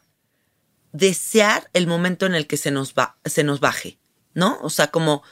desear 0.92 1.70
el 1.72 1.86
momento 1.86 2.26
en 2.26 2.34
el 2.34 2.46
que 2.46 2.56
se 2.56 2.70
nos, 2.70 2.94
va, 2.94 3.16
se 3.24 3.44
nos 3.44 3.60
baje, 3.60 3.98
¿no? 4.34 4.58
O 4.62 4.70
sea, 4.70 4.88
como, 4.88 5.22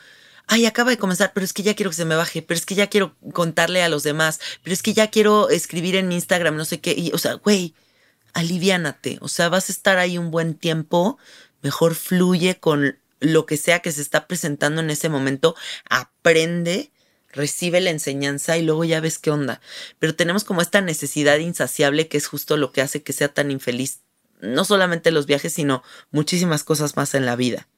ay, 0.46 0.66
acaba 0.66 0.90
de 0.90 0.98
comenzar, 0.98 1.32
pero 1.34 1.44
es 1.44 1.52
que 1.52 1.62
ya 1.62 1.74
quiero 1.74 1.90
que 1.90 1.96
se 1.96 2.04
me 2.04 2.16
baje, 2.16 2.42
pero 2.42 2.58
es 2.58 2.66
que 2.66 2.74
ya 2.74 2.88
quiero 2.88 3.16
contarle 3.32 3.82
a 3.82 3.88
los 3.88 4.02
demás, 4.02 4.40
pero 4.62 4.74
es 4.74 4.82
que 4.82 4.94
ya 4.94 5.10
quiero 5.10 5.48
escribir 5.50 5.96
en 5.96 6.12
Instagram, 6.12 6.56
no 6.56 6.64
sé 6.64 6.80
qué, 6.80 6.94
y, 6.96 7.10
o 7.12 7.18
sea, 7.18 7.34
güey, 7.34 7.74
aliviánate, 8.34 9.18
o 9.20 9.28
sea, 9.28 9.48
vas 9.48 9.68
a 9.68 9.72
estar 9.72 9.98
ahí 9.98 10.18
un 10.18 10.30
buen 10.30 10.54
tiempo, 10.54 11.18
mejor 11.62 11.94
fluye 11.94 12.58
con 12.58 12.98
lo 13.20 13.46
que 13.46 13.56
sea 13.56 13.80
que 13.80 13.92
se 13.92 14.02
está 14.02 14.26
presentando 14.26 14.80
en 14.80 14.90
ese 14.90 15.08
momento, 15.08 15.56
aprende 15.88 16.92
recibe 17.30 17.80
la 17.80 17.90
enseñanza 17.90 18.56
y 18.56 18.62
luego 18.62 18.84
ya 18.84 19.00
ves 19.00 19.18
qué 19.18 19.30
onda. 19.30 19.60
Pero 19.98 20.14
tenemos 20.14 20.44
como 20.44 20.62
esta 20.62 20.80
necesidad 20.80 21.38
insaciable 21.38 22.08
que 22.08 22.16
es 22.16 22.26
justo 22.26 22.56
lo 22.56 22.72
que 22.72 22.82
hace 22.82 23.02
que 23.02 23.12
sea 23.12 23.28
tan 23.28 23.50
infeliz, 23.50 24.00
no 24.40 24.64
solamente 24.64 25.10
los 25.10 25.26
viajes, 25.26 25.52
sino 25.52 25.82
muchísimas 26.10 26.64
cosas 26.64 26.96
más 26.96 27.14
en 27.14 27.26
la 27.26 27.36
vida. 27.36 27.68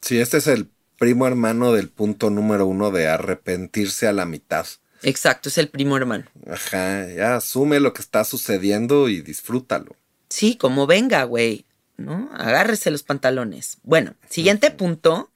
Sí, 0.00 0.18
este 0.18 0.38
es 0.38 0.46
el 0.46 0.70
primo 0.98 1.26
hermano 1.26 1.72
del 1.72 1.88
punto 1.88 2.30
número 2.30 2.66
uno 2.66 2.90
de 2.90 3.08
arrepentirse 3.08 4.06
a 4.06 4.12
la 4.12 4.26
mitad. 4.26 4.66
Exacto, 5.02 5.48
es 5.48 5.58
el 5.58 5.68
primo 5.68 5.96
hermano. 5.96 6.24
Ajá, 6.50 7.08
ya 7.08 7.36
asume 7.36 7.80
lo 7.80 7.92
que 7.92 8.02
está 8.02 8.24
sucediendo 8.24 9.08
y 9.08 9.22
disfrútalo. 9.22 9.96
Sí, 10.28 10.56
como 10.56 10.86
venga, 10.86 11.24
güey, 11.24 11.64
¿no? 11.96 12.30
Agárrese 12.34 12.90
los 12.90 13.02
pantalones. 13.02 13.78
Bueno, 13.82 14.14
siguiente 14.28 14.70
punto, 14.70 15.30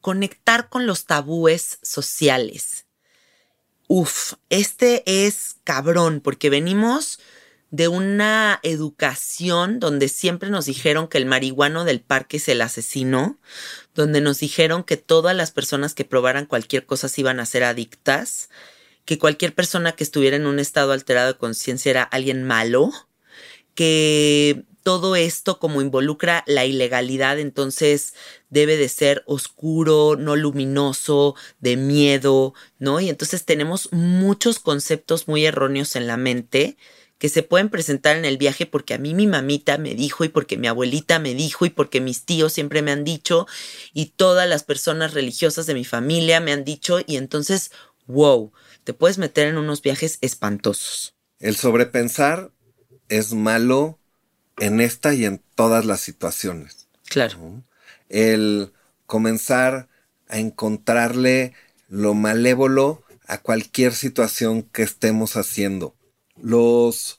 conectar 0.00 0.68
con 0.68 0.86
los 0.86 1.06
tabúes 1.06 1.78
sociales. 1.82 2.84
Uf, 3.88 4.34
este 4.50 5.04
es 5.06 5.56
cabrón, 5.62 6.20
porque 6.20 6.50
venimos 6.50 7.20
de 7.76 7.88
una 7.88 8.58
educación 8.62 9.80
donde 9.80 10.08
siempre 10.08 10.48
nos 10.48 10.64
dijeron 10.64 11.08
que 11.08 11.18
el 11.18 11.26
marihuano 11.26 11.84
del 11.84 12.00
parque 12.00 12.38
es 12.38 12.48
el 12.48 12.62
asesino, 12.62 13.38
donde 13.94 14.22
nos 14.22 14.40
dijeron 14.40 14.82
que 14.82 14.96
todas 14.96 15.36
las 15.36 15.50
personas 15.50 15.92
que 15.92 16.06
probaran 16.06 16.46
cualquier 16.46 16.86
cosa 16.86 17.10
se 17.10 17.20
iban 17.20 17.38
a 17.38 17.44
ser 17.44 17.64
adictas, 17.64 18.48
que 19.04 19.18
cualquier 19.18 19.54
persona 19.54 19.92
que 19.92 20.04
estuviera 20.04 20.36
en 20.36 20.46
un 20.46 20.58
estado 20.58 20.92
alterado 20.92 21.34
de 21.34 21.38
conciencia 21.38 21.90
era 21.90 22.02
alguien 22.02 22.44
malo, 22.44 22.92
que 23.74 24.64
todo 24.82 25.14
esto 25.14 25.58
como 25.58 25.82
involucra 25.82 26.44
la 26.46 26.64
ilegalidad, 26.64 27.38
entonces 27.38 28.14
debe 28.48 28.78
de 28.78 28.88
ser 28.88 29.22
oscuro, 29.26 30.16
no 30.16 30.34
luminoso, 30.34 31.34
de 31.60 31.76
miedo, 31.76 32.54
¿no? 32.78 33.00
Y 33.00 33.10
entonces 33.10 33.44
tenemos 33.44 33.92
muchos 33.92 34.60
conceptos 34.60 35.28
muy 35.28 35.44
erróneos 35.44 35.94
en 35.94 36.06
la 36.06 36.16
mente 36.16 36.78
que 37.18 37.28
se 37.28 37.42
pueden 37.42 37.70
presentar 37.70 38.16
en 38.16 38.24
el 38.24 38.36
viaje 38.36 38.66
porque 38.66 38.94
a 38.94 38.98
mí 38.98 39.14
mi 39.14 39.26
mamita 39.26 39.78
me 39.78 39.94
dijo 39.94 40.24
y 40.24 40.28
porque 40.28 40.56
mi 40.56 40.66
abuelita 40.66 41.18
me 41.18 41.34
dijo 41.34 41.64
y 41.64 41.70
porque 41.70 42.00
mis 42.00 42.24
tíos 42.24 42.52
siempre 42.52 42.82
me 42.82 42.92
han 42.92 43.04
dicho 43.04 43.46
y 43.92 44.06
todas 44.06 44.48
las 44.48 44.64
personas 44.64 45.14
religiosas 45.14 45.66
de 45.66 45.74
mi 45.74 45.84
familia 45.84 46.40
me 46.40 46.52
han 46.52 46.64
dicho 46.64 46.98
y 47.06 47.16
entonces, 47.16 47.70
wow, 48.06 48.52
te 48.84 48.92
puedes 48.92 49.18
meter 49.18 49.48
en 49.48 49.58
unos 49.58 49.80
viajes 49.82 50.18
espantosos. 50.20 51.14
El 51.38 51.56
sobrepensar 51.56 52.50
es 53.08 53.32
malo 53.32 53.98
en 54.58 54.80
esta 54.80 55.14
y 55.14 55.24
en 55.24 55.42
todas 55.54 55.84
las 55.84 56.00
situaciones. 56.00 56.88
Claro. 57.08 57.62
El 58.08 58.72
comenzar 59.06 59.88
a 60.28 60.38
encontrarle 60.38 61.54
lo 61.88 62.14
malévolo 62.14 63.04
a 63.26 63.38
cualquier 63.38 63.94
situación 63.94 64.62
que 64.62 64.82
estemos 64.82 65.36
haciendo. 65.36 65.94
Los 66.40 67.18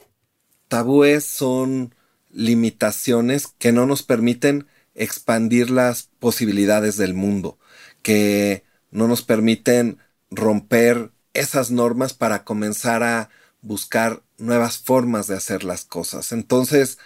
tabúes 0.68 1.26
son 1.26 1.95
limitaciones 2.30 3.47
que 3.47 3.72
no 3.72 3.86
nos 3.86 4.03
permiten 4.03 4.68
expandir 4.95 5.70
las 5.70 6.09
posibilidades 6.20 6.97
del 6.97 7.13
mundo, 7.13 7.57
que 8.01 8.63
no 8.91 9.07
nos 9.07 9.22
permiten 9.22 9.97
romper 10.30 11.11
esas 11.34 11.72
normas 11.72 12.13
para 12.13 12.43
comenzar 12.43 13.03
a 13.03 13.30
buscar 13.61 14.24
nuevas 14.38 14.78
formas 14.78 15.28
de 15.28 15.36
hacer 15.36 15.63
las 15.63 15.86
cosas. 15.86 16.32
Entonces, 16.32 16.97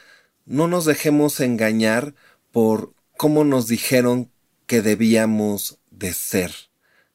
no 0.45 0.67
nos 0.67 0.85
dejemos 0.85 1.39
engañar 1.39 2.13
por 2.51 2.93
cómo 3.17 3.43
nos 3.43 3.67
dijeron 3.67 4.31
que 4.67 4.81
debíamos 4.81 5.79
de 5.89 6.13
ser. 6.13 6.53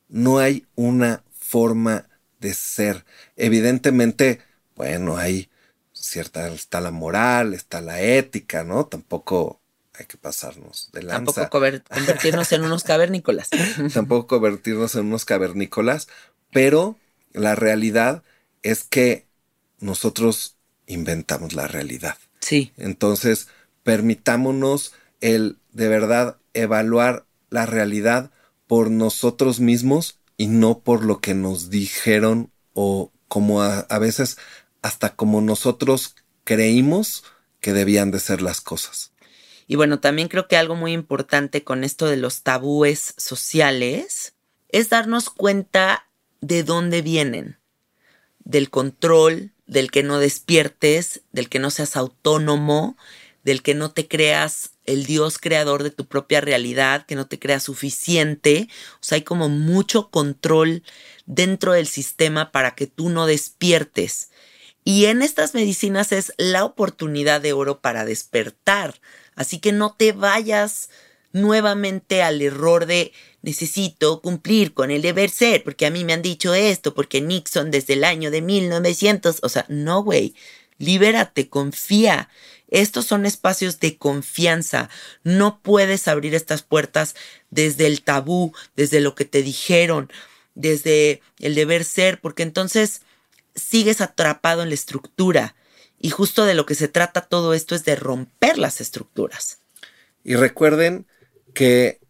No 0.09 0.38
hay 0.38 0.66
una 0.74 1.24
forma 1.32 2.09
de 2.40 2.55
ser. 2.55 3.05
Evidentemente, 3.36 4.40
bueno, 4.77 5.16
hay 5.16 5.49
cierta, 5.93 6.49
está 6.49 6.81
la 6.81 6.91
moral, 6.91 7.55
está 7.55 7.81
la 7.81 8.01
ética, 8.01 8.64
¿no? 8.64 8.87
Tampoco 8.87 9.61
hay 9.95 10.07
que 10.07 10.18
pasarnos 10.18 10.91
de 10.93 11.03
lanza. 11.03 11.33
Tampoco 11.33 11.51
convertirnos 11.91 12.53
en 12.53 12.64
unos 12.64 12.85
cavernícolas. 12.85 13.49
Tampoco 13.93 14.27
convertirnos 14.27 14.95
en 14.95 15.07
unos 15.07 15.24
cavernícolas, 15.24 16.09
pero 16.53 16.97
la 17.33 17.55
realidad 17.55 18.22
es 18.62 18.85
que 18.85 19.27
nosotros 19.79 20.57
inventamos 20.87 21.55
la 21.55 21.66
realidad. 21.66 22.16
Sí. 22.41 22.72
Entonces, 22.77 23.49
permitámonos 23.83 24.93
el 25.20 25.59
de 25.72 25.89
verdad 25.89 26.37
evaluar 26.55 27.24
la 27.51 27.66
realidad 27.66 28.31
por 28.66 28.91
nosotros 28.91 29.61
mismos 29.61 30.18
y 30.37 30.49
no 30.49 30.81
por 30.81 31.05
lo 31.05 31.20
que 31.20 31.35
nos 31.35 31.70
dijeron 31.70 32.51
o 32.74 33.12
como 33.29 33.62
a, 33.62 33.81
a 33.81 33.99
veces 33.99 34.37
hasta 34.83 35.14
como 35.14 35.41
nosotros 35.41 36.14
creímos 36.45 37.24
que 37.61 37.72
debían 37.72 38.11
de 38.11 38.20
ser 38.20 38.43
las 38.43 38.61
cosas. 38.61 39.12
Y 39.66 39.77
bueno, 39.77 39.99
también 39.99 40.29
creo 40.29 40.47
que 40.47 40.57
algo 40.57 40.77
muy 40.77 40.93
importante 40.93 41.64
con 41.64 41.83
esto 41.83 42.07
de 42.07 42.16
los 42.16 42.43
tabúes 42.43 43.14
sociales 43.16 44.35
es 44.68 44.89
darnos 44.89 45.31
cuenta 45.31 46.07
de 46.41 46.62
dónde 46.62 47.03
vienen, 47.03 47.59
del 48.39 48.70
control, 48.70 49.53
del 49.66 49.91
que 49.91 50.03
no 50.03 50.18
despiertes, 50.18 51.22
del 51.33 51.49
que 51.49 51.59
no 51.59 51.70
seas 51.70 51.97
autónomo, 51.97 52.97
del 53.43 53.62
que 53.62 53.74
no 53.74 53.91
te 53.91 54.07
creas 54.07 54.70
el 54.85 55.07
Dios 55.07 55.39
creador 55.39 55.83
de 55.83 55.91
tu 55.91 56.07
propia 56.07 56.41
realidad, 56.41 57.07
que 57.07 57.16
no 57.16 57.27
te 57.27 57.39
creas 57.39 57.64
suficiente. 57.64 58.68
O 58.95 59.03
sea, 59.03 59.16
hay 59.16 59.22
como 59.22 59.49
mucho 59.49 60.11
control 60.11 60.83
dentro 61.27 61.72
del 61.72 61.87
sistema 61.87 62.53
para 62.53 62.74
que 62.74 62.87
tú 62.87 63.09
no 63.09 63.27
despiertes. 63.27 64.31
Y 64.89 65.07
en 65.07 65.20
estas 65.20 65.53
medicinas 65.53 66.12
es 66.12 66.32
la 66.37 66.64
oportunidad 66.64 67.41
de 67.41 67.53
oro 67.53 67.80
para 67.80 68.05
despertar. 68.05 68.95
Así 69.34 69.59
que 69.59 69.72
no 69.72 69.97
te 69.99 70.12
vayas 70.12 70.91
nuevamente 71.32 72.22
al 72.22 72.41
error 72.41 72.87
de 72.87 73.12
necesito 73.43 74.22
cumplir 74.22 74.74
con 74.74 74.93
el 74.93 75.03
deber 75.03 75.28
ser, 75.28 75.64
porque 75.64 75.87
a 75.87 75.91
mí 75.91 76.05
me 76.05 76.12
han 76.12 76.22
dicho 76.22 76.55
esto, 76.55 76.95
porque 76.95 77.20
Nixon 77.20 77.72
desde 77.72 77.95
el 77.95 78.05
año 78.05 78.30
de 78.30 78.43
1900, 78.43 79.41
o 79.43 79.49
sea, 79.49 79.66
no, 79.68 80.05
güey, 80.05 80.37
libérate, 80.78 81.49
confía. 81.49 82.28
Estos 82.68 83.07
son 83.07 83.26
espacios 83.26 83.80
de 83.80 83.99
confianza. 83.99 84.89
No 85.24 85.59
puedes 85.62 86.07
abrir 86.07 86.32
estas 86.37 86.62
puertas 86.62 87.16
desde 87.51 87.89
el 87.89 88.03
tabú, 88.03 88.53
desde 88.76 89.01
lo 89.01 89.16
que 89.16 89.24
te 89.24 89.43
dijeron, 89.43 90.12
desde 90.55 91.22
el 91.41 91.57
deber 91.57 91.84
ser, 91.84 92.20
porque 92.20 92.45
entonces 92.45 93.03
sigues 93.57 94.00
atrapado 94.00 94.62
en 94.62 94.68
la 94.68 94.74
estructura 94.74 95.57
Y 95.98 96.11
justo 96.11 96.44
de 96.44 96.54
lo 96.54 96.66
que 96.66 96.74
se 96.74 96.88
trata 96.88 97.22
todo 97.22 97.54
esto 97.54 97.74
es 97.74 97.84
de 97.84 97.96
romper 97.96 98.59
las 98.59 98.80
estructuras. 98.80 99.59
Y 100.22 100.34
recuerden 100.36 101.07
que 101.54 102.00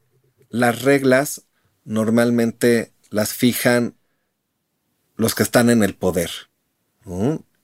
las 0.51 0.83
reglas 0.83 1.43
normalmente 1.85 2.93
las 3.11 3.33
fijan 3.33 3.95
los 5.17 5.35
que 5.35 5.45
están 5.45 5.71
en 5.71 5.83
el 5.83 5.95
poder. 5.95 6.31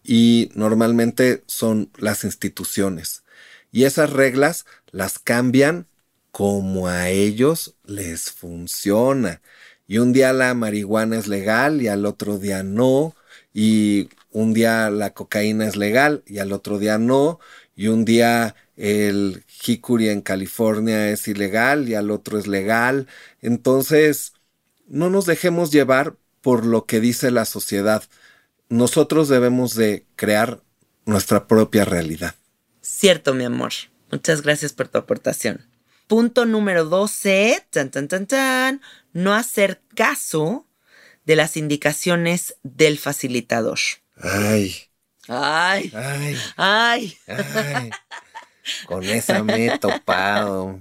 Y 0.05 0.51
normalmente 0.55 1.43
son 1.47 1.91
las 1.99 2.23
instituciones. 2.23 3.25
Y 3.73 3.85
esas 3.85 4.11
reglas 4.11 4.65
las 4.91 5.19
cambian 5.19 5.89
como 6.31 6.87
a 6.89 7.09
ellos 7.09 7.75
les 7.85 8.31
funciona. 8.31 9.43
Y 9.87 9.99
un 9.99 10.13
día 10.13 10.33
la 10.33 10.55
marihuana 10.55 11.19
es 11.19 11.27
legal 11.27 11.83
y 11.83 11.89
al 11.89 12.07
otro 12.07 12.39
día 12.39 12.63
no. 12.63 13.15
Y 13.53 14.09
un 14.31 14.55
día 14.55 14.91
la 14.91 15.11
cocaína 15.11 15.67
es 15.67 15.77
legal 15.77 16.23
y 16.27 16.39
al 16.39 16.53
otro 16.53 16.79
día 16.79 16.99
no. 16.99 17.39
Y 17.77 17.89
un 17.89 18.05
día 18.05 18.55
el 18.77 19.45
jicuri 19.47 20.09
en 20.09 20.23
California 20.23 21.11
es 21.11 21.29
ilegal 21.29 21.89
y 21.89 21.95
al 21.95 22.11
otro 22.11 22.39
es 22.39 22.47
legal. 22.47 23.07
Entonces, 23.41 24.33
no 24.87 25.11
nos 25.11 25.27
dejemos 25.27 25.71
llevar 25.71 26.17
por 26.41 26.65
lo 26.67 26.87
que 26.87 27.01
dice 27.01 27.31
la 27.31 27.45
sociedad. 27.45 28.03
Nosotros 28.69 29.29
debemos 29.29 29.75
de 29.75 30.07
crear 30.17 30.63
nuestra 31.05 31.47
propia 31.47 31.85
realidad. 31.85 32.35
Cierto, 32.81 33.35
mi 33.35 33.45
amor. 33.45 33.73
Muchas 34.11 34.43
gracias 34.43 34.73
por 34.73 34.89
tu 34.89 34.99
aportación. 34.99 35.67
Punto 36.07 36.45
número 36.45 36.85
12, 36.85 37.67
tan, 37.71 37.91
tan, 37.91 38.09
tan, 38.09 38.27
tan, 38.27 38.81
no 39.13 39.35
hacer 39.35 39.81
caso 39.95 40.67
de 41.25 41.37
las 41.37 41.57
indicaciones 41.57 42.57
del 42.63 42.99
facilitador. 42.99 43.79
Ay, 44.17 44.75
Ay, 45.29 45.93
ay, 45.95 46.37
ay. 46.57 47.17
ay. 47.29 47.91
Con 48.87 49.03
esa 49.05 49.43
me 49.43 49.67
he 49.67 49.79
topado. 49.79 50.79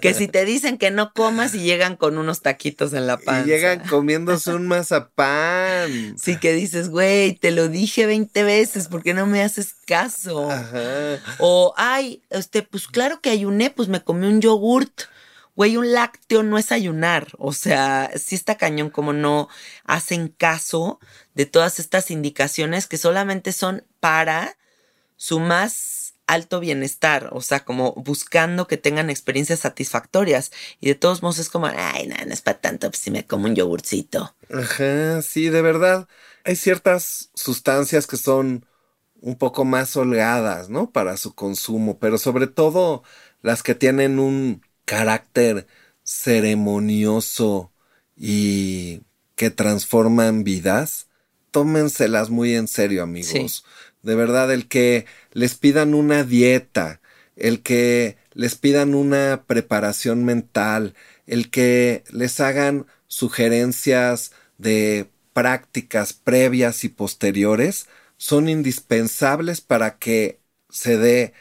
Que 0.00 0.12
si 0.14 0.28
te 0.28 0.44
dicen 0.44 0.76
que 0.76 0.90
no 0.90 1.12
comas 1.14 1.54
y 1.54 1.60
llegan 1.60 1.96
con 1.96 2.18
unos 2.18 2.42
taquitos 2.42 2.92
en 2.92 3.06
la 3.06 3.16
panza. 3.16 3.46
Y 3.46 3.50
llegan 3.50 3.80
comiéndose 3.88 4.52
un 4.54 4.66
mazapán. 4.66 6.18
Sí 6.18 6.38
que 6.38 6.52
dices, 6.52 6.90
güey, 6.90 7.34
te 7.34 7.50
lo 7.52 7.68
dije 7.68 8.06
20 8.06 8.42
veces, 8.42 8.88
¿por 8.88 9.02
qué 9.02 9.14
no 9.14 9.26
me 9.26 9.42
haces 9.42 9.74
caso? 9.86 10.50
Ajá. 10.50 11.18
O, 11.38 11.72
ay, 11.76 12.22
este, 12.30 12.62
pues 12.62 12.86
claro 12.86 13.20
que 13.20 13.30
ayuné, 13.30 13.70
pues 13.70 13.88
me 13.88 14.02
comí 14.02 14.26
un 14.26 14.40
yogurt. 14.40 15.04
Güey, 15.56 15.76
un 15.76 15.92
lácteo 15.92 16.42
no 16.42 16.58
es 16.58 16.72
ayunar. 16.72 17.28
O 17.38 17.52
sea, 17.52 18.10
sí 18.16 18.34
está 18.34 18.56
cañón 18.56 18.90
como 18.90 19.12
no 19.12 19.48
hacen 19.84 20.28
caso 20.28 20.98
de 21.34 21.46
todas 21.46 21.78
estas 21.78 22.10
indicaciones 22.10 22.86
que 22.86 22.98
solamente 22.98 23.52
son 23.52 23.84
para 24.00 24.56
su 25.16 25.38
más 25.40 26.14
alto 26.26 26.60
bienestar. 26.60 27.30
O 27.32 27.40
sea, 27.40 27.64
como 27.64 27.92
buscando 27.92 28.66
que 28.66 28.76
tengan 28.76 29.10
experiencias 29.10 29.60
satisfactorias. 29.60 30.50
Y 30.80 30.88
de 30.88 30.94
todos 30.94 31.22
modos 31.22 31.38
es 31.38 31.48
como, 31.48 31.66
ay, 31.66 32.06
no, 32.06 32.16
no 32.26 32.32
es 32.32 32.42
para 32.42 32.60
tanto, 32.60 32.90
pues 32.90 33.00
si 33.00 33.10
me 33.10 33.26
como 33.26 33.46
un 33.46 33.54
yogurcito. 33.54 34.34
Ajá, 34.52 35.22
sí, 35.22 35.50
de 35.50 35.62
verdad. 35.62 36.08
Hay 36.44 36.56
ciertas 36.56 37.30
sustancias 37.34 38.06
que 38.06 38.16
son 38.16 38.66
un 39.20 39.36
poco 39.36 39.64
más 39.64 39.96
holgadas, 39.96 40.68
¿no? 40.68 40.90
Para 40.90 41.16
su 41.16 41.34
consumo, 41.34 41.98
pero 41.98 42.18
sobre 42.18 42.46
todo 42.46 43.02
las 43.40 43.62
que 43.62 43.74
tienen 43.74 44.18
un 44.18 44.62
carácter 44.84 45.66
ceremonioso 46.02 47.72
y 48.16 49.02
que 49.34 49.50
transforman 49.50 50.44
vidas, 50.44 51.08
tómenselas 51.50 52.30
muy 52.30 52.54
en 52.54 52.68
serio, 52.68 53.02
amigos. 53.02 53.64
De 54.02 54.14
verdad, 54.14 54.52
el 54.52 54.68
que 54.68 55.06
les 55.32 55.54
pidan 55.54 55.94
una 55.94 56.24
dieta, 56.24 57.00
el 57.36 57.62
que 57.62 58.16
les 58.32 58.54
pidan 58.54 58.94
una 58.94 59.44
preparación 59.46 60.24
mental, 60.24 60.94
el 61.26 61.50
que 61.50 62.04
les 62.10 62.38
hagan 62.40 62.86
sugerencias 63.06 64.32
de 64.58 65.08
prácticas 65.32 66.12
previas 66.12 66.84
y 66.84 66.88
posteriores, 66.88 67.88
son 68.16 68.48
indispensables 68.48 69.60
para 69.60 69.98
que 69.98 70.40
se 70.70 70.96
dé 70.96 71.32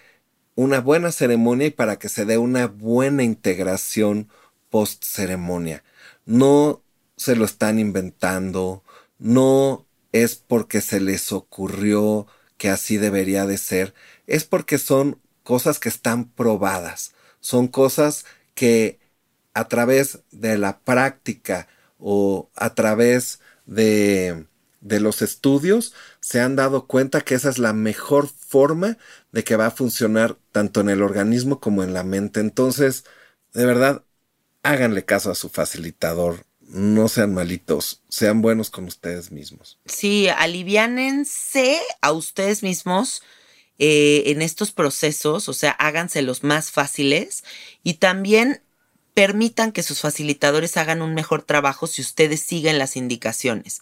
una 0.55 0.79
buena 0.81 1.11
ceremonia 1.11 1.67
y 1.67 1.71
para 1.71 1.97
que 1.97 2.09
se 2.09 2.25
dé 2.25 2.37
una 2.37 2.67
buena 2.67 3.23
integración 3.23 4.29
post 4.69 5.03
ceremonia. 5.03 5.83
No 6.25 6.81
se 7.17 7.35
lo 7.35 7.45
están 7.45 7.79
inventando, 7.79 8.83
no 9.19 9.85
es 10.11 10.35
porque 10.35 10.81
se 10.81 10.99
les 10.99 11.31
ocurrió 11.31 12.27
que 12.57 12.69
así 12.69 12.97
debería 12.97 13.45
de 13.45 13.57
ser, 13.57 13.93
es 14.27 14.45
porque 14.45 14.77
son 14.77 15.19
cosas 15.43 15.79
que 15.79 15.89
están 15.89 16.29
probadas, 16.29 17.13
son 17.39 17.67
cosas 17.67 18.25
que 18.53 18.99
a 19.53 19.67
través 19.67 20.19
de 20.31 20.57
la 20.57 20.79
práctica 20.79 21.67
o 21.99 22.49
a 22.55 22.73
través 22.73 23.39
de, 23.65 24.45
de 24.83 24.99
los 24.99 25.21
estudios 25.21 25.93
se 26.19 26.41
han 26.41 26.55
dado 26.55 26.87
cuenta 26.87 27.21
que 27.21 27.35
esa 27.35 27.49
es 27.49 27.57
la 27.57 27.73
mejor 27.73 28.27
forma 28.27 28.97
de 29.31 29.43
que 29.43 29.55
va 29.55 29.67
a 29.67 29.71
funcionar 29.71 30.37
tanto 30.51 30.81
en 30.81 30.89
el 30.89 31.01
organismo 31.01 31.59
como 31.59 31.83
en 31.83 31.93
la 31.93 32.03
mente. 32.03 32.41
Entonces, 32.41 33.05
de 33.53 33.65
verdad, 33.65 34.03
háganle 34.61 35.05
caso 35.05 35.31
a 35.31 35.35
su 35.35 35.49
facilitador. 35.49 36.45
No 36.59 37.07
sean 37.07 37.33
malitos, 37.33 38.01
sean 38.09 38.41
buenos 38.41 38.69
con 38.69 38.85
ustedes 38.85 39.31
mismos. 39.31 39.79
Sí, 39.85 40.27
aliviánense 40.27 41.79
a 42.01 42.11
ustedes 42.11 42.63
mismos 42.63 43.21
eh, 43.79 44.23
en 44.27 44.41
estos 44.41 44.71
procesos, 44.71 45.49
o 45.49 45.53
sea, 45.53 45.71
háganselos 45.71 46.43
más 46.43 46.71
fáciles 46.71 47.43
y 47.83 47.95
también 47.95 48.61
permitan 49.13 49.71
que 49.71 49.83
sus 49.83 50.01
facilitadores 50.01 50.77
hagan 50.77 51.01
un 51.01 51.13
mejor 51.13 51.43
trabajo 51.43 51.87
si 51.87 52.01
ustedes 52.01 52.41
siguen 52.41 52.79
las 52.79 52.95
indicaciones, 52.95 53.81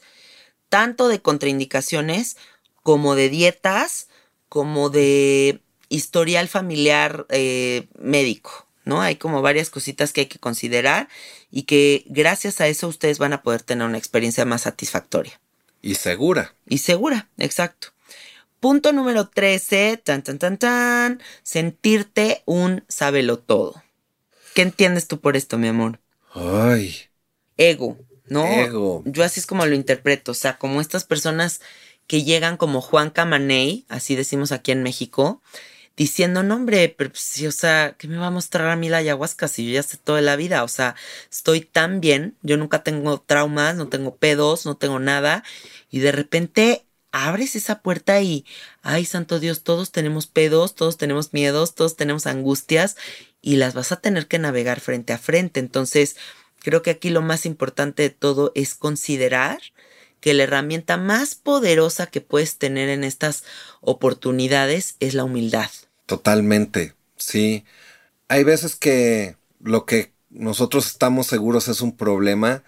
tanto 0.71 1.09
de 1.09 1.21
contraindicaciones 1.21 2.37
como 2.81 3.15
de 3.15 3.27
dietas, 3.27 4.07
como 4.47 4.89
de 4.89 5.59
historial 5.89 6.47
familiar 6.47 7.25
eh, 7.29 7.89
médico, 7.99 8.65
¿no? 8.85 9.01
Hay 9.01 9.17
como 9.17 9.41
varias 9.41 9.69
cositas 9.69 10.13
que 10.13 10.21
hay 10.21 10.27
que 10.27 10.39
considerar 10.39 11.09
y 11.51 11.63
que 11.63 12.05
gracias 12.07 12.61
a 12.61 12.67
eso 12.67 12.87
ustedes 12.87 13.19
van 13.19 13.33
a 13.33 13.43
poder 13.43 13.63
tener 13.63 13.85
una 13.85 13.97
experiencia 13.97 14.45
más 14.45 14.61
satisfactoria. 14.61 15.41
Y 15.81 15.95
segura. 15.95 16.55
Y 16.65 16.77
segura, 16.77 17.27
exacto. 17.37 17.89
Punto 18.61 18.93
número 18.93 19.27
13, 19.27 19.97
tan, 19.97 20.23
tan, 20.23 20.39
tan, 20.39 20.57
tan, 20.57 21.21
sentirte 21.43 22.43
un 22.45 22.85
sábelo 22.87 23.39
todo. 23.39 23.83
¿Qué 24.55 24.61
entiendes 24.61 25.09
tú 25.09 25.19
por 25.19 25.35
esto, 25.35 25.57
mi 25.57 25.67
amor? 25.67 25.99
Ay, 26.33 26.95
Ego, 27.57 27.97
¿no? 28.31 28.45
Ego. 28.45 29.03
Yo 29.05 29.25
así 29.25 29.41
es 29.41 29.45
como 29.45 29.65
lo 29.65 29.75
interpreto, 29.75 30.31
o 30.31 30.35
sea, 30.35 30.57
como 30.57 30.79
estas 30.79 31.03
personas 31.03 31.59
que 32.07 32.23
llegan 32.23 32.55
como 32.55 32.79
Juan 32.79 33.09
Camaney, 33.09 33.85
así 33.89 34.15
decimos 34.15 34.53
aquí 34.53 34.71
en 34.71 34.83
México, 34.83 35.41
diciendo, 35.97 36.41
no, 36.41 36.55
hombre, 36.55 36.87
pero 36.97 37.09
pues, 37.09 37.23
sí, 37.23 37.45
o 37.45 37.51
sea, 37.51 37.95
¿qué 37.97 38.07
me 38.07 38.15
va 38.17 38.27
a 38.27 38.31
mostrar 38.31 38.69
a 38.69 38.77
mí 38.77 38.87
la 38.87 38.97
ayahuasca 38.97 39.49
si 39.49 39.65
yo 39.67 39.73
ya 39.73 39.83
sé 39.83 39.97
toda 39.97 40.21
la 40.21 40.37
vida? 40.37 40.63
O 40.63 40.69
sea, 40.69 40.95
estoy 41.29 41.59
tan 41.59 41.99
bien, 41.99 42.37
yo 42.41 42.55
nunca 42.55 42.83
tengo 42.83 43.19
traumas, 43.19 43.75
no 43.75 43.89
tengo 43.89 44.15
pedos, 44.15 44.65
no 44.65 44.77
tengo 44.77 44.99
nada, 44.99 45.43
y 45.89 45.99
de 45.99 46.13
repente 46.13 46.85
abres 47.11 47.57
esa 47.57 47.81
puerta 47.81 48.21
y, 48.21 48.45
ay, 48.81 49.03
santo 49.03 49.41
Dios, 49.41 49.63
todos 49.63 49.91
tenemos 49.91 50.27
pedos, 50.27 50.73
todos 50.73 50.95
tenemos 50.95 51.33
miedos, 51.33 51.75
todos 51.75 51.97
tenemos 51.97 52.27
angustias, 52.27 52.95
y 53.41 53.57
las 53.57 53.73
vas 53.73 53.91
a 53.91 53.99
tener 53.99 54.27
que 54.27 54.39
navegar 54.39 54.79
frente 54.79 55.11
a 55.11 55.17
frente. 55.17 55.59
Entonces, 55.59 56.15
creo 56.63 56.81
que 56.81 56.91
aquí 56.91 57.09
lo 57.09 57.21
más 57.21 57.45
importante 57.45 58.03
de 58.03 58.09
todo 58.11 58.51
es 58.55 58.75
considerar 58.75 59.59
que 60.21 60.33
la 60.33 60.43
herramienta 60.43 60.97
más 60.97 61.35
poderosa 61.35 62.07
que 62.07 62.21
puedes 62.21 62.57
tener 62.57 62.89
en 62.89 63.03
estas 63.03 63.43
oportunidades 63.81 64.95
es 64.99 65.13
la 65.15 65.23
humildad. 65.25 65.71
totalmente, 66.05 66.95
sí. 67.17 67.65
Hay 68.27 68.43
veces 68.43 68.75
que 68.75 69.37
lo 69.61 69.85
que 69.85 70.13
nosotros 70.29 70.87
estamos 70.87 71.27
seguros 71.27 71.67
es 71.67 71.81
un 71.81 71.95
problema. 71.97 72.63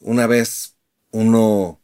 Una 0.00 0.26
vez 0.26 0.76
uno 1.10 1.80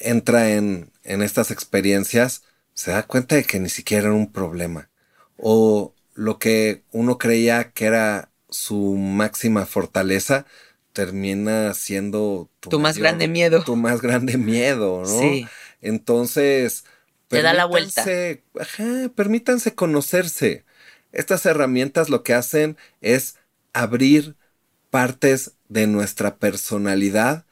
entra 0.00 0.50
en, 0.52 0.92
en 1.04 1.22
estas 1.22 1.50
experiencias, 1.50 2.44
se 2.74 2.92
da 2.92 3.04
cuenta 3.06 3.36
de 3.36 3.44
que 3.44 3.60
ni 3.60 3.68
siquiera 3.70 4.06
era 4.08 4.14
un 4.14 4.32
problema. 4.32 4.90
O 5.36 5.94
lo 6.14 6.38
que 6.38 6.84
uno 6.92 7.18
creía 7.18 7.72
que 7.72 7.86
era 7.86 8.30
su 8.50 8.96
máxima 8.96 9.66
fortaleza, 9.66 10.46
termina 10.98 11.74
siendo 11.74 12.50
Tu 12.58 12.80
más 12.80 12.98
grande 12.98 13.28
miedo. 13.28 13.62
Tu 13.62 13.76
más 13.76 14.02
grande 14.02 14.36
miedo, 14.36 15.02
¿no? 15.02 15.06
Sí. 15.06 15.46
Entonces, 15.80 16.84
Te 17.28 17.40
da 17.40 17.54
la 17.54 17.66
vuelta. 17.66 18.04
Ajá, 18.58 19.08
permítanse 19.14 19.76
conocerse. 19.76 20.64
Estas 21.12 21.46
herramientas 21.46 22.08
lo 22.08 22.24
que 22.24 22.34
hacen 22.34 22.76
es 23.00 23.36
abrir 23.72 24.34
partes 24.90 25.52
de 25.68 25.86
nuestra 25.86 26.38
personalidad 26.38 27.46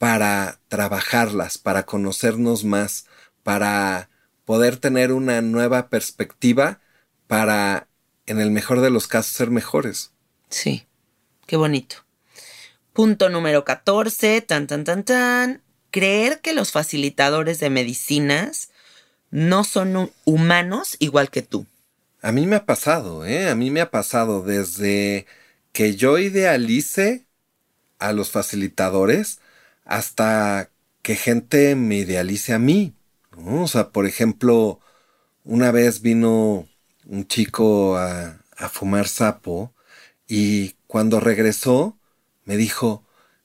para 0.00 0.58
trabajarlas, 0.66 1.56
para 1.56 1.86
conocernos 1.86 2.64
más, 2.64 3.06
para 3.44 4.10
poder 4.44 4.76
tener 4.76 5.12
una 5.12 5.40
nueva 5.40 5.88
perspectiva 5.88 6.80
para, 7.28 7.86
en 8.26 8.40
el 8.40 8.50
mejor 8.50 8.80
de 8.80 8.90
los 8.90 9.06
casos, 9.06 9.34
ser 9.34 9.52
mejores. 9.52 10.10
Sí, 10.50 10.88
qué 11.46 11.56
bonito. 11.56 12.07
Punto 12.98 13.28
número 13.28 13.64
14, 13.64 14.40
tan, 14.40 14.66
tan, 14.66 14.82
tan, 14.82 15.04
tan. 15.04 15.62
Creer 15.92 16.40
que 16.40 16.52
los 16.52 16.72
facilitadores 16.72 17.60
de 17.60 17.70
medicinas 17.70 18.70
no 19.30 19.62
son 19.62 20.10
humanos 20.24 20.96
igual 20.98 21.30
que 21.30 21.42
tú. 21.42 21.64
A 22.22 22.32
mí 22.32 22.48
me 22.48 22.56
ha 22.56 22.66
pasado, 22.66 23.24
¿eh? 23.24 23.50
A 23.50 23.54
mí 23.54 23.70
me 23.70 23.82
ha 23.82 23.92
pasado 23.92 24.42
desde 24.42 25.26
que 25.70 25.94
yo 25.94 26.18
idealice 26.18 27.24
a 28.00 28.12
los 28.12 28.32
facilitadores 28.32 29.38
hasta 29.84 30.68
que 31.02 31.14
gente 31.14 31.76
me 31.76 31.98
idealice 31.98 32.52
a 32.52 32.58
mí. 32.58 32.94
O 33.46 33.68
sea, 33.68 33.90
por 33.90 34.06
ejemplo, 34.06 34.80
una 35.44 35.70
vez 35.70 36.02
vino 36.02 36.66
un 37.06 37.28
chico 37.28 37.96
a, 37.96 38.40
a 38.56 38.68
fumar 38.68 39.06
sapo 39.06 39.72
y 40.26 40.74
cuando 40.88 41.20
regresó 41.20 41.97
me 42.48 42.56
dijo, 42.56 43.04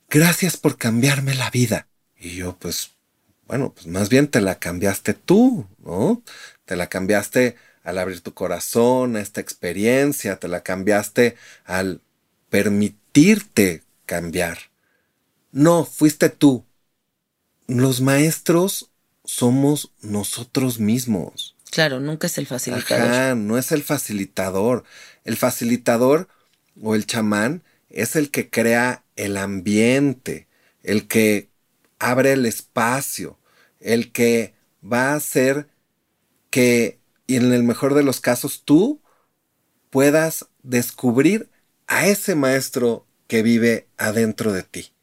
gracias 0.09 0.55
por 0.55 0.77
cambiarme 0.77 1.35
la 1.35 1.51
vida. 1.51 1.87
Y 2.17 2.35
yo, 2.35 2.55
pues, 2.57 2.91
bueno, 3.47 3.73
pues 3.73 3.85
más 3.85 4.07
bien 4.07 4.29
te 4.29 4.39
la 4.39 4.59
cambiaste 4.59 5.13
tú, 5.13 5.67
¿no? 5.83 6.23
Te 6.63 6.77
la 6.77 6.87
cambiaste 6.87 7.57
al 7.83 7.97
abrir 7.97 8.21
tu 8.21 8.33
corazón 8.33 9.17
a 9.17 9.19
esta 9.19 9.41
experiencia, 9.41 10.39
te 10.39 10.47
la 10.47 10.63
cambiaste 10.63 11.35
al 11.65 11.99
permitirte 12.49 13.83
cambiar. 14.05 14.57
No, 15.51 15.83
fuiste 15.83 16.29
tú. 16.29 16.63
Los 17.67 17.99
maestros 17.99 18.89
somos 19.25 19.91
nosotros 20.01 20.79
mismos. 20.79 21.57
Claro, 21.71 21.99
nunca 21.99 22.27
es 22.27 22.37
el 22.37 22.47
facilitador. 22.47 23.11
Ajá, 23.11 23.35
no 23.35 23.57
es 23.57 23.73
el 23.73 23.83
facilitador. 23.83 24.85
El 25.25 25.35
facilitador 25.35 26.29
o 26.81 26.95
el 26.95 27.05
chamán 27.05 27.63
es 27.93 28.15
el 28.15 28.31
que 28.31 28.49
crea 28.49 29.05
el 29.15 29.37
ambiente, 29.37 30.47
el 30.81 31.07
que 31.07 31.49
abre 31.99 32.33
el 32.33 32.45
espacio, 32.45 33.39
el 33.79 34.11
que 34.11 34.55
va 34.83 35.11
a 35.11 35.15
hacer 35.15 35.69
que, 36.49 36.99
y 37.27 37.37
en 37.37 37.53
el 37.53 37.63
mejor 37.63 37.93
de 37.93 38.03
los 38.03 38.19
casos, 38.19 38.63
tú 38.65 39.01
puedas 39.89 40.47
descubrir 40.63 41.49
a 41.87 42.07
ese 42.07 42.35
maestro 42.35 43.05
que 43.27 43.43
vive 43.43 43.87
adentro 43.97 44.51
de 44.51 44.63
ti. 44.63 44.93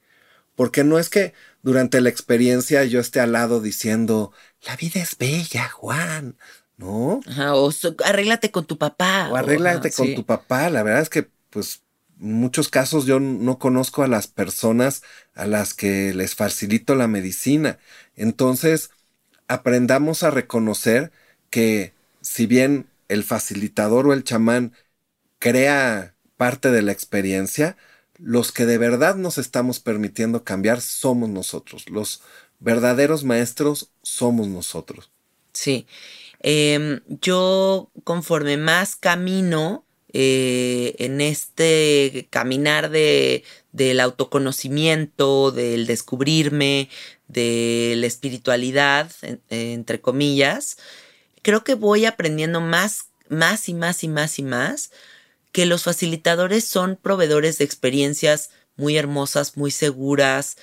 Porque 0.56 0.84
no 0.84 0.98
es 0.98 1.08
que 1.08 1.32
durante 1.62 2.00
la 2.00 2.10
experiencia 2.10 2.84
yo 2.84 3.00
esté 3.00 3.20
al 3.20 3.32
lado 3.32 3.60
diciendo, 3.60 4.32
la 4.66 4.76
vida 4.76 5.00
es 5.00 5.16
bella, 5.16 5.68
Juan, 5.68 6.36
¿no? 6.76 7.20
Ajá, 7.26 7.54
o 7.54 7.70
arréglate 8.04 8.50
con 8.50 8.66
tu 8.66 8.78
papá. 8.78 9.28
O 9.30 9.36
arréglate 9.36 9.92
con 9.92 10.14
tu 10.14 10.26
papá. 10.26 10.70
La 10.70 10.82
verdad 10.82 11.02
es 11.02 11.08
que, 11.08 11.30
pues, 11.50 11.82
muchos 12.20 12.68
casos 12.68 13.06
yo 13.06 13.18
no 13.18 13.58
conozco 13.58 14.02
a 14.02 14.08
las 14.08 14.26
personas 14.28 15.02
a 15.34 15.46
las 15.46 15.74
que 15.74 16.14
les 16.14 16.34
facilito 16.34 16.94
la 16.94 17.08
medicina. 17.08 17.78
Entonces, 18.14 18.90
aprendamos 19.48 20.22
a 20.22 20.30
reconocer 20.30 21.10
que 21.48 21.92
si 22.20 22.46
bien 22.46 22.86
el 23.08 23.24
facilitador 23.24 24.06
o 24.06 24.12
el 24.12 24.22
chamán 24.22 24.72
crea 25.38 26.14
parte 26.36 26.70
de 26.70 26.82
la 26.82 26.92
experiencia, 26.92 27.76
los 28.18 28.52
que 28.52 28.66
de 28.66 28.78
verdad 28.78 29.16
nos 29.16 29.38
estamos 29.38 29.80
permitiendo 29.80 30.44
cambiar 30.44 30.80
somos 30.80 31.28
nosotros. 31.28 31.88
Los 31.88 32.22
verdaderos 32.60 33.24
maestros 33.24 33.90
somos 34.02 34.46
nosotros. 34.46 35.10
Sí. 35.52 35.86
Em, 36.40 37.00
yo 37.08 37.90
conforme 38.04 38.56
más 38.56 38.96
camino 38.96 39.84
eh, 40.12 40.94
en 40.98 41.20
este 41.20 42.26
caminar 42.30 42.90
de, 42.90 43.44
del 43.72 44.00
autoconocimiento, 44.00 45.50
del 45.52 45.86
descubrirme, 45.86 46.88
de 47.28 47.94
la 47.96 48.06
espiritualidad, 48.06 49.10
entre 49.50 50.00
comillas, 50.00 50.78
creo 51.42 51.62
que 51.62 51.74
voy 51.74 52.06
aprendiendo 52.06 52.60
más, 52.60 53.06
más 53.28 53.68
y 53.68 53.74
más 53.74 54.02
y 54.02 54.08
más 54.08 54.38
y 54.38 54.42
más 54.42 54.90
que 55.52 55.66
los 55.66 55.84
facilitadores 55.84 56.64
son 56.64 56.96
proveedores 56.96 57.58
de 57.58 57.64
experiencias 57.64 58.50
muy 58.76 58.96
hermosas, 58.96 59.56
muy 59.56 59.70
seguras, 59.70 60.56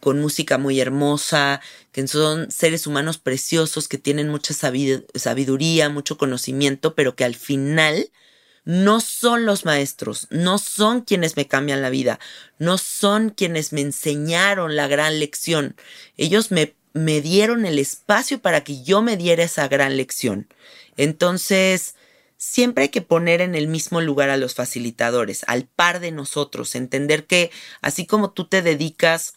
con 0.00 0.20
música 0.20 0.58
muy 0.58 0.80
hermosa, 0.80 1.60
que 1.92 2.06
son 2.06 2.50
seres 2.50 2.86
humanos 2.86 3.18
preciosos 3.18 3.88
que 3.88 3.98
tienen 3.98 4.28
mucha 4.28 4.54
sabiduría, 4.54 5.88
mucho 5.88 6.18
conocimiento, 6.18 6.94
pero 6.94 7.16
que 7.16 7.24
al 7.24 7.34
final 7.34 8.10
no 8.68 9.00
son 9.00 9.46
los 9.46 9.64
maestros, 9.64 10.26
no 10.28 10.58
son 10.58 11.00
quienes 11.00 11.38
me 11.38 11.46
cambian 11.46 11.80
la 11.80 11.88
vida, 11.88 12.20
no 12.58 12.76
son 12.76 13.30
quienes 13.30 13.72
me 13.72 13.80
enseñaron 13.80 14.76
la 14.76 14.86
gran 14.86 15.20
lección. 15.20 15.74
Ellos 16.18 16.50
me, 16.50 16.74
me 16.92 17.22
dieron 17.22 17.64
el 17.64 17.78
espacio 17.78 18.42
para 18.42 18.64
que 18.64 18.82
yo 18.82 19.00
me 19.00 19.16
diera 19.16 19.42
esa 19.42 19.68
gran 19.68 19.96
lección. 19.96 20.52
Entonces, 20.98 21.94
siempre 22.36 22.82
hay 22.82 22.88
que 22.90 23.00
poner 23.00 23.40
en 23.40 23.54
el 23.54 23.68
mismo 23.68 24.02
lugar 24.02 24.28
a 24.28 24.36
los 24.36 24.54
facilitadores, 24.54 25.44
al 25.46 25.64
par 25.64 25.98
de 25.98 26.12
nosotros, 26.12 26.74
entender 26.74 27.26
que 27.26 27.50
así 27.80 28.04
como 28.04 28.32
tú 28.32 28.48
te 28.48 28.60
dedicas 28.60 29.32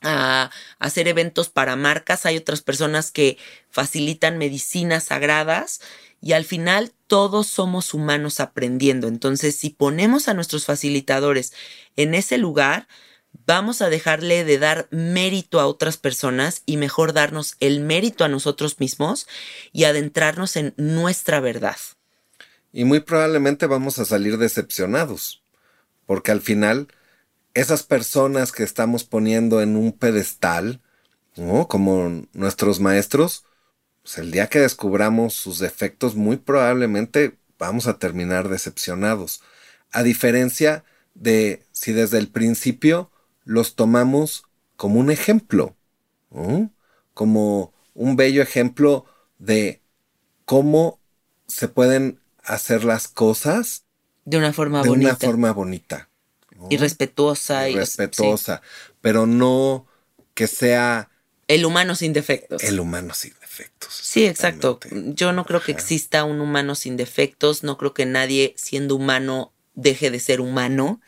a 0.00 0.50
hacer 0.78 1.06
eventos 1.06 1.50
para 1.50 1.76
marcas, 1.76 2.24
hay 2.24 2.38
otras 2.38 2.62
personas 2.62 3.10
que 3.10 3.36
facilitan 3.68 4.38
medicinas 4.38 5.04
sagradas 5.04 5.82
y 6.24 6.32
al 6.32 6.44
final 6.44 6.92
todos 7.06 7.46
somos 7.46 7.94
humanos 7.94 8.40
aprendiendo. 8.40 9.06
Entonces, 9.06 9.56
si 9.56 9.70
ponemos 9.70 10.26
a 10.28 10.34
nuestros 10.34 10.64
facilitadores 10.64 11.52
en 11.94 12.14
ese 12.14 12.38
lugar, 12.38 12.88
vamos 13.46 13.82
a 13.82 13.90
dejarle 13.90 14.44
de 14.44 14.58
dar 14.58 14.88
mérito 14.90 15.60
a 15.60 15.66
otras 15.66 15.96
personas 15.96 16.62
y 16.66 16.78
mejor 16.78 17.12
darnos 17.12 17.54
el 17.60 17.80
mérito 17.80 18.24
a 18.24 18.28
nosotros 18.28 18.80
mismos 18.80 19.28
y 19.72 19.84
adentrarnos 19.84 20.56
en 20.56 20.74
nuestra 20.76 21.40
verdad 21.40 21.76
y 22.74 22.84
muy 22.84 22.98
probablemente 22.98 23.66
vamos 23.66 24.00
a 24.00 24.04
salir 24.04 24.36
decepcionados, 24.36 25.44
porque 26.06 26.32
al 26.32 26.40
final 26.40 26.88
esas 27.54 27.84
personas 27.84 28.50
que 28.50 28.64
estamos 28.64 29.04
poniendo 29.04 29.62
en 29.62 29.76
un 29.76 29.92
pedestal, 29.92 30.82
como 31.68 32.26
nuestros 32.32 32.80
maestros, 32.80 33.44
pues 34.04 34.18
el 34.18 34.30
día 34.30 34.48
que 34.48 34.60
descubramos 34.60 35.32
sus 35.32 35.58
defectos, 35.58 36.14
muy 36.14 36.36
probablemente 36.36 37.38
vamos 37.58 37.86
a 37.86 37.98
terminar 37.98 38.50
decepcionados. 38.50 39.40
A 39.92 40.02
diferencia 40.02 40.84
de 41.14 41.64
si 41.72 41.92
desde 41.92 42.18
el 42.18 42.28
principio 42.28 43.10
los 43.44 43.76
tomamos 43.76 44.44
como 44.76 45.00
un 45.00 45.10
ejemplo, 45.10 45.74
como 47.14 47.72
un 47.94 48.16
bello 48.16 48.42
ejemplo 48.42 49.06
de 49.38 49.80
cómo 50.44 51.00
se 51.46 51.68
pueden 51.68 52.20
hacer 52.42 52.84
las 52.84 53.08
cosas 53.08 53.84
de 54.26 54.36
una 54.36 54.52
forma 54.52 54.82
de 54.82 54.88
bonita. 54.90 55.08
una 55.10 55.16
forma 55.16 55.52
bonita. 55.52 56.08
Y 56.68 56.76
respetuosa. 56.76 57.70
Y 57.70 57.76
respetuosa, 57.76 58.60
pero 59.00 59.26
no 59.26 59.86
que 60.34 60.46
sea... 60.46 61.10
El 61.46 61.64
humano 61.64 61.94
sin 61.94 62.12
defectos. 62.12 62.62
El 62.64 62.80
humano 62.80 63.14
sin 63.14 63.30
defectos. 63.30 63.43
Sí, 63.88 64.26
exacto. 64.26 64.80
Yo 64.90 65.32
no 65.32 65.44
creo 65.44 65.62
que 65.62 65.72
exista 65.72 66.24
un 66.24 66.40
humano 66.40 66.74
sin 66.74 66.96
defectos, 66.96 67.62
no 67.62 67.78
creo 67.78 67.94
que 67.94 68.06
nadie 68.06 68.54
siendo 68.56 68.96
humano 68.96 69.52
deje 69.74 70.10
de 70.10 70.20
ser 70.20 70.40
humano. 70.40 71.00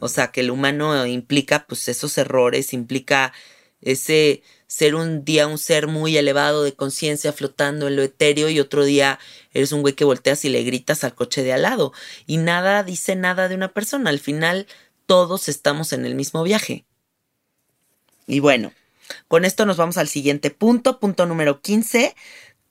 O 0.00 0.08
sea, 0.08 0.30
que 0.30 0.40
el 0.40 0.50
humano 0.50 1.06
implica 1.06 1.66
pues 1.66 1.88
esos 1.88 2.16
errores, 2.18 2.72
implica 2.72 3.32
ese 3.80 4.42
ser 4.66 4.94
un 4.94 5.24
día 5.24 5.46
un 5.46 5.58
ser 5.58 5.86
muy 5.86 6.16
elevado 6.16 6.62
de 6.62 6.74
conciencia 6.74 7.32
flotando 7.32 7.88
en 7.88 7.96
lo 7.96 8.02
etéreo 8.02 8.48
y 8.50 8.60
otro 8.60 8.84
día 8.84 9.18
eres 9.52 9.72
un 9.72 9.80
güey 9.80 9.94
que 9.94 10.04
volteas 10.04 10.44
y 10.44 10.50
le 10.50 10.62
gritas 10.62 11.04
al 11.04 11.14
coche 11.14 11.42
de 11.42 11.52
al 11.52 11.62
lado. 11.62 11.92
Y 12.26 12.36
nada 12.36 12.82
dice 12.82 13.16
nada 13.16 13.48
de 13.48 13.54
una 13.54 13.72
persona. 13.72 14.10
Al 14.10 14.20
final 14.20 14.66
todos 15.06 15.48
estamos 15.48 15.92
en 15.92 16.04
el 16.04 16.14
mismo 16.14 16.42
viaje. 16.42 16.84
Y 18.26 18.40
bueno, 18.40 18.72
con 19.28 19.44
esto 19.44 19.66
nos 19.66 19.76
vamos 19.76 19.96
al 19.98 20.08
siguiente 20.08 20.50
punto, 20.50 21.00
punto 21.00 21.26
número 21.26 21.60
15, 21.60 22.14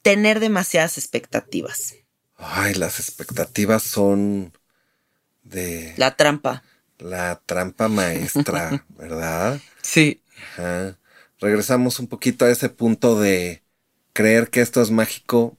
tener 0.02 0.40
demasiadas 0.40 0.98
expectativas. 0.98 1.96
Ay, 2.38 2.74
las 2.76 3.00
expectativas 3.00 3.84
son 3.84 4.54
de... 5.44 5.94
La 5.98 6.16
trampa. 6.16 6.64
La 7.00 7.42
trampa 7.46 7.88
maestra, 7.88 8.86
¿verdad? 8.98 9.60
Sí. 9.82 10.22
Ajá 10.54 10.98
regresamos 11.40 12.00
un 12.00 12.08
poquito 12.08 12.46
a 12.46 12.50
ese 12.50 12.70
punto 12.70 13.20
de 13.20 13.64
creer 14.14 14.50
que 14.50 14.62
esto 14.62 14.82
es 14.82 14.92
mágico, 14.92 15.58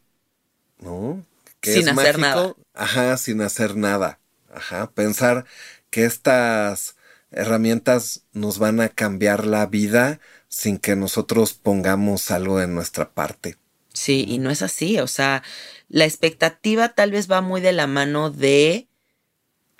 ¿no? 0.78 1.24
Que 1.60 1.74
sin 1.74 1.88
hacer 1.88 2.18
nada. 2.18 2.54
Ajá, 2.74 3.16
sin 3.16 3.40
hacer 3.40 3.76
nada. 3.76 4.18
Ajá, 4.52 4.90
pensar 4.90 5.44
que 5.90 6.04
estas 6.04 6.96
herramientas 7.30 8.24
nos 8.32 8.58
van 8.58 8.80
a 8.80 8.88
cambiar 8.88 9.46
la 9.46 9.66
vida 9.66 10.20
sin 10.49 10.78
que 10.78 10.96
nosotros 10.96 11.55
pongamos 11.55 12.30
algo 12.30 12.61
en 12.61 12.74
nuestra 12.74 13.12
parte. 13.12 13.57
Sí, 13.92 14.24
y 14.28 14.38
no 14.38 14.51
es 14.51 14.62
así. 14.62 14.99
O 15.01 15.07
sea, 15.07 15.42
la 15.88 16.05
expectativa 16.05 16.90
tal 16.90 17.11
vez 17.11 17.30
va 17.30 17.40
muy 17.40 17.61
de 17.61 17.72
la 17.72 17.86
mano 17.86 18.30
de 18.30 18.88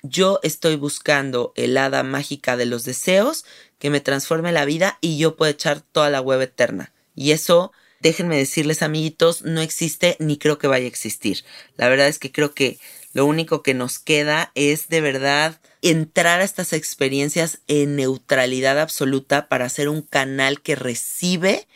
yo 0.01 0.39
estoy 0.43 0.75
buscando 0.75 1.53
el 1.55 1.77
hada 1.77 2.03
mágica 2.03 2.55
de 2.55 2.65
los 2.65 2.83
deseos 2.83 3.45
que 3.79 3.89
me 3.89 4.01
transforme 4.01 4.51
la 4.51 4.65
vida 4.65 4.97
y 5.01 5.17
yo 5.17 5.35
puedo 5.35 5.51
echar 5.51 5.81
toda 5.81 6.09
la 6.09 6.21
web 6.21 6.41
eterna. 6.41 6.93
Y 7.15 7.31
eso, 7.31 7.71
déjenme 8.01 8.37
decirles 8.37 8.81
amiguitos, 8.81 9.41
no 9.43 9.61
existe 9.61 10.15
ni 10.19 10.37
creo 10.37 10.57
que 10.57 10.67
vaya 10.67 10.85
a 10.85 10.89
existir. 10.89 11.43
La 11.75 11.89
verdad 11.89 12.07
es 12.07 12.19
que 12.19 12.31
creo 12.31 12.53
que 12.53 12.79
lo 13.13 13.25
único 13.25 13.63
que 13.63 13.73
nos 13.73 13.99
queda 13.99 14.51
es 14.55 14.87
de 14.89 15.01
verdad 15.01 15.59
entrar 15.81 16.41
a 16.41 16.43
estas 16.43 16.73
experiencias 16.73 17.59
en 17.67 17.95
neutralidad 17.95 18.79
absoluta 18.79 19.47
para 19.47 19.65
hacer 19.65 19.89
un 19.89 20.01
canal 20.01 20.61
que 20.61 20.75
recibe 20.75 21.67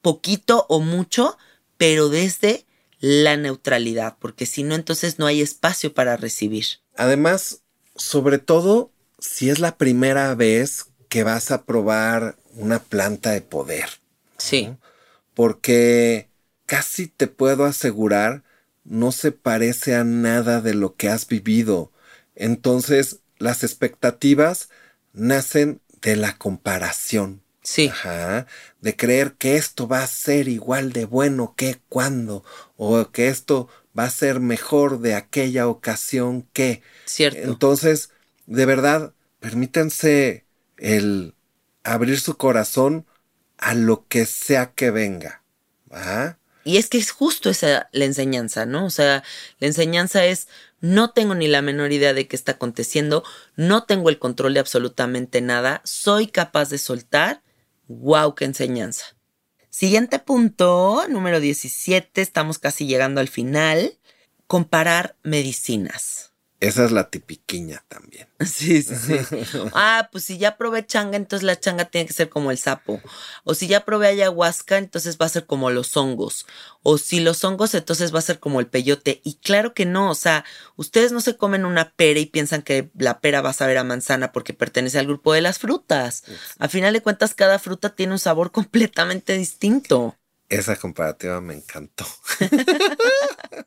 poquito 0.00 0.64
o 0.68 0.80
mucho, 0.80 1.36
pero 1.76 2.08
desde 2.08 2.64
la 3.00 3.36
neutralidad, 3.36 4.16
porque 4.18 4.46
si 4.46 4.62
no, 4.62 4.74
entonces 4.74 5.18
no 5.18 5.26
hay 5.26 5.40
espacio 5.40 5.92
para 5.92 6.16
recibir. 6.16 6.66
Además, 6.96 7.60
sobre 7.94 8.38
todo 8.38 8.90
si 9.18 9.50
es 9.50 9.58
la 9.58 9.76
primera 9.76 10.34
vez 10.34 10.86
que 11.08 11.22
vas 11.24 11.50
a 11.50 11.64
probar 11.64 12.36
una 12.54 12.80
planta 12.80 13.30
de 13.30 13.40
poder. 13.40 13.88
Sí. 14.36 14.74
Porque 15.34 16.28
casi 16.66 17.06
te 17.06 17.26
puedo 17.26 17.64
asegurar, 17.64 18.42
no 18.88 19.12
se 19.12 19.32
parece 19.32 19.94
a 19.94 20.04
nada 20.04 20.60
de 20.60 20.74
lo 20.74 20.96
que 20.96 21.08
has 21.08 21.28
vivido. 21.28 21.92
Entonces, 22.34 23.20
las 23.38 23.62
expectativas 23.62 24.70
nacen 25.12 25.80
de 26.00 26.16
la 26.16 26.36
comparación. 26.36 27.42
Sí. 27.62 27.88
Ajá. 27.88 28.46
De 28.80 28.96
creer 28.96 29.34
que 29.34 29.56
esto 29.56 29.86
va 29.88 30.02
a 30.02 30.06
ser 30.06 30.48
igual 30.48 30.92
de 30.92 31.04
bueno 31.04 31.54
que 31.56 31.78
cuando, 31.88 32.44
o 32.76 33.10
que 33.10 33.28
esto 33.28 33.68
va 33.96 34.04
a 34.04 34.10
ser 34.10 34.40
mejor 34.40 35.00
de 35.00 35.14
aquella 35.14 35.68
ocasión 35.68 36.48
que. 36.52 36.82
Cierto. 37.04 37.40
Entonces, 37.42 38.10
de 38.46 38.64
verdad, 38.64 39.12
permítanse 39.40 40.46
el 40.78 41.34
abrir 41.84 42.20
su 42.20 42.36
corazón 42.36 43.06
a 43.58 43.74
lo 43.74 44.06
que 44.08 44.24
sea 44.24 44.72
que 44.72 44.90
venga. 44.90 45.42
¿va? 45.92 46.37
Y 46.68 46.76
es 46.76 46.90
que 46.90 46.98
es 46.98 47.12
justo 47.12 47.48
esa 47.48 47.88
la 47.92 48.04
enseñanza, 48.04 48.66
¿no? 48.66 48.84
O 48.84 48.90
sea, 48.90 49.24
la 49.58 49.66
enseñanza 49.66 50.26
es 50.26 50.48
no 50.82 51.12
tengo 51.12 51.34
ni 51.34 51.48
la 51.48 51.62
menor 51.62 51.92
idea 51.92 52.12
de 52.12 52.28
qué 52.28 52.36
está 52.36 52.52
aconteciendo, 52.52 53.24
no 53.56 53.84
tengo 53.84 54.10
el 54.10 54.18
control 54.18 54.52
de 54.52 54.60
absolutamente 54.60 55.40
nada, 55.40 55.80
soy 55.84 56.26
capaz 56.26 56.68
de 56.68 56.76
soltar. 56.76 57.42
¡Wow! 57.86 58.34
¡Qué 58.34 58.44
enseñanza! 58.44 59.16
Siguiente 59.70 60.18
punto, 60.18 61.06
número 61.08 61.40
17, 61.40 62.20
estamos 62.20 62.58
casi 62.58 62.86
llegando 62.86 63.22
al 63.22 63.28
final. 63.28 63.98
Comparar 64.46 65.16
medicinas. 65.22 66.27
Esa 66.60 66.84
es 66.84 66.90
la 66.90 67.08
tipiquiña 67.08 67.84
también. 67.88 68.28
Sí, 68.44 68.82
sí, 68.82 68.94
sí. 68.96 69.60
Ah, 69.74 70.08
pues 70.10 70.24
si 70.24 70.38
ya 70.38 70.56
probé 70.56 70.84
changa, 70.84 71.16
entonces 71.16 71.44
la 71.44 71.58
changa 71.58 71.84
tiene 71.84 72.06
que 72.06 72.12
ser 72.12 72.28
como 72.28 72.50
el 72.50 72.58
sapo. 72.58 73.00
O 73.44 73.54
si 73.54 73.68
ya 73.68 73.84
probé 73.84 74.08
ayahuasca, 74.08 74.78
entonces 74.78 75.18
va 75.20 75.26
a 75.26 75.28
ser 75.28 75.46
como 75.46 75.70
los 75.70 75.96
hongos. 75.96 76.46
O 76.82 76.98
si 76.98 77.20
los 77.20 77.44
hongos, 77.44 77.74
entonces 77.74 78.12
va 78.12 78.18
a 78.18 78.22
ser 78.22 78.40
como 78.40 78.58
el 78.58 78.66
peyote. 78.66 79.20
Y 79.22 79.36
claro 79.36 79.72
que 79.72 79.86
no, 79.86 80.10
o 80.10 80.14
sea, 80.14 80.44
ustedes 80.76 81.12
no 81.12 81.20
se 81.20 81.36
comen 81.36 81.64
una 81.64 81.92
pera 81.94 82.18
y 82.18 82.26
piensan 82.26 82.62
que 82.62 82.90
la 82.96 83.20
pera 83.20 83.40
va 83.40 83.50
a 83.50 83.54
saber 83.54 83.78
a 83.78 83.84
manzana 83.84 84.32
porque 84.32 84.54
pertenece 84.54 84.98
al 84.98 85.06
grupo 85.06 85.32
de 85.32 85.42
las 85.42 85.58
frutas. 85.58 86.24
A 86.58 86.68
final 86.68 86.92
de 86.92 87.02
cuentas, 87.02 87.34
cada 87.34 87.58
fruta 87.58 87.94
tiene 87.94 88.14
un 88.14 88.18
sabor 88.18 88.50
completamente 88.52 89.36
distinto. 89.36 90.16
Esa 90.48 90.76
comparativa 90.76 91.40
me 91.40 91.54
encantó. 91.54 92.06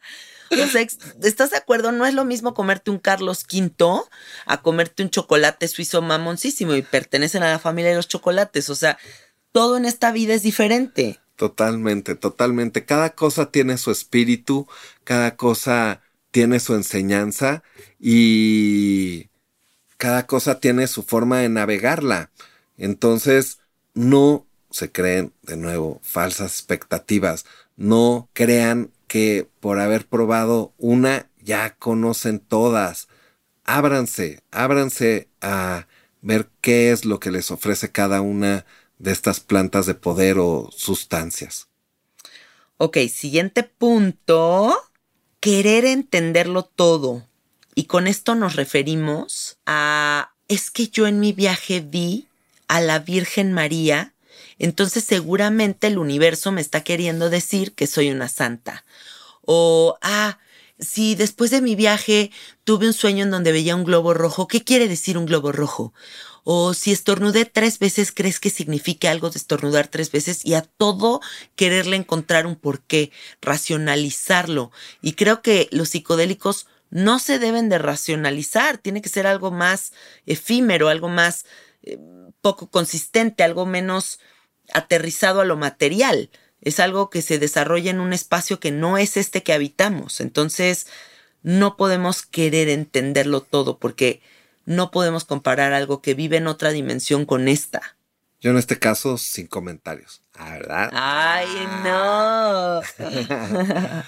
O 0.51 0.67
sea, 0.67 0.81
¿estás 0.81 1.51
de 1.51 1.57
acuerdo? 1.57 1.91
No 1.91 2.05
es 2.05 2.13
lo 2.13 2.25
mismo 2.25 2.53
comerte 2.53 2.91
un 2.91 2.99
Carlos 2.99 3.45
V 3.49 4.01
a 4.45 4.61
comerte 4.61 5.01
un 5.01 5.09
chocolate 5.09 5.67
suizo 5.69 6.01
mamoncísimo 6.01 6.75
y 6.75 6.81
pertenecen 6.81 7.43
a 7.43 7.51
la 7.51 7.59
familia 7.59 7.91
de 7.91 7.95
los 7.95 8.09
chocolates. 8.09 8.69
O 8.69 8.75
sea, 8.75 8.97
todo 9.53 9.77
en 9.77 9.85
esta 9.85 10.11
vida 10.11 10.33
es 10.33 10.43
diferente. 10.43 11.19
Totalmente, 11.37 12.15
totalmente. 12.15 12.85
Cada 12.85 13.11
cosa 13.11 13.49
tiene 13.49 13.77
su 13.77 13.91
espíritu, 13.91 14.67
cada 15.03 15.37
cosa 15.37 16.01
tiene 16.31 16.59
su 16.59 16.75
enseñanza 16.75 17.63
y 17.99 19.29
cada 19.97 20.27
cosa 20.27 20.59
tiene 20.59 20.87
su 20.87 21.03
forma 21.03 21.39
de 21.39 21.49
navegarla. 21.49 22.31
Entonces, 22.77 23.59
no 23.93 24.45
se 24.71 24.91
creen 24.91 25.33
de 25.43 25.57
nuevo 25.57 25.99
falsas 26.03 26.51
expectativas. 26.53 27.45
No 27.75 28.29
crean 28.33 28.91
que 29.07 29.47
por 29.59 29.79
haber 29.79 30.07
probado 30.07 30.73
una 30.77 31.27
ya 31.41 31.75
conocen 31.75 32.39
todas. 32.39 33.07
Ábranse, 33.63 34.41
ábranse 34.51 35.27
a 35.41 35.87
ver 36.21 36.49
qué 36.61 36.91
es 36.91 37.05
lo 37.05 37.19
que 37.19 37.31
les 37.31 37.51
ofrece 37.51 37.91
cada 37.91 38.21
una 38.21 38.65
de 38.99 39.11
estas 39.11 39.39
plantas 39.39 39.85
de 39.85 39.95
poder 39.95 40.37
o 40.39 40.69
sustancias. 40.75 41.67
Ok, 42.77 42.97
siguiente 43.13 43.63
punto. 43.63 44.75
Querer 45.39 45.85
entenderlo 45.85 46.63
todo. 46.63 47.27
Y 47.75 47.85
con 47.85 48.07
esto 48.07 48.35
nos 48.35 48.55
referimos 48.55 49.57
a, 49.65 50.33
es 50.47 50.71
que 50.71 50.87
yo 50.87 51.07
en 51.07 51.19
mi 51.19 51.33
viaje 51.33 51.79
vi 51.79 52.27
a 52.67 52.79
la 52.81 52.99
Virgen 52.99 53.53
María 53.53 54.13
entonces 54.65 55.03
seguramente 55.03 55.87
el 55.87 55.97
universo 55.97 56.51
me 56.51 56.61
está 56.61 56.83
queriendo 56.83 57.29
decir 57.29 57.73
que 57.73 57.87
soy 57.87 58.11
una 58.11 58.29
santa. 58.29 58.85
O, 59.41 59.97
ah, 60.01 60.37
si 60.79 61.15
después 61.15 61.51
de 61.51 61.61
mi 61.61 61.75
viaje 61.75 62.31
tuve 62.63 62.87
un 62.87 62.93
sueño 62.93 63.23
en 63.23 63.31
donde 63.31 63.51
veía 63.51 63.75
un 63.75 63.83
globo 63.83 64.13
rojo, 64.13 64.47
¿qué 64.47 64.63
quiere 64.63 64.87
decir 64.87 65.17
un 65.17 65.25
globo 65.25 65.51
rojo? 65.51 65.93
O 66.43 66.73
si 66.73 66.91
estornudé 66.91 67.45
tres 67.45 67.79
veces, 67.79 68.11
¿crees 68.11 68.39
que 68.39 68.49
signifique 68.49 69.07
algo 69.07 69.29
de 69.29 69.37
estornudar 69.37 69.87
tres 69.87 70.11
veces? 70.11 70.45
Y 70.45 70.55
a 70.55 70.61
todo 70.61 71.21
quererle 71.55 71.95
encontrar 71.95 72.47
un 72.47 72.55
porqué, 72.55 73.11
racionalizarlo. 73.41 74.71
Y 75.01 75.13
creo 75.13 75.41
que 75.41 75.69
los 75.71 75.89
psicodélicos 75.89 76.67
no 76.89 77.19
se 77.19 77.39
deben 77.39 77.69
de 77.69 77.77
racionalizar, 77.77 78.77
tiene 78.77 79.01
que 79.01 79.09
ser 79.09 79.25
algo 79.25 79.49
más 79.49 79.93
efímero, 80.25 80.89
algo 80.89 81.09
más 81.09 81.45
eh, 81.83 81.97
poco 82.41 82.69
consistente, 82.69 83.43
algo 83.43 83.65
menos 83.65 84.19
aterrizado 84.73 85.41
a 85.41 85.45
lo 85.45 85.57
material. 85.57 86.29
Es 86.61 86.79
algo 86.79 87.09
que 87.09 87.21
se 87.21 87.39
desarrolla 87.39 87.91
en 87.91 87.99
un 87.99 88.13
espacio 88.13 88.59
que 88.59 88.71
no 88.71 88.97
es 88.97 89.17
este 89.17 89.43
que 89.43 89.53
habitamos. 89.53 90.21
Entonces, 90.21 90.87
no 91.43 91.77
podemos 91.77 92.21
querer 92.21 92.69
entenderlo 92.69 93.41
todo 93.41 93.79
porque 93.79 94.21
no 94.65 94.91
podemos 94.91 95.25
comparar 95.25 95.73
algo 95.73 96.01
que 96.01 96.13
vive 96.13 96.37
en 96.37 96.47
otra 96.47 96.71
dimensión 96.71 97.25
con 97.25 97.47
esta. 97.47 97.97
Yo 98.39 98.51
en 98.51 98.57
este 98.57 98.79
caso, 98.79 99.17
sin 99.17 99.47
comentarios. 99.47 100.23
Ah, 100.35 100.51
¿Verdad? 100.51 100.89
Ay, 100.93 101.47
no. 101.83 102.81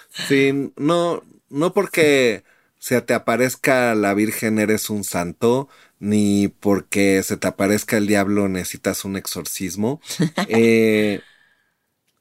sí, 0.28 0.74
no, 0.76 1.24
no 1.50 1.74
porque 1.74 2.44
se 2.80 3.00
te 3.02 3.14
aparezca 3.14 3.94
la 3.96 4.14
Virgen 4.14 4.60
eres 4.60 4.90
un 4.90 5.04
santo, 5.04 5.70
ni 6.04 6.50
porque 6.50 7.24
se 7.24 7.38
te 7.38 7.48
aparezca 7.48 7.96
el 7.96 8.08
diablo 8.08 8.50
necesitas 8.50 9.06
un 9.06 9.16
exorcismo. 9.16 10.02
Eh, 10.50 11.22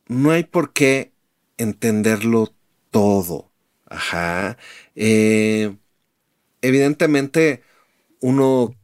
no 0.06 0.30
hay 0.30 0.44
por 0.44 0.72
qué 0.72 1.12
entenderlo 1.58 2.54
todo. 2.90 3.50
Ajá. 3.86 4.56
Eh, 4.94 5.76
evidentemente, 6.60 7.64
uno 8.20 8.76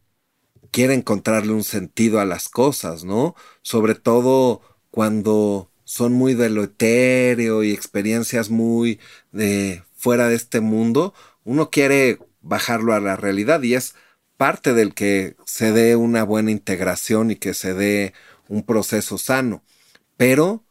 quiere 0.73 0.95
encontrarle 0.95 1.53
un 1.53 1.65
sentido 1.65 2.19
a 2.19 2.25
las 2.25 2.49
cosas, 2.49 3.05
¿no? 3.05 3.37
Sobre 3.63 3.95
todo 3.95 4.63
cuando 4.91 5.71
son 5.85 6.13
muy 6.13 6.35
de 6.35 6.51
lo 6.51 6.65
etéreo 6.65 7.63
y 7.63 7.71
experiencias 7.73 8.51
muy 8.51 8.99
de 9.31 9.85
fuera 9.97 10.29
de 10.29 10.35
este 10.35 10.61
mundo, 10.61 11.15
uno 11.45 11.71
quiere 11.71 12.19
bajarlo 12.43 12.95
a 12.95 13.01
la 13.01 13.15
realidad 13.17 13.63
y 13.63 13.75
es 13.75 13.95
parte 14.39 14.73
del 14.73 14.95
que 14.95 15.37
se 15.45 15.73
dé 15.73 15.97
una 15.97 16.23
buena 16.25 16.51
integración 16.51 17.31
y 17.31 17.37
que 17.37 17.53
se 17.53 17.75
dé 17.75 18.15
un 18.49 18.63
proceso 18.63 19.19
sano. 19.19 19.63
Pero 20.17 20.65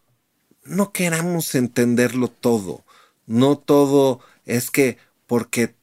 no 0.63 0.91
queramos 0.91 1.53
entenderlo 1.53 2.30
todo. 2.30 2.84
No 3.28 3.57
todo 3.57 4.22
es 4.45 4.72
que 4.72 4.97
porque 5.28 5.76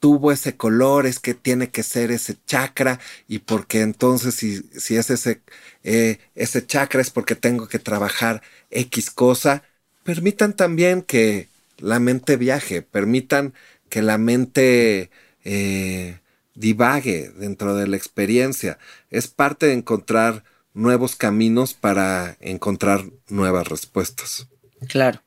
tuvo 0.00 0.32
ese 0.32 0.56
color 0.56 1.06
es 1.06 1.18
que 1.18 1.34
tiene 1.34 1.70
que 1.70 1.82
ser 1.82 2.10
ese 2.10 2.36
chakra 2.46 3.00
y 3.26 3.40
porque 3.40 3.80
entonces 3.80 4.34
si, 4.34 4.62
si 4.78 4.96
es 4.96 5.10
ese, 5.10 5.42
eh, 5.82 6.18
ese 6.34 6.66
chakra 6.66 7.00
es 7.00 7.10
porque 7.10 7.36
tengo 7.36 7.68
que 7.68 7.78
trabajar 7.78 8.42
X 8.70 9.10
cosa. 9.10 9.62
Permitan 10.04 10.54
también 10.54 11.02
que 11.02 11.48
la 11.78 12.00
mente 12.00 12.36
viaje, 12.36 12.82
permitan 12.82 13.54
que 13.88 14.02
la 14.02 14.18
mente 14.18 15.10
eh, 15.44 16.20
divague 16.54 17.30
dentro 17.30 17.74
de 17.74 17.86
la 17.86 17.96
experiencia. 17.96 18.78
Es 19.10 19.28
parte 19.28 19.66
de 19.66 19.74
encontrar 19.74 20.44
nuevos 20.74 21.16
caminos 21.16 21.74
para 21.74 22.36
encontrar 22.40 23.04
nuevas 23.28 23.68
respuestas. 23.68 24.46
Claro, 24.88 25.20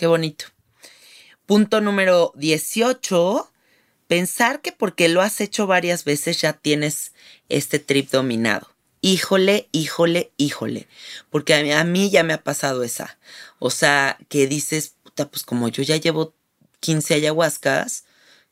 Qué 0.00 0.06
bonito. 0.06 0.46
Punto 1.44 1.82
número 1.82 2.32
18. 2.36 3.52
Pensar 4.06 4.62
que 4.62 4.72
porque 4.72 5.10
lo 5.10 5.20
has 5.20 5.42
hecho 5.42 5.66
varias 5.66 6.04
veces 6.04 6.40
ya 6.40 6.54
tienes 6.54 7.12
este 7.50 7.78
trip 7.80 8.10
dominado. 8.10 8.70
Híjole, 9.02 9.68
híjole, 9.72 10.32
híjole. 10.38 10.88
Porque 11.28 11.52
a 11.52 11.62
mí, 11.62 11.70
a 11.70 11.84
mí 11.84 12.08
ya 12.08 12.22
me 12.22 12.32
ha 12.32 12.42
pasado 12.42 12.82
esa. 12.82 13.18
O 13.58 13.68
sea, 13.68 14.16
que 14.30 14.46
dices, 14.46 14.94
puta, 15.02 15.28
pues 15.28 15.42
como 15.42 15.68
yo 15.68 15.82
ya 15.82 15.98
llevo 15.98 16.32
15 16.80 17.12
ayahuascas, 17.12 18.04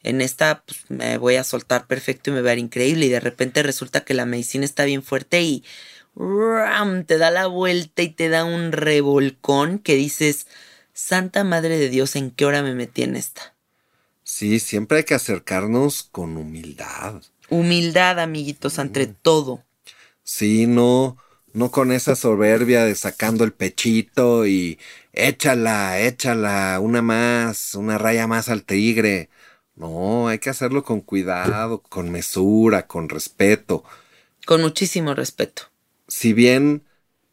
en 0.02 0.20
esta 0.20 0.64
pues, 0.66 0.80
me 0.88 1.18
voy 1.18 1.36
a 1.36 1.44
soltar 1.44 1.86
perfecto 1.86 2.30
y 2.30 2.34
me 2.34 2.40
va 2.42 2.50
a 2.50 2.52
ver 2.52 2.58
increíble. 2.58 3.06
Y 3.06 3.10
de 3.10 3.20
repente 3.20 3.62
resulta 3.62 4.04
que 4.04 4.14
la 4.14 4.26
medicina 4.26 4.64
está 4.64 4.84
bien 4.84 5.02
fuerte 5.02 5.42
y 5.42 5.64
¡ram! 6.14 7.04
te 7.04 7.18
da 7.18 7.30
la 7.30 7.46
vuelta 7.46 8.02
y 8.02 8.10
te 8.10 8.28
da 8.28 8.44
un 8.44 8.72
revolcón 8.72 9.78
que 9.78 9.94
dices, 9.94 10.46
Santa 10.92 11.44
Madre 11.44 11.78
de 11.78 11.90
Dios, 11.90 12.16
¿en 12.16 12.30
qué 12.30 12.44
hora 12.44 12.62
me 12.62 12.74
metí 12.74 13.02
en 13.02 13.16
esta? 13.16 13.54
Sí, 14.24 14.58
siempre 14.60 14.98
hay 14.98 15.04
que 15.04 15.14
acercarnos 15.14 16.02
con 16.02 16.36
humildad. 16.36 17.22
Humildad, 17.48 18.20
amiguitos, 18.20 18.78
ante 18.78 19.06
todo. 19.06 19.64
Sí, 20.22 20.66
no, 20.66 21.16
no 21.54 21.70
con 21.70 21.92
esa 21.92 22.14
soberbia 22.14 22.84
de 22.84 22.94
sacando 22.94 23.44
el 23.44 23.52
pechito 23.52 24.46
y 24.46 24.78
échala, 25.12 26.00
échala, 26.00 26.78
una 26.80 27.00
más, 27.00 27.74
una 27.74 27.96
raya 27.96 28.26
más 28.26 28.48
al 28.48 28.64
tigre. 28.64 29.30
No, 29.78 30.28
hay 30.28 30.40
que 30.40 30.50
hacerlo 30.50 30.82
con 30.82 31.00
cuidado, 31.00 31.82
con 31.82 32.10
mesura, 32.10 32.86
con 32.86 33.08
respeto. 33.08 33.84
Con 34.44 34.60
muchísimo 34.60 35.14
respeto. 35.14 35.62
Si 36.08 36.32
bien, 36.32 36.82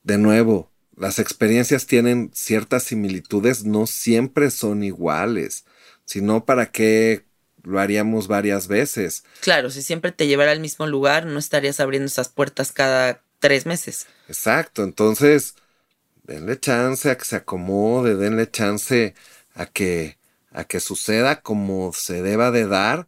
de 0.04 0.20
nuevo, 0.20 0.70
las 0.96 1.18
experiencias 1.18 1.88
tienen 1.88 2.30
ciertas 2.34 2.84
similitudes, 2.84 3.66
no 3.66 3.88
siempre 3.88 4.52
son 4.52 4.84
iguales. 4.84 5.66
Sino 6.06 6.46
para 6.46 6.72
qué 6.72 7.26
lo 7.64 7.80
haríamos 7.80 8.28
varias 8.28 8.68
veces. 8.68 9.24
Claro, 9.42 9.72
si 9.72 9.82
siempre 9.82 10.12
te 10.12 10.28
llevara 10.28 10.52
al 10.52 10.60
mismo 10.60 10.86
lugar, 10.86 11.26
no 11.26 11.40
estarías 11.40 11.80
abriendo 11.80 12.06
esas 12.06 12.30
puertas 12.30 12.72
cada 12.72 13.24
tres 13.40 13.66
meses. 13.66 14.06
Exacto, 14.28 14.84
entonces, 14.84 15.56
denle 16.24 16.60
chance 16.60 17.10
a 17.10 17.18
que 17.18 17.26
se 17.26 17.38
acomode, 17.38 18.16
denle 18.16 18.50
chance 18.50 19.16
a 19.56 19.66
que, 19.66 20.18
a 20.56 20.64
que 20.64 20.80
suceda 20.80 21.42
como 21.42 21.92
se 21.94 22.22
deba 22.22 22.50
de 22.50 22.66
dar, 22.66 23.08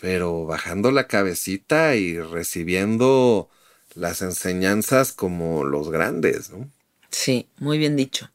pero 0.00 0.44
bajando 0.44 0.90
la 0.90 1.06
cabecita 1.06 1.94
y 1.94 2.18
recibiendo 2.18 3.48
las 3.94 4.22
enseñanzas 4.22 5.12
como 5.12 5.64
los 5.64 5.90
grandes, 5.90 6.50
¿no? 6.50 6.68
Sí, 7.10 7.48
muy 7.58 7.78
bien 7.78 7.96
dicho. 7.96 8.30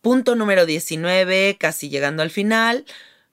Punto 0.00 0.34
número 0.34 0.66
19, 0.66 1.56
casi 1.58 1.88
llegando 1.88 2.22
al 2.22 2.30
final, 2.30 2.84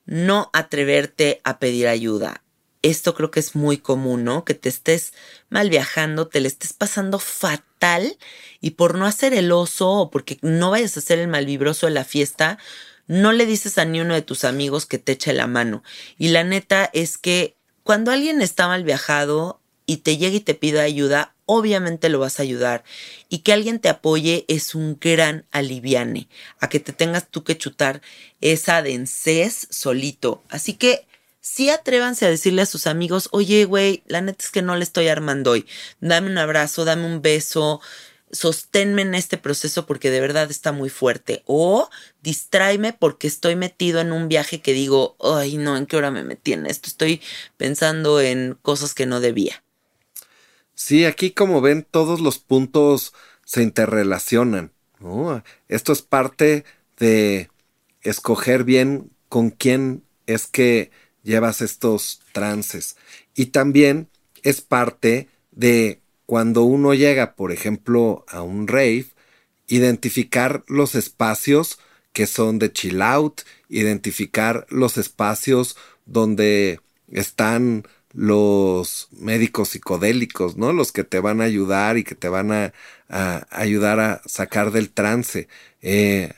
no 0.06 0.50
atreverte 0.54 1.42
a 1.44 1.60
pedir 1.60 1.88
ayuda. 1.88 2.44
Esto 2.82 3.16
creo 3.16 3.32
que 3.32 3.40
es 3.40 3.56
muy 3.56 3.78
común, 3.78 4.24
¿no? 4.24 4.46
Que 4.46 4.54
te 4.54 4.70
estés 4.70 5.14
mal 5.50 5.70
viajando, 5.70 6.28
te 6.28 6.40
le 6.40 6.48
estés 6.48 6.74
pasando 6.74 7.18
fatal 7.18 8.18
y 8.62 8.72
por 8.72 8.96
no 8.96 9.08
hacer 9.08 9.34
el 9.34 9.52
oso 9.52 9.90
o 9.90 10.12
porque 10.12 10.38
no 10.42 10.70
vayas 10.70 10.98
a 10.98 11.02
ser 11.02 11.18
el 11.18 11.28
malvibroso 11.28 11.88
de 11.88 11.94
la 11.94 12.04
fiesta, 12.04 12.60
no 13.08 13.32
le 13.32 13.46
dices 13.46 13.78
a 13.78 13.86
ni 13.86 14.02
uno 14.02 14.14
de 14.14 14.22
tus 14.22 14.44
amigos 14.44 14.86
que 14.86 14.98
te 14.98 15.14
eche 15.14 15.34
la 15.34 15.48
mano. 15.48 15.84
Y 16.18 16.30
la 16.30 16.44
neta 16.44 16.90
es 16.94 17.18
que 17.18 17.56
cuando 17.84 18.12
alguien 18.12 18.42
está 18.42 18.68
mal 18.68 18.84
viajado 18.84 19.60
y 19.86 19.98
te 19.98 20.18
llega 20.18 20.36
y 20.36 20.40
te 20.40 20.56
pide 20.56 20.82
ayuda, 20.82 21.36
obviamente 21.46 22.10
lo 22.10 22.20
vas 22.20 22.40
a 22.40 22.44
ayudar. 22.44 22.84
Y 23.30 23.40
que 23.40 23.54
alguien 23.54 23.80
te 23.80 23.90
apoye 23.90 24.46
es 24.48 24.76
un 24.76 24.98
gran 25.00 25.46
aliviane 25.52 26.28
a 26.60 26.70
que 26.70 26.80
te 26.80 26.94
tengas 26.94 27.30
tú 27.30 27.44
que 27.44 27.58
chutar 27.58 28.02
esa 28.42 28.82
densez 28.82 29.68
solito. 29.70 30.44
Así 30.50 30.74
que 30.74 31.06
sí 31.42 31.70
atrévanse 31.70 32.26
a 32.26 32.30
decirle 32.30 32.64
a 32.64 32.66
sus 32.66 32.88
amigos, 32.88 33.30
oye, 33.32 33.66
güey, 33.66 34.02
la 34.08 34.22
neta 34.22 34.44
es 34.44 34.50
que 34.50 34.64
no 34.64 34.76
le 34.76 34.84
estoy 34.84 35.08
armando 35.08 35.52
hoy. 35.52 35.68
Dame 36.02 36.32
un 36.32 36.40
abrazo, 36.40 36.86
dame 36.86 37.06
un 37.06 37.22
beso, 37.22 37.82
sosténme 38.32 39.04
en 39.04 39.16
este 39.16 39.38
proceso 39.38 39.86
porque 39.86 40.12
de 40.12 40.20
verdad 40.20 40.50
está 40.52 40.72
muy 40.72 40.90
fuerte. 40.90 41.44
O 41.46 41.90
distráeme 42.22 42.94
porque 42.94 43.28
estoy 43.28 43.56
metido 43.56 44.02
en 44.02 44.12
un 44.12 44.28
viaje 44.28 44.62
que 44.62 44.74
digo, 44.74 45.16
ay, 45.20 45.58
no, 45.58 45.78
¿en 45.78 45.86
qué 45.86 45.98
hora 45.98 46.12
me 46.12 46.24
metí 46.24 46.54
en 46.54 46.66
esto? 46.66 46.88
Estoy 46.88 47.22
pensando 47.58 48.20
en 48.20 48.58
cosas 48.62 48.94
que 48.94 49.06
no 49.06 49.20
debía. 49.20 49.64
Sí, 50.74 51.06
aquí 51.06 51.32
como 51.32 51.62
ven 51.62 51.88
todos 51.90 52.20
los 52.20 52.38
puntos 52.38 53.14
se 53.46 53.64
interrelacionan. 53.64 54.72
Esto 55.68 55.94
es 55.94 56.02
parte 56.02 56.66
de 56.98 57.50
escoger 58.02 58.64
bien 58.64 59.12
con 59.30 59.52
quién 59.52 60.04
es 60.26 60.48
que 60.48 60.92
llevas 61.24 61.62
estos 61.62 62.22
trances. 62.32 62.98
Y 63.36 63.48
también 63.48 64.10
es 64.44 64.62
parte 64.62 65.30
de 65.52 66.02
cuando 66.26 66.64
uno 66.64 66.94
llega, 66.94 67.36
por 67.36 67.52
ejemplo, 67.52 68.26
a 68.28 68.42
un 68.42 68.68
rave, 68.68 69.08
identificar 69.68 70.64
los 70.68 70.96
espacios 70.96 71.80
que 72.14 72.28
son 72.28 72.60
de 72.60 72.72
chill 72.72 73.02
out, 73.02 73.42
identificar 73.70 74.66
los 74.70 74.98
espacios 74.98 75.76
donde 76.06 76.80
están 77.12 77.84
los 78.14 79.10
médicos 79.12 79.70
psicodélicos, 79.70 80.56
¿no? 80.56 80.72
Los 80.72 80.94
que 80.94 81.04
te 81.04 81.20
van 81.20 81.42
a 81.42 81.44
ayudar 81.44 81.98
y 81.98 82.06
que 82.06 82.16
te 82.16 82.30
van 82.30 82.52
a, 82.52 82.74
ayudar 83.50 84.00
a 84.00 84.22
sacar 84.26 84.72
del 84.72 84.90
trance. 84.90 85.50
Eh, 85.82 86.32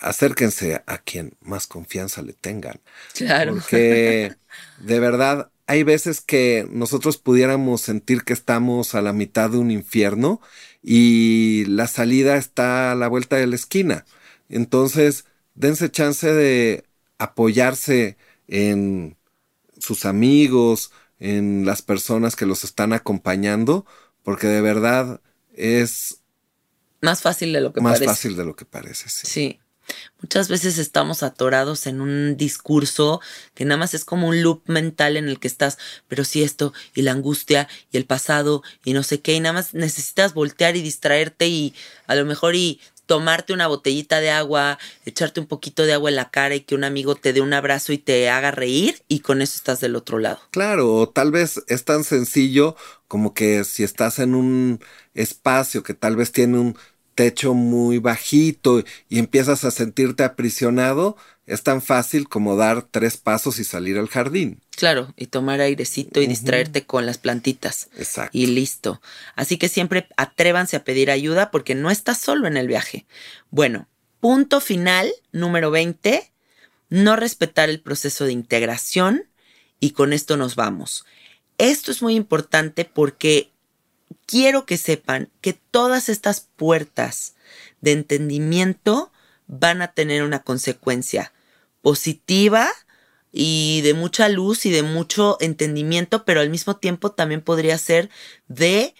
acérquense 0.00 0.82
a 0.86 0.98
quien 0.98 1.34
más 1.40 1.68
confianza 1.68 2.22
le 2.22 2.32
tengan. 2.32 2.80
Claro. 3.14 3.54
Porque 3.54 4.34
de 4.80 5.00
verdad 5.00 5.50
hay 5.70 5.84
veces 5.84 6.20
que 6.20 6.66
nosotros 6.68 7.16
pudiéramos 7.18 7.80
sentir 7.80 8.24
que 8.24 8.32
estamos 8.32 8.96
a 8.96 9.02
la 9.02 9.12
mitad 9.12 9.50
de 9.50 9.58
un 9.58 9.70
infierno 9.70 10.40
y 10.82 11.64
la 11.66 11.86
salida 11.86 12.36
está 12.36 12.90
a 12.90 12.96
la 12.96 13.06
vuelta 13.06 13.36
de 13.36 13.46
la 13.46 13.54
esquina. 13.54 14.04
Entonces, 14.48 15.26
dense 15.54 15.88
chance 15.88 16.26
de 16.26 16.86
apoyarse 17.18 18.16
en 18.48 19.16
sus 19.78 20.06
amigos, 20.06 20.90
en 21.20 21.64
las 21.64 21.82
personas 21.82 22.34
que 22.34 22.46
los 22.46 22.64
están 22.64 22.92
acompañando, 22.92 23.86
porque 24.24 24.48
de 24.48 24.62
verdad 24.62 25.20
es 25.54 26.18
más 27.00 27.22
fácil 27.22 27.52
de 27.52 27.60
lo 27.60 27.72
que 27.72 27.80
más 27.80 27.92
parece. 27.92 28.06
Más 28.06 28.16
fácil 28.16 28.36
de 28.36 28.44
lo 28.44 28.56
que 28.56 28.64
parece, 28.64 29.08
sí. 29.08 29.28
Sí. 29.28 29.59
Muchas 30.20 30.48
veces 30.48 30.78
estamos 30.78 31.22
atorados 31.22 31.86
en 31.86 32.00
un 32.00 32.36
discurso 32.36 33.20
que 33.54 33.64
nada 33.64 33.78
más 33.78 33.94
es 33.94 34.04
como 34.04 34.28
un 34.28 34.42
loop 34.42 34.62
mental 34.66 35.16
en 35.16 35.28
el 35.28 35.38
que 35.40 35.48
estás, 35.48 35.78
pero 36.08 36.24
si 36.24 36.42
esto 36.42 36.72
y 36.94 37.02
la 37.02 37.12
angustia 37.12 37.68
y 37.90 37.96
el 37.96 38.04
pasado 38.04 38.62
y 38.84 38.92
no 38.92 39.02
sé 39.02 39.20
qué, 39.20 39.34
y 39.34 39.40
nada 39.40 39.54
más 39.54 39.74
necesitas 39.74 40.34
voltear 40.34 40.76
y 40.76 40.82
distraerte 40.82 41.48
y 41.48 41.74
a 42.06 42.14
lo 42.14 42.24
mejor 42.26 42.54
y 42.54 42.80
tomarte 43.10 43.52
una 43.52 43.66
botellita 43.66 44.20
de 44.20 44.30
agua, 44.30 44.78
echarte 45.04 45.40
un 45.40 45.46
poquito 45.46 45.82
de 45.82 45.94
agua 45.94 46.10
en 46.10 46.14
la 46.14 46.30
cara 46.30 46.54
y 46.54 46.60
que 46.60 46.76
un 46.76 46.84
amigo 46.84 47.16
te 47.16 47.32
dé 47.32 47.40
un 47.40 47.52
abrazo 47.52 47.92
y 47.92 47.98
te 47.98 48.30
haga 48.30 48.52
reír 48.52 49.02
y 49.08 49.18
con 49.18 49.42
eso 49.42 49.56
estás 49.56 49.80
del 49.80 49.96
otro 49.96 50.20
lado. 50.20 50.38
Claro, 50.52 50.94
o 50.94 51.08
tal 51.08 51.32
vez 51.32 51.60
es 51.66 51.84
tan 51.84 52.04
sencillo 52.04 52.76
como 53.08 53.34
que 53.34 53.64
si 53.64 53.82
estás 53.82 54.20
en 54.20 54.36
un 54.36 54.78
espacio 55.14 55.82
que 55.82 55.94
tal 55.94 56.14
vez 56.14 56.30
tiene 56.30 56.60
un 56.60 56.78
techo 57.14 57.54
muy 57.54 57.98
bajito 57.98 58.82
y 59.08 59.18
empiezas 59.18 59.64
a 59.64 59.70
sentirte 59.70 60.24
aprisionado, 60.24 61.16
es 61.46 61.62
tan 61.62 61.82
fácil 61.82 62.28
como 62.28 62.56
dar 62.56 62.82
tres 62.82 63.16
pasos 63.16 63.58
y 63.58 63.64
salir 63.64 63.98
al 63.98 64.08
jardín. 64.08 64.60
Claro, 64.76 65.12
y 65.16 65.26
tomar 65.26 65.60
airecito 65.60 66.20
y 66.20 66.26
distraerte 66.26 66.86
con 66.86 67.06
las 67.06 67.18
plantitas. 67.18 67.88
Exacto. 67.98 68.30
Y 68.38 68.46
listo. 68.46 69.02
Así 69.34 69.58
que 69.58 69.68
siempre 69.68 70.06
atrévanse 70.16 70.76
a 70.76 70.84
pedir 70.84 71.10
ayuda 71.10 71.50
porque 71.50 71.74
no 71.74 71.90
estás 71.90 72.18
solo 72.18 72.46
en 72.46 72.56
el 72.56 72.68
viaje. 72.68 73.04
Bueno, 73.50 73.88
punto 74.20 74.60
final 74.60 75.10
número 75.32 75.70
20, 75.70 76.30
no 76.88 77.16
respetar 77.16 77.68
el 77.68 77.80
proceso 77.80 78.24
de 78.24 78.32
integración 78.32 79.24
y 79.80 79.90
con 79.90 80.12
esto 80.12 80.36
nos 80.36 80.54
vamos. 80.56 81.04
Esto 81.58 81.90
es 81.90 82.00
muy 82.00 82.14
importante 82.14 82.84
porque 82.84 83.50
quiero 84.30 84.64
que 84.64 84.76
sepan 84.76 85.28
que 85.40 85.54
todas 85.54 86.08
estas 86.08 86.46
puertas 86.56 87.34
de 87.80 87.92
entendimiento 87.92 89.10
van 89.48 89.82
a 89.82 89.92
tener 89.92 90.22
una 90.22 90.44
consecuencia 90.44 91.32
positiva 91.82 92.70
y 93.32 93.80
de 93.82 93.94
mucha 93.94 94.28
luz 94.28 94.66
y 94.66 94.70
de 94.70 94.84
mucho 94.84 95.36
entendimiento, 95.40 96.24
pero 96.24 96.40
al 96.40 96.48
mismo 96.48 96.76
tiempo 96.76 97.10
también 97.10 97.40
podría 97.40 97.76
ser 97.76 98.08
de 98.46 98.94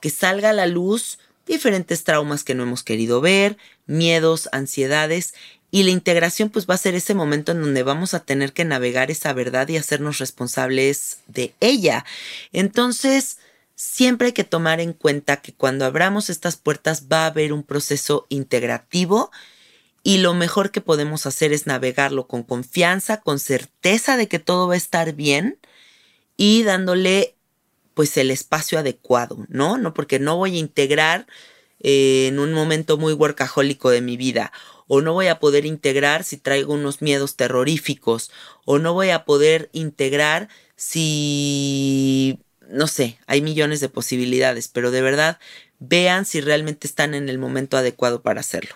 que 0.00 0.08
salga 0.08 0.50
a 0.50 0.54
la 0.54 0.66
luz 0.66 1.18
diferentes 1.46 2.04
traumas 2.04 2.42
que 2.42 2.54
no 2.54 2.62
hemos 2.62 2.82
querido 2.82 3.20
ver, 3.20 3.58
miedos, 3.86 4.48
ansiedades, 4.52 5.34
y 5.70 5.82
la 5.82 5.90
integración 5.90 6.48
pues 6.48 6.66
va 6.68 6.74
a 6.74 6.78
ser 6.78 6.94
ese 6.94 7.14
momento 7.14 7.52
en 7.52 7.60
donde 7.60 7.82
vamos 7.82 8.14
a 8.14 8.24
tener 8.24 8.54
que 8.54 8.64
navegar 8.64 9.10
esa 9.10 9.32
verdad 9.34 9.68
y 9.68 9.76
hacernos 9.76 10.18
responsables 10.18 11.18
de 11.26 11.54
ella. 11.60 12.04
Entonces, 12.52 13.38
siempre 13.80 14.26
hay 14.26 14.32
que 14.34 14.44
tomar 14.44 14.78
en 14.78 14.92
cuenta 14.92 15.38
que 15.38 15.54
cuando 15.54 15.86
abramos 15.86 16.28
estas 16.28 16.58
puertas 16.58 17.06
va 17.10 17.22
a 17.24 17.28
haber 17.28 17.54
un 17.54 17.62
proceso 17.62 18.26
integrativo 18.28 19.30
y 20.02 20.18
lo 20.18 20.34
mejor 20.34 20.70
que 20.70 20.82
podemos 20.82 21.24
hacer 21.24 21.54
es 21.54 21.66
navegarlo 21.66 22.26
con 22.26 22.42
confianza, 22.42 23.22
con 23.22 23.38
certeza 23.38 24.18
de 24.18 24.28
que 24.28 24.38
todo 24.38 24.68
va 24.68 24.74
a 24.74 24.76
estar 24.76 25.14
bien 25.14 25.58
y 26.36 26.62
dándole 26.62 27.36
pues 27.94 28.18
el 28.18 28.30
espacio 28.30 28.78
adecuado, 28.78 29.46
¿no? 29.48 29.78
No 29.78 29.94
porque 29.94 30.18
no 30.18 30.36
voy 30.36 30.56
a 30.56 30.60
integrar 30.60 31.26
eh, 31.80 32.26
en 32.28 32.38
un 32.38 32.52
momento 32.52 32.98
muy 32.98 33.14
workahólico 33.14 33.88
de 33.88 34.02
mi 34.02 34.18
vida 34.18 34.52
o 34.88 35.00
no 35.00 35.14
voy 35.14 35.28
a 35.28 35.38
poder 35.38 35.64
integrar 35.64 36.22
si 36.24 36.36
traigo 36.36 36.74
unos 36.74 37.00
miedos 37.00 37.34
terroríficos 37.34 38.30
o 38.66 38.78
no 38.78 38.92
voy 38.92 39.08
a 39.08 39.24
poder 39.24 39.70
integrar 39.72 40.50
si 40.76 42.40
no 42.70 42.86
sé, 42.86 43.18
hay 43.26 43.42
millones 43.42 43.80
de 43.80 43.88
posibilidades, 43.88 44.68
pero 44.68 44.90
de 44.90 45.02
verdad 45.02 45.38
vean 45.78 46.24
si 46.24 46.40
realmente 46.40 46.86
están 46.86 47.14
en 47.14 47.28
el 47.28 47.38
momento 47.38 47.76
adecuado 47.76 48.22
para 48.22 48.40
hacerlo. 48.40 48.74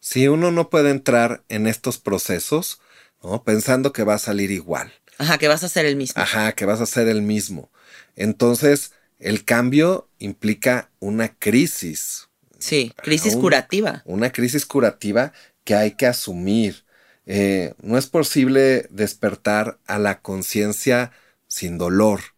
Si 0.00 0.28
uno 0.28 0.50
no 0.50 0.70
puede 0.70 0.90
entrar 0.90 1.44
en 1.48 1.66
estos 1.66 1.98
procesos, 1.98 2.80
¿no? 3.22 3.42
Pensando 3.42 3.92
que 3.92 4.04
va 4.04 4.14
a 4.14 4.18
salir 4.18 4.50
igual. 4.50 4.92
Ajá, 5.18 5.38
que 5.38 5.48
vas 5.48 5.64
a 5.64 5.68
ser 5.68 5.86
el 5.86 5.96
mismo. 5.96 6.20
Ajá, 6.20 6.52
que 6.52 6.66
vas 6.66 6.80
a 6.80 6.86
ser 6.86 7.08
el 7.08 7.22
mismo. 7.22 7.70
Entonces, 8.16 8.92
el 9.18 9.44
cambio 9.44 10.08
implica 10.18 10.90
una 11.00 11.34
crisis. 11.34 12.28
Sí, 12.58 12.92
crisis 13.02 13.36
curativa. 13.36 14.02
Una 14.04 14.30
crisis 14.30 14.66
curativa 14.66 15.32
que 15.64 15.74
hay 15.74 15.92
que 15.92 16.06
asumir. 16.06 16.84
Eh, 17.26 17.74
no 17.80 17.96
es 17.96 18.06
posible 18.06 18.86
despertar 18.90 19.78
a 19.86 19.98
la 19.98 20.20
conciencia 20.20 21.12
sin 21.46 21.78
dolor. 21.78 22.33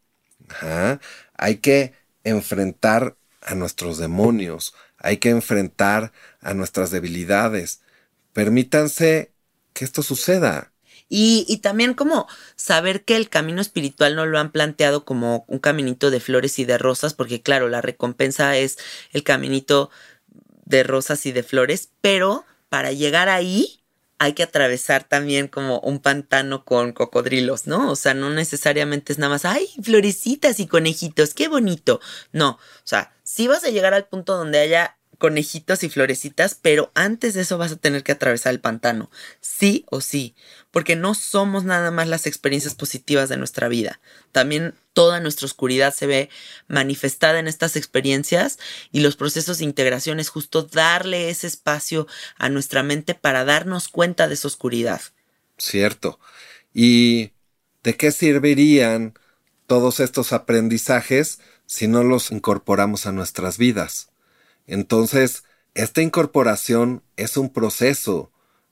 Hay 1.36 1.56
que 1.58 1.94
enfrentar 2.24 3.16
a 3.42 3.54
nuestros 3.54 3.98
demonios, 3.98 4.74
hay 4.98 5.18
que 5.18 5.30
enfrentar 5.30 6.12
a 6.40 6.54
nuestras 6.54 6.90
debilidades. 6.90 7.80
Permítanse 8.32 9.32
que 9.72 9.84
esto 9.84 10.02
suceda. 10.02 10.72
Y, 11.08 11.58
también 11.58 11.94
como 11.94 12.26
saber 12.56 13.04
que 13.04 13.14
el 13.14 13.28
camino 13.28 13.60
espiritual 13.60 14.16
no 14.16 14.26
lo 14.26 14.40
han 14.40 14.50
planteado 14.50 15.04
como 15.04 15.44
un 15.46 15.60
caminito 15.60 16.10
de 16.10 16.18
flores 16.18 16.58
y 16.58 16.64
de 16.64 16.78
rosas, 16.78 17.14
porque 17.14 17.42
claro, 17.42 17.68
la 17.68 17.80
recompensa 17.80 18.56
es 18.56 18.76
el 19.12 19.22
caminito 19.22 19.90
de 20.64 20.82
rosas 20.82 21.24
y 21.26 21.32
de 21.32 21.44
flores, 21.44 21.90
pero 22.00 22.44
para 22.68 22.90
llegar 22.90 23.28
ahí 23.28 23.84
hay 24.18 24.32
que 24.32 24.42
atravesar 24.42 25.04
también 25.04 25.48
como 25.48 25.80
un 25.80 26.00
pantano 26.00 26.64
con 26.64 26.92
cocodrilos, 26.92 27.66
¿no? 27.66 27.90
O 27.90 27.96
sea, 27.96 28.14
no 28.14 28.30
necesariamente 28.30 29.12
es 29.12 29.18
nada 29.18 29.30
más, 29.30 29.44
ay, 29.44 29.68
florecitas 29.82 30.58
y 30.60 30.66
conejitos, 30.66 31.34
qué 31.34 31.48
bonito. 31.48 32.00
No, 32.32 32.50
o 32.50 32.58
sea, 32.84 33.12
sí 33.22 33.46
vas 33.48 33.64
a 33.64 33.70
llegar 33.70 33.94
al 33.94 34.06
punto 34.06 34.36
donde 34.36 34.58
haya 34.58 34.96
conejitos 35.18 35.82
y 35.82 35.88
florecitas, 35.88 36.58
pero 36.60 36.90
antes 36.94 37.34
de 37.34 37.42
eso 37.42 37.58
vas 37.58 37.72
a 37.72 37.76
tener 37.76 38.02
que 38.02 38.12
atravesar 38.12 38.52
el 38.52 38.60
pantano, 38.60 39.10
sí 39.40 39.84
o 39.90 40.00
sí, 40.00 40.34
porque 40.70 40.96
no 40.96 41.14
somos 41.14 41.64
nada 41.64 41.90
más 41.90 42.08
las 42.08 42.26
experiencias 42.26 42.74
positivas 42.74 43.28
de 43.28 43.36
nuestra 43.36 43.68
vida, 43.68 44.00
también 44.32 44.74
toda 44.92 45.20
nuestra 45.20 45.44
oscuridad 45.44 45.92
se 45.92 46.06
ve 46.06 46.30
manifestada 46.68 47.38
en 47.38 47.48
estas 47.48 47.76
experiencias 47.76 48.58
y 48.92 49.00
los 49.00 49.16
procesos 49.16 49.58
de 49.58 49.64
integración 49.64 50.20
es 50.20 50.30
justo 50.30 50.62
darle 50.62 51.28
ese 51.28 51.46
espacio 51.46 52.06
a 52.38 52.48
nuestra 52.48 52.82
mente 52.82 53.14
para 53.14 53.44
darnos 53.44 53.88
cuenta 53.88 54.26
de 54.26 54.34
esa 54.34 54.48
oscuridad. 54.48 55.02
Cierto. 55.58 56.18
¿Y 56.72 57.32
de 57.82 57.96
qué 57.96 58.10
servirían 58.10 59.18
todos 59.66 60.00
estos 60.00 60.32
aprendizajes 60.32 61.40
si 61.66 61.88
no 61.88 62.02
los 62.02 62.30
incorporamos 62.30 63.06
a 63.06 63.12
nuestras 63.12 63.58
vidas? 63.58 64.08
Entonces, 64.66 65.44
esta 65.74 66.02
incorporación 66.02 67.02
es 67.16 67.36
un 67.36 67.50
proceso. 67.50 68.30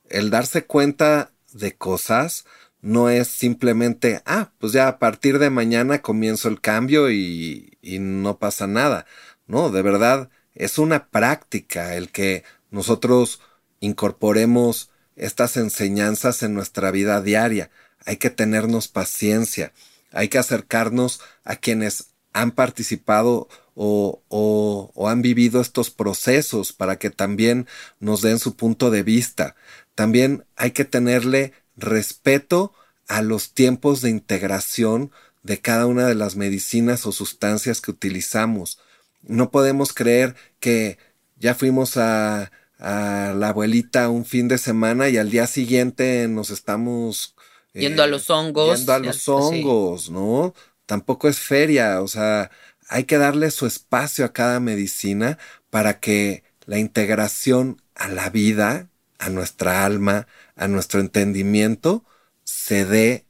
El 0.08 0.30
darse 0.30 0.64
cuenta 0.64 1.32
de 1.52 1.76
cosas 1.76 2.44
no 2.80 3.08
es 3.08 3.28
simplemente, 3.28 4.22
ah, 4.26 4.52
pues 4.58 4.72
ya 4.72 4.88
a 4.88 4.98
partir 4.98 5.38
de 5.38 5.50
mañana 5.50 6.02
comienzo 6.02 6.48
el 6.48 6.60
cambio 6.60 7.10
y, 7.10 7.78
y 7.80 7.98
no 7.98 8.38
pasa 8.38 8.66
nada. 8.66 9.06
No, 9.46 9.70
de 9.70 9.82
verdad, 9.82 10.30
es 10.54 10.78
una 10.78 11.08
práctica 11.08 11.94
el 11.94 12.10
que 12.10 12.44
nosotros 12.70 13.40
incorporemos 13.80 14.90
estas 15.16 15.56
enseñanzas 15.56 16.42
en 16.42 16.54
nuestra 16.54 16.90
vida 16.90 17.20
diaria. 17.20 17.70
Hay 18.04 18.16
que 18.16 18.30
tenernos 18.30 18.88
paciencia, 18.88 19.72
hay 20.12 20.28
que 20.28 20.38
acercarnos 20.38 21.20
a 21.44 21.56
quienes 21.56 22.13
han 22.34 22.50
participado 22.50 23.48
o, 23.74 24.22
o, 24.28 25.08
han 25.08 25.22
vivido 25.22 25.60
estos 25.60 25.90
procesos 25.90 26.72
para 26.72 26.98
que 26.98 27.10
también 27.10 27.66
nos 28.00 28.20
den 28.20 28.38
su 28.38 28.56
punto 28.56 28.90
de 28.90 29.02
vista. 29.02 29.56
También 29.94 30.44
hay 30.56 30.72
que 30.72 30.84
tenerle 30.84 31.52
respeto 31.76 32.72
a 33.08 33.22
los 33.22 33.52
tiempos 33.52 34.00
de 34.02 34.10
integración 34.10 35.10
de 35.42 35.60
cada 35.60 35.86
una 35.86 36.06
de 36.06 36.14
las 36.14 36.36
medicinas 36.36 37.06
o 37.06 37.12
sustancias 37.12 37.80
que 37.80 37.90
utilizamos. 37.90 38.78
No 39.22 39.50
podemos 39.50 39.92
creer 39.92 40.34
que 40.60 40.98
ya 41.38 41.54
fuimos 41.54 41.96
a, 41.96 42.50
a 42.78 43.34
la 43.36 43.48
abuelita 43.50 44.08
un 44.08 44.24
fin 44.24 44.48
de 44.48 44.58
semana 44.58 45.08
y 45.08 45.18
al 45.18 45.30
día 45.30 45.46
siguiente 45.46 46.26
nos 46.28 46.50
estamos 46.50 47.34
yendo 47.72 48.02
a 48.02 48.06
los 48.06 48.30
hongos. 48.30 48.78
Yendo 48.78 48.92
a 48.92 48.98
los 48.98 49.28
hongos, 49.28 50.10
¿no? 50.10 50.54
Tampoco 50.86 51.28
es 51.28 51.38
feria, 51.38 52.02
o 52.02 52.08
sea, 52.08 52.50
hay 52.88 53.04
que 53.04 53.18
darle 53.18 53.50
su 53.50 53.66
espacio 53.66 54.24
a 54.24 54.32
cada 54.32 54.60
medicina 54.60 55.38
para 55.70 56.00
que 56.00 56.44
la 56.66 56.78
integración 56.78 57.82
a 57.94 58.08
la 58.08 58.30
vida, 58.30 58.88
a 59.18 59.30
nuestra 59.30 59.84
alma, 59.84 60.26
a 60.56 60.68
nuestro 60.68 61.00
entendimiento, 61.00 62.04
se 62.44 62.84
dé 62.84 63.24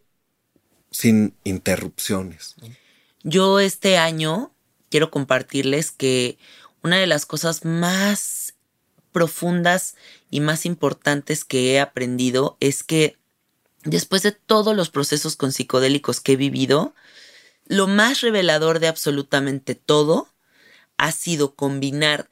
sin 0.90 1.34
interrupciones. 1.44 2.57
Yo 3.22 3.59
este 3.61 3.98
año 3.98 4.52
quiero 4.90 5.11
compartirles 5.11 5.90
que 5.90 6.38
una 6.82 6.98
de 6.98 7.07
las 7.07 7.26
cosas 7.26 7.64
más 7.64 8.55
profundas 9.12 9.96
y 10.30 10.40
más 10.40 10.66
importantes 10.66 11.44
que 11.44 11.72
he 11.72 11.80
aprendido 11.80 12.57
es 12.61 12.82
que 12.82 13.16
después 13.84 14.22
de 14.22 14.32
todos 14.32 14.76
los 14.76 14.90
procesos 14.90 15.36
con 15.36 15.52
psicodélicos 15.52 16.20
que 16.20 16.32
he 16.32 16.36
vivido, 16.36 16.94
lo 17.66 17.86
más 17.86 18.20
revelador 18.20 18.78
de 18.78 18.88
absolutamente 18.88 19.74
todo 19.74 20.28
ha 20.96 21.12
sido 21.12 21.54
combinar 21.54 22.28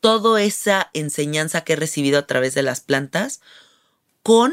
toda 0.00 0.42
esa 0.42 0.90
enseñanza 0.92 1.62
que 1.62 1.72
he 1.72 1.76
recibido 1.76 2.18
a 2.18 2.26
través 2.26 2.54
de 2.54 2.62
las 2.62 2.80
plantas 2.80 3.40
con 4.22 4.52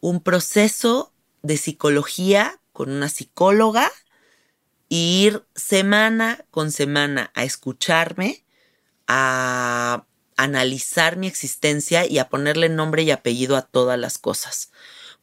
un 0.00 0.20
proceso 0.20 1.12
de 1.42 1.56
psicología 1.56 2.60
con 2.72 2.90
una 2.90 3.08
psicóloga 3.08 3.90
e 4.88 4.96
ir 4.96 5.44
semana 5.54 6.44
con 6.50 6.72
semana 6.72 7.30
a 7.34 7.44
escucharme, 7.44 8.44
a 9.06 10.06
analizar 10.36 11.16
mi 11.16 11.26
existencia 11.26 12.06
y 12.06 12.18
a 12.18 12.30
ponerle 12.30 12.70
nombre 12.70 13.02
y 13.02 13.10
apellido 13.10 13.56
a 13.56 13.62
todas 13.62 13.98
las 13.98 14.16
cosas. 14.16 14.70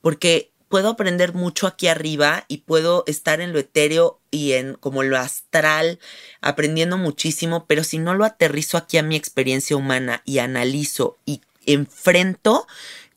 Porque 0.01 0.53
puedo 0.69 0.89
aprender 0.89 1.33
mucho 1.33 1.67
aquí 1.67 1.87
arriba 1.87 2.45
y 2.47 2.59
puedo 2.59 3.03
estar 3.07 3.41
en 3.41 3.53
lo 3.53 3.59
etéreo 3.59 4.19
y 4.31 4.53
en 4.53 4.75
como 4.75 5.03
lo 5.03 5.17
astral, 5.17 5.99
aprendiendo 6.41 6.97
muchísimo, 6.97 7.65
pero 7.67 7.83
si 7.83 7.99
no 7.99 8.13
lo 8.13 8.25
aterrizo 8.25 8.77
aquí 8.77 8.97
a 8.97 9.03
mi 9.03 9.15
experiencia 9.15 9.75
humana 9.75 10.21
y 10.25 10.39
analizo 10.39 11.17
y 11.25 11.41
enfrento, 11.65 12.67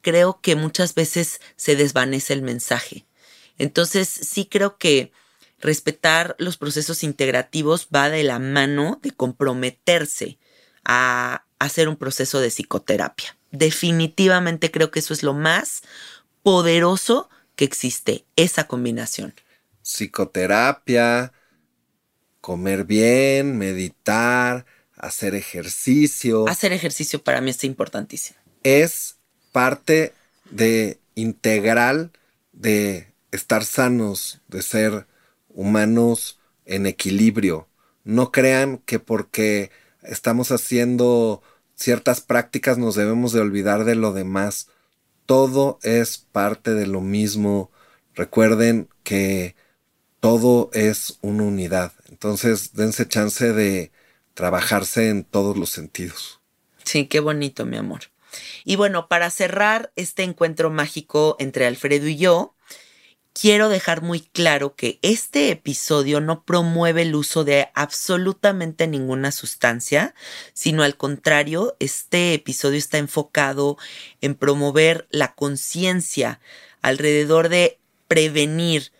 creo 0.02 0.40
que 0.40 0.56
muchas 0.56 0.94
veces 0.94 1.40
se 1.56 1.76
desvanece 1.76 2.32
el 2.32 2.42
mensaje. 2.42 3.04
Entonces, 3.58 4.08
sí 4.08 4.46
creo 4.46 4.78
que 4.78 5.12
respetar 5.60 6.34
los 6.38 6.56
procesos 6.56 7.02
integrativos 7.04 7.88
va 7.94 8.08
de 8.08 8.24
la 8.24 8.38
mano 8.38 8.98
de 9.02 9.10
comprometerse 9.10 10.38
a 10.84 11.44
hacer 11.58 11.88
un 11.88 11.96
proceso 11.96 12.40
de 12.40 12.48
psicoterapia. 12.48 13.36
Definitivamente 13.50 14.70
creo 14.70 14.90
que 14.90 15.00
eso 15.00 15.12
es 15.12 15.22
lo 15.22 15.34
más 15.34 15.82
poderoso 16.42 17.28
que 17.60 17.66
existe 17.66 18.24
esa 18.36 18.66
combinación. 18.66 19.34
Psicoterapia, 19.82 21.34
comer 22.40 22.84
bien, 22.84 23.58
meditar, 23.58 24.64
hacer 24.96 25.34
ejercicio. 25.34 26.48
Hacer 26.48 26.72
ejercicio 26.72 27.22
para 27.22 27.42
mí 27.42 27.50
es 27.50 27.62
importantísimo. 27.64 28.38
Es 28.62 29.16
parte 29.52 30.14
de 30.50 31.00
integral 31.14 32.12
de 32.52 33.12
estar 33.30 33.62
sanos, 33.66 34.40
de 34.48 34.62
ser 34.62 35.06
humanos 35.50 36.38
en 36.64 36.86
equilibrio. 36.86 37.68
No 38.04 38.32
crean 38.32 38.78
que 38.78 39.00
porque 39.00 39.70
estamos 40.02 40.50
haciendo 40.50 41.42
ciertas 41.74 42.22
prácticas 42.22 42.78
nos 42.78 42.94
debemos 42.94 43.34
de 43.34 43.40
olvidar 43.40 43.84
de 43.84 43.96
lo 43.96 44.14
demás 44.14 44.68
todo 45.30 45.78
es 45.84 46.18
parte 46.18 46.74
de 46.74 46.88
lo 46.88 47.00
mismo. 47.00 47.70
Recuerden 48.16 48.88
que 49.04 49.54
todo 50.18 50.70
es 50.72 51.20
una 51.20 51.44
unidad. 51.44 51.92
Entonces, 52.08 52.74
dense 52.74 53.06
chance 53.06 53.52
de 53.52 53.92
trabajarse 54.34 55.08
en 55.08 55.22
todos 55.22 55.56
los 55.56 55.70
sentidos. 55.70 56.40
Sí, 56.82 57.06
qué 57.06 57.20
bonito, 57.20 57.64
mi 57.64 57.76
amor. 57.76 58.00
Y 58.64 58.74
bueno, 58.74 59.06
para 59.06 59.30
cerrar 59.30 59.92
este 59.94 60.24
encuentro 60.24 60.68
mágico 60.68 61.36
entre 61.38 61.64
Alfredo 61.64 62.08
y 62.08 62.16
yo, 62.16 62.56
quiero 63.32 63.68
dejar 63.68 64.02
muy 64.02 64.20
claro 64.20 64.74
que 64.74 64.98
este 65.02 65.50
episodio 65.50 66.20
no 66.20 66.44
promueve 66.44 67.02
el 67.02 67.14
uso 67.14 67.44
de 67.44 67.68
absolutamente 67.74 68.86
ninguna 68.86 69.32
sustancia, 69.32 70.14
sino 70.52 70.82
al 70.82 70.96
contrario, 70.96 71.76
este 71.80 72.34
episodio 72.34 72.78
está 72.78 72.98
enfocado 72.98 73.78
en 74.20 74.34
promover 74.34 75.06
la 75.10 75.34
conciencia 75.34 76.40
alrededor 76.82 77.48
de 77.48 77.78
prevenir 78.08 78.92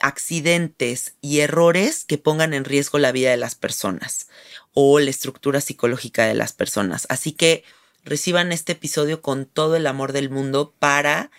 accidentes 0.00 1.14
y 1.20 1.40
errores 1.40 2.04
que 2.04 2.18
pongan 2.18 2.54
en 2.54 2.64
riesgo 2.64 2.98
la 2.98 3.12
vida 3.12 3.30
de 3.30 3.36
las 3.36 3.54
personas 3.54 4.28
o 4.72 4.98
la 4.98 5.10
estructura 5.10 5.60
psicológica 5.60 6.26
de 6.26 6.34
las 6.34 6.52
personas. 6.52 7.06
Así 7.08 7.32
que 7.32 7.64
reciban 8.04 8.52
este 8.52 8.72
episodio 8.72 9.22
con 9.22 9.46
todo 9.46 9.76
el 9.76 9.86
amor 9.86 10.12
del 10.12 10.30
mundo 10.30 10.74
para 10.78 11.30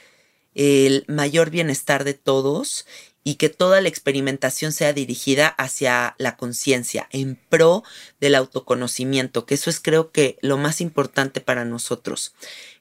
el 0.56 1.06
mayor 1.07 1.52
bienestar 1.52 2.03
de 2.03 2.15
todos 2.15 2.86
y 3.23 3.36
que 3.36 3.49
toda 3.49 3.82
la 3.82 3.90
experimentación 3.90 4.72
sea 4.72 4.94
dirigida 4.94 5.48
hacia 5.48 6.15
la 6.19 6.38
conciencia, 6.38 7.07
en 7.11 7.40
pro 7.49 7.84
del 8.22 8.36
autoconocimiento, 8.36 9.45
que 9.45 9.56
eso 9.56 9.69
es 9.69 9.80
creo 9.80 10.11
que 10.11 10.38
lo 10.41 10.57
más 10.57 10.80
importante 10.80 11.41
para 11.41 11.65
nosotros. 11.65 12.36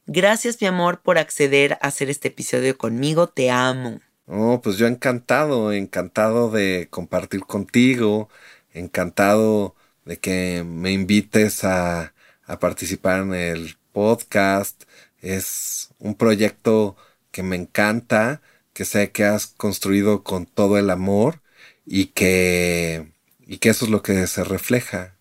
Gracias 0.06 0.60
mi 0.60 0.66
amor 0.66 1.00
por 1.00 1.16
acceder 1.18 1.74
a 1.74 1.88
hacer 1.88 2.10
este 2.10 2.28
episodio 2.28 2.76
conmigo, 2.76 3.28
te 3.28 3.50
amo. 3.50 4.00
Oh, 4.26 4.60
pues 4.62 4.76
yo 4.76 4.86
encantado, 4.86 5.72
encantado 5.72 6.50
de 6.50 6.88
compartir 6.90 7.40
contigo, 7.40 8.28
encantado 8.72 9.74
de 10.04 10.18
que 10.18 10.62
me 10.66 10.92
invites 10.92 11.64
a, 11.64 12.12
a 12.44 12.58
participar 12.58 13.22
en 13.22 13.34
el 13.34 13.76
podcast. 13.92 14.84
Es 15.20 15.90
un 15.98 16.14
proyecto 16.14 16.96
que 17.34 17.42
me 17.42 17.56
encanta, 17.56 18.40
que 18.72 18.84
sé 18.84 19.10
que 19.10 19.24
has 19.24 19.48
construido 19.48 20.22
con 20.22 20.46
todo 20.46 20.78
el 20.78 20.88
amor 20.88 21.40
y 21.84 22.06
que, 22.06 23.08
y 23.44 23.58
que 23.58 23.70
eso 23.70 23.86
es 23.86 23.90
lo 23.90 24.02
que 24.02 24.24
se 24.28 24.44
refleja. 24.44 25.16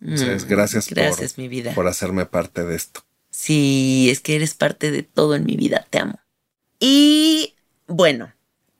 Entonces, 0.00 0.44
Mm, 0.44 0.48
gracias, 0.48 0.88
gracias, 0.88 1.32
por, 1.32 1.42
mi 1.42 1.48
vida. 1.48 1.74
por 1.74 1.88
hacerme 1.88 2.24
parte 2.24 2.64
de 2.64 2.76
esto. 2.76 3.00
Sí, 3.30 4.06
es 4.12 4.20
que 4.20 4.36
eres 4.36 4.54
parte 4.54 4.92
de 4.92 5.02
todo 5.02 5.34
en 5.34 5.44
mi 5.44 5.56
vida, 5.56 5.88
te 5.90 5.98
amo. 5.98 6.20
Y 6.78 7.54
bueno, 7.88 8.32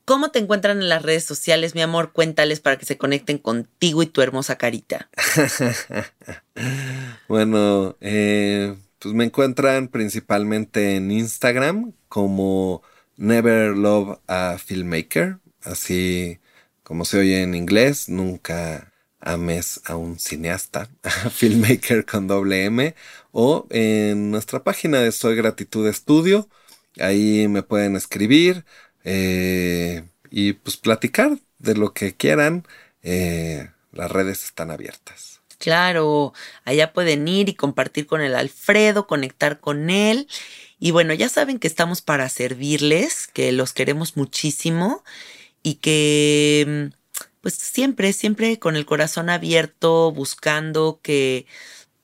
¿cómo 0.05 0.31
te 0.31 0.39
encuentran 0.39 0.81
en 0.81 0.89
las 0.89 1.03
redes 1.03 1.25
sociales, 1.25 1.75
mi 1.75 1.83
amor? 1.83 2.13
Cuéntales 2.13 2.61
para 2.61 2.79
que 2.79 2.87
se 2.87 2.97
conecten 2.97 3.39
contigo 3.39 4.05
y 4.05 4.07
tu 4.07 4.23
hermosa 4.23 4.59
carita. 4.59 5.11
bueno, 7.29 7.97
eh, 8.01 8.77
pues 9.01 9.13
me 9.13 9.25
encuentran 9.25 9.89
principalmente 9.89 10.95
en 10.95 11.11
Instagram 11.11 11.93
como 12.17 12.83
Never 13.19 13.77
Love 13.77 14.21
a 14.27 14.57
Filmmaker, 14.57 15.37
así 15.63 16.39
como 16.83 17.05
se 17.05 17.19
oye 17.19 17.43
en 17.43 17.55
inglés, 17.55 18.09
nunca 18.09 18.91
ames 19.21 19.83
a 19.85 19.97
un 19.97 20.19
cineasta, 20.19 20.89
filmmaker 21.31 22.07
con 22.07 22.27
doble 22.27 22.65
M, 22.65 22.95
o 23.33 23.67
en 23.69 24.31
nuestra 24.31 24.65
página 24.65 25.01
de 25.01 25.13
Soy 25.13 25.37
Gratitud 25.37 25.87
Estudio, 25.87 26.49
ahí 26.99 27.49
me 27.49 27.63
pueden 27.63 27.97
escribir 27.97 28.65
eh, 29.05 30.09
y 30.31 30.55
pues 30.55 30.79
platicar 30.79 31.37
de 31.59 31.75
lo 31.75 31.93
que 31.93 32.15
quieran, 32.15 32.67
eh, 33.03 33.69
las 33.93 34.11
redes 34.11 34.43
están 34.43 34.71
abiertas. 34.71 35.43
Claro, 35.59 36.33
allá 36.65 36.93
pueden 36.93 37.29
ir 37.29 37.49
y 37.51 37.55
compartir 37.55 38.07
con 38.07 38.21
el 38.21 38.35
Alfredo, 38.35 39.07
conectar 39.07 39.61
con 39.61 39.91
él. 39.91 40.29
Y 40.78 40.90
bueno, 40.90 41.15
ya 41.15 41.28
saben 41.28 41.59
que 41.59 41.69
estamos 41.69 42.03
para 42.03 42.28
servirles, 42.28 43.27
que 43.28 43.53
los 43.53 43.73
queremos 43.73 44.16
muchísimo 44.16 45.05
y 45.62 45.77
que 45.77 46.90
pues 47.40 47.55
siempre, 47.55 48.12
siempre 48.12 48.59
con 48.59 48.77
el 48.77 48.86
corazón 48.86 49.31
abierto, 49.31 50.12
buscando 50.12 51.01
que 51.03 51.47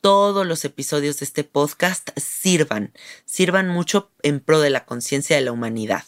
todos 0.00 0.46
los 0.46 0.64
episodios 0.64 1.18
de 1.18 1.24
este 1.24 1.44
podcast 1.44 2.10
sirvan, 2.18 2.92
sirvan 3.24 3.68
mucho 3.68 4.10
en 4.22 4.40
pro 4.40 4.60
de 4.60 4.70
la 4.70 4.84
conciencia 4.84 5.36
de 5.36 5.42
la 5.42 5.52
humanidad. 5.52 6.04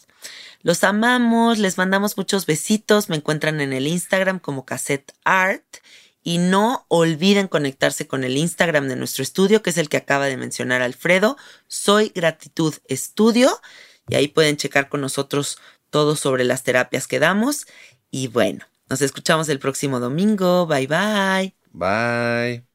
Los 0.61 0.83
amamos, 0.83 1.59
les 1.59 1.77
mandamos 1.77 2.17
muchos 2.17 2.45
besitos, 2.45 3.09
me 3.09 3.17
encuentran 3.17 3.61
en 3.61 3.71
el 3.71 3.87
Instagram 3.87 4.39
como 4.39 4.65
Cassette 4.65 5.13
Art 5.23 5.63
y 6.25 6.39
no 6.39 6.85
olviden 6.89 7.47
conectarse 7.47 8.07
con 8.07 8.23
el 8.23 8.35
Instagram 8.35 8.87
de 8.89 8.95
nuestro 8.95 9.21
estudio, 9.21 9.61
que 9.61 9.69
es 9.69 9.77
el 9.77 9.87
que 9.87 9.97
acaba 9.97 10.25
de 10.25 10.35
mencionar 10.35 10.81
Alfredo. 10.81 11.37
Soy 11.67 12.11
Gratitud 12.13 12.73
Estudio 12.87 13.61
y 14.09 14.15
ahí 14.15 14.27
pueden 14.27 14.57
checar 14.57 14.89
con 14.89 15.01
nosotros 15.01 15.59
todo 15.91 16.15
sobre 16.15 16.43
las 16.43 16.63
terapias 16.63 17.07
que 17.07 17.19
damos. 17.19 17.67
Y 18.09 18.27
bueno, 18.27 18.65
nos 18.89 19.03
escuchamos 19.03 19.47
el 19.49 19.59
próximo 19.59 19.99
domingo. 19.99 20.65
Bye 20.65 20.87
bye. 20.87 21.55
Bye. 21.71 22.74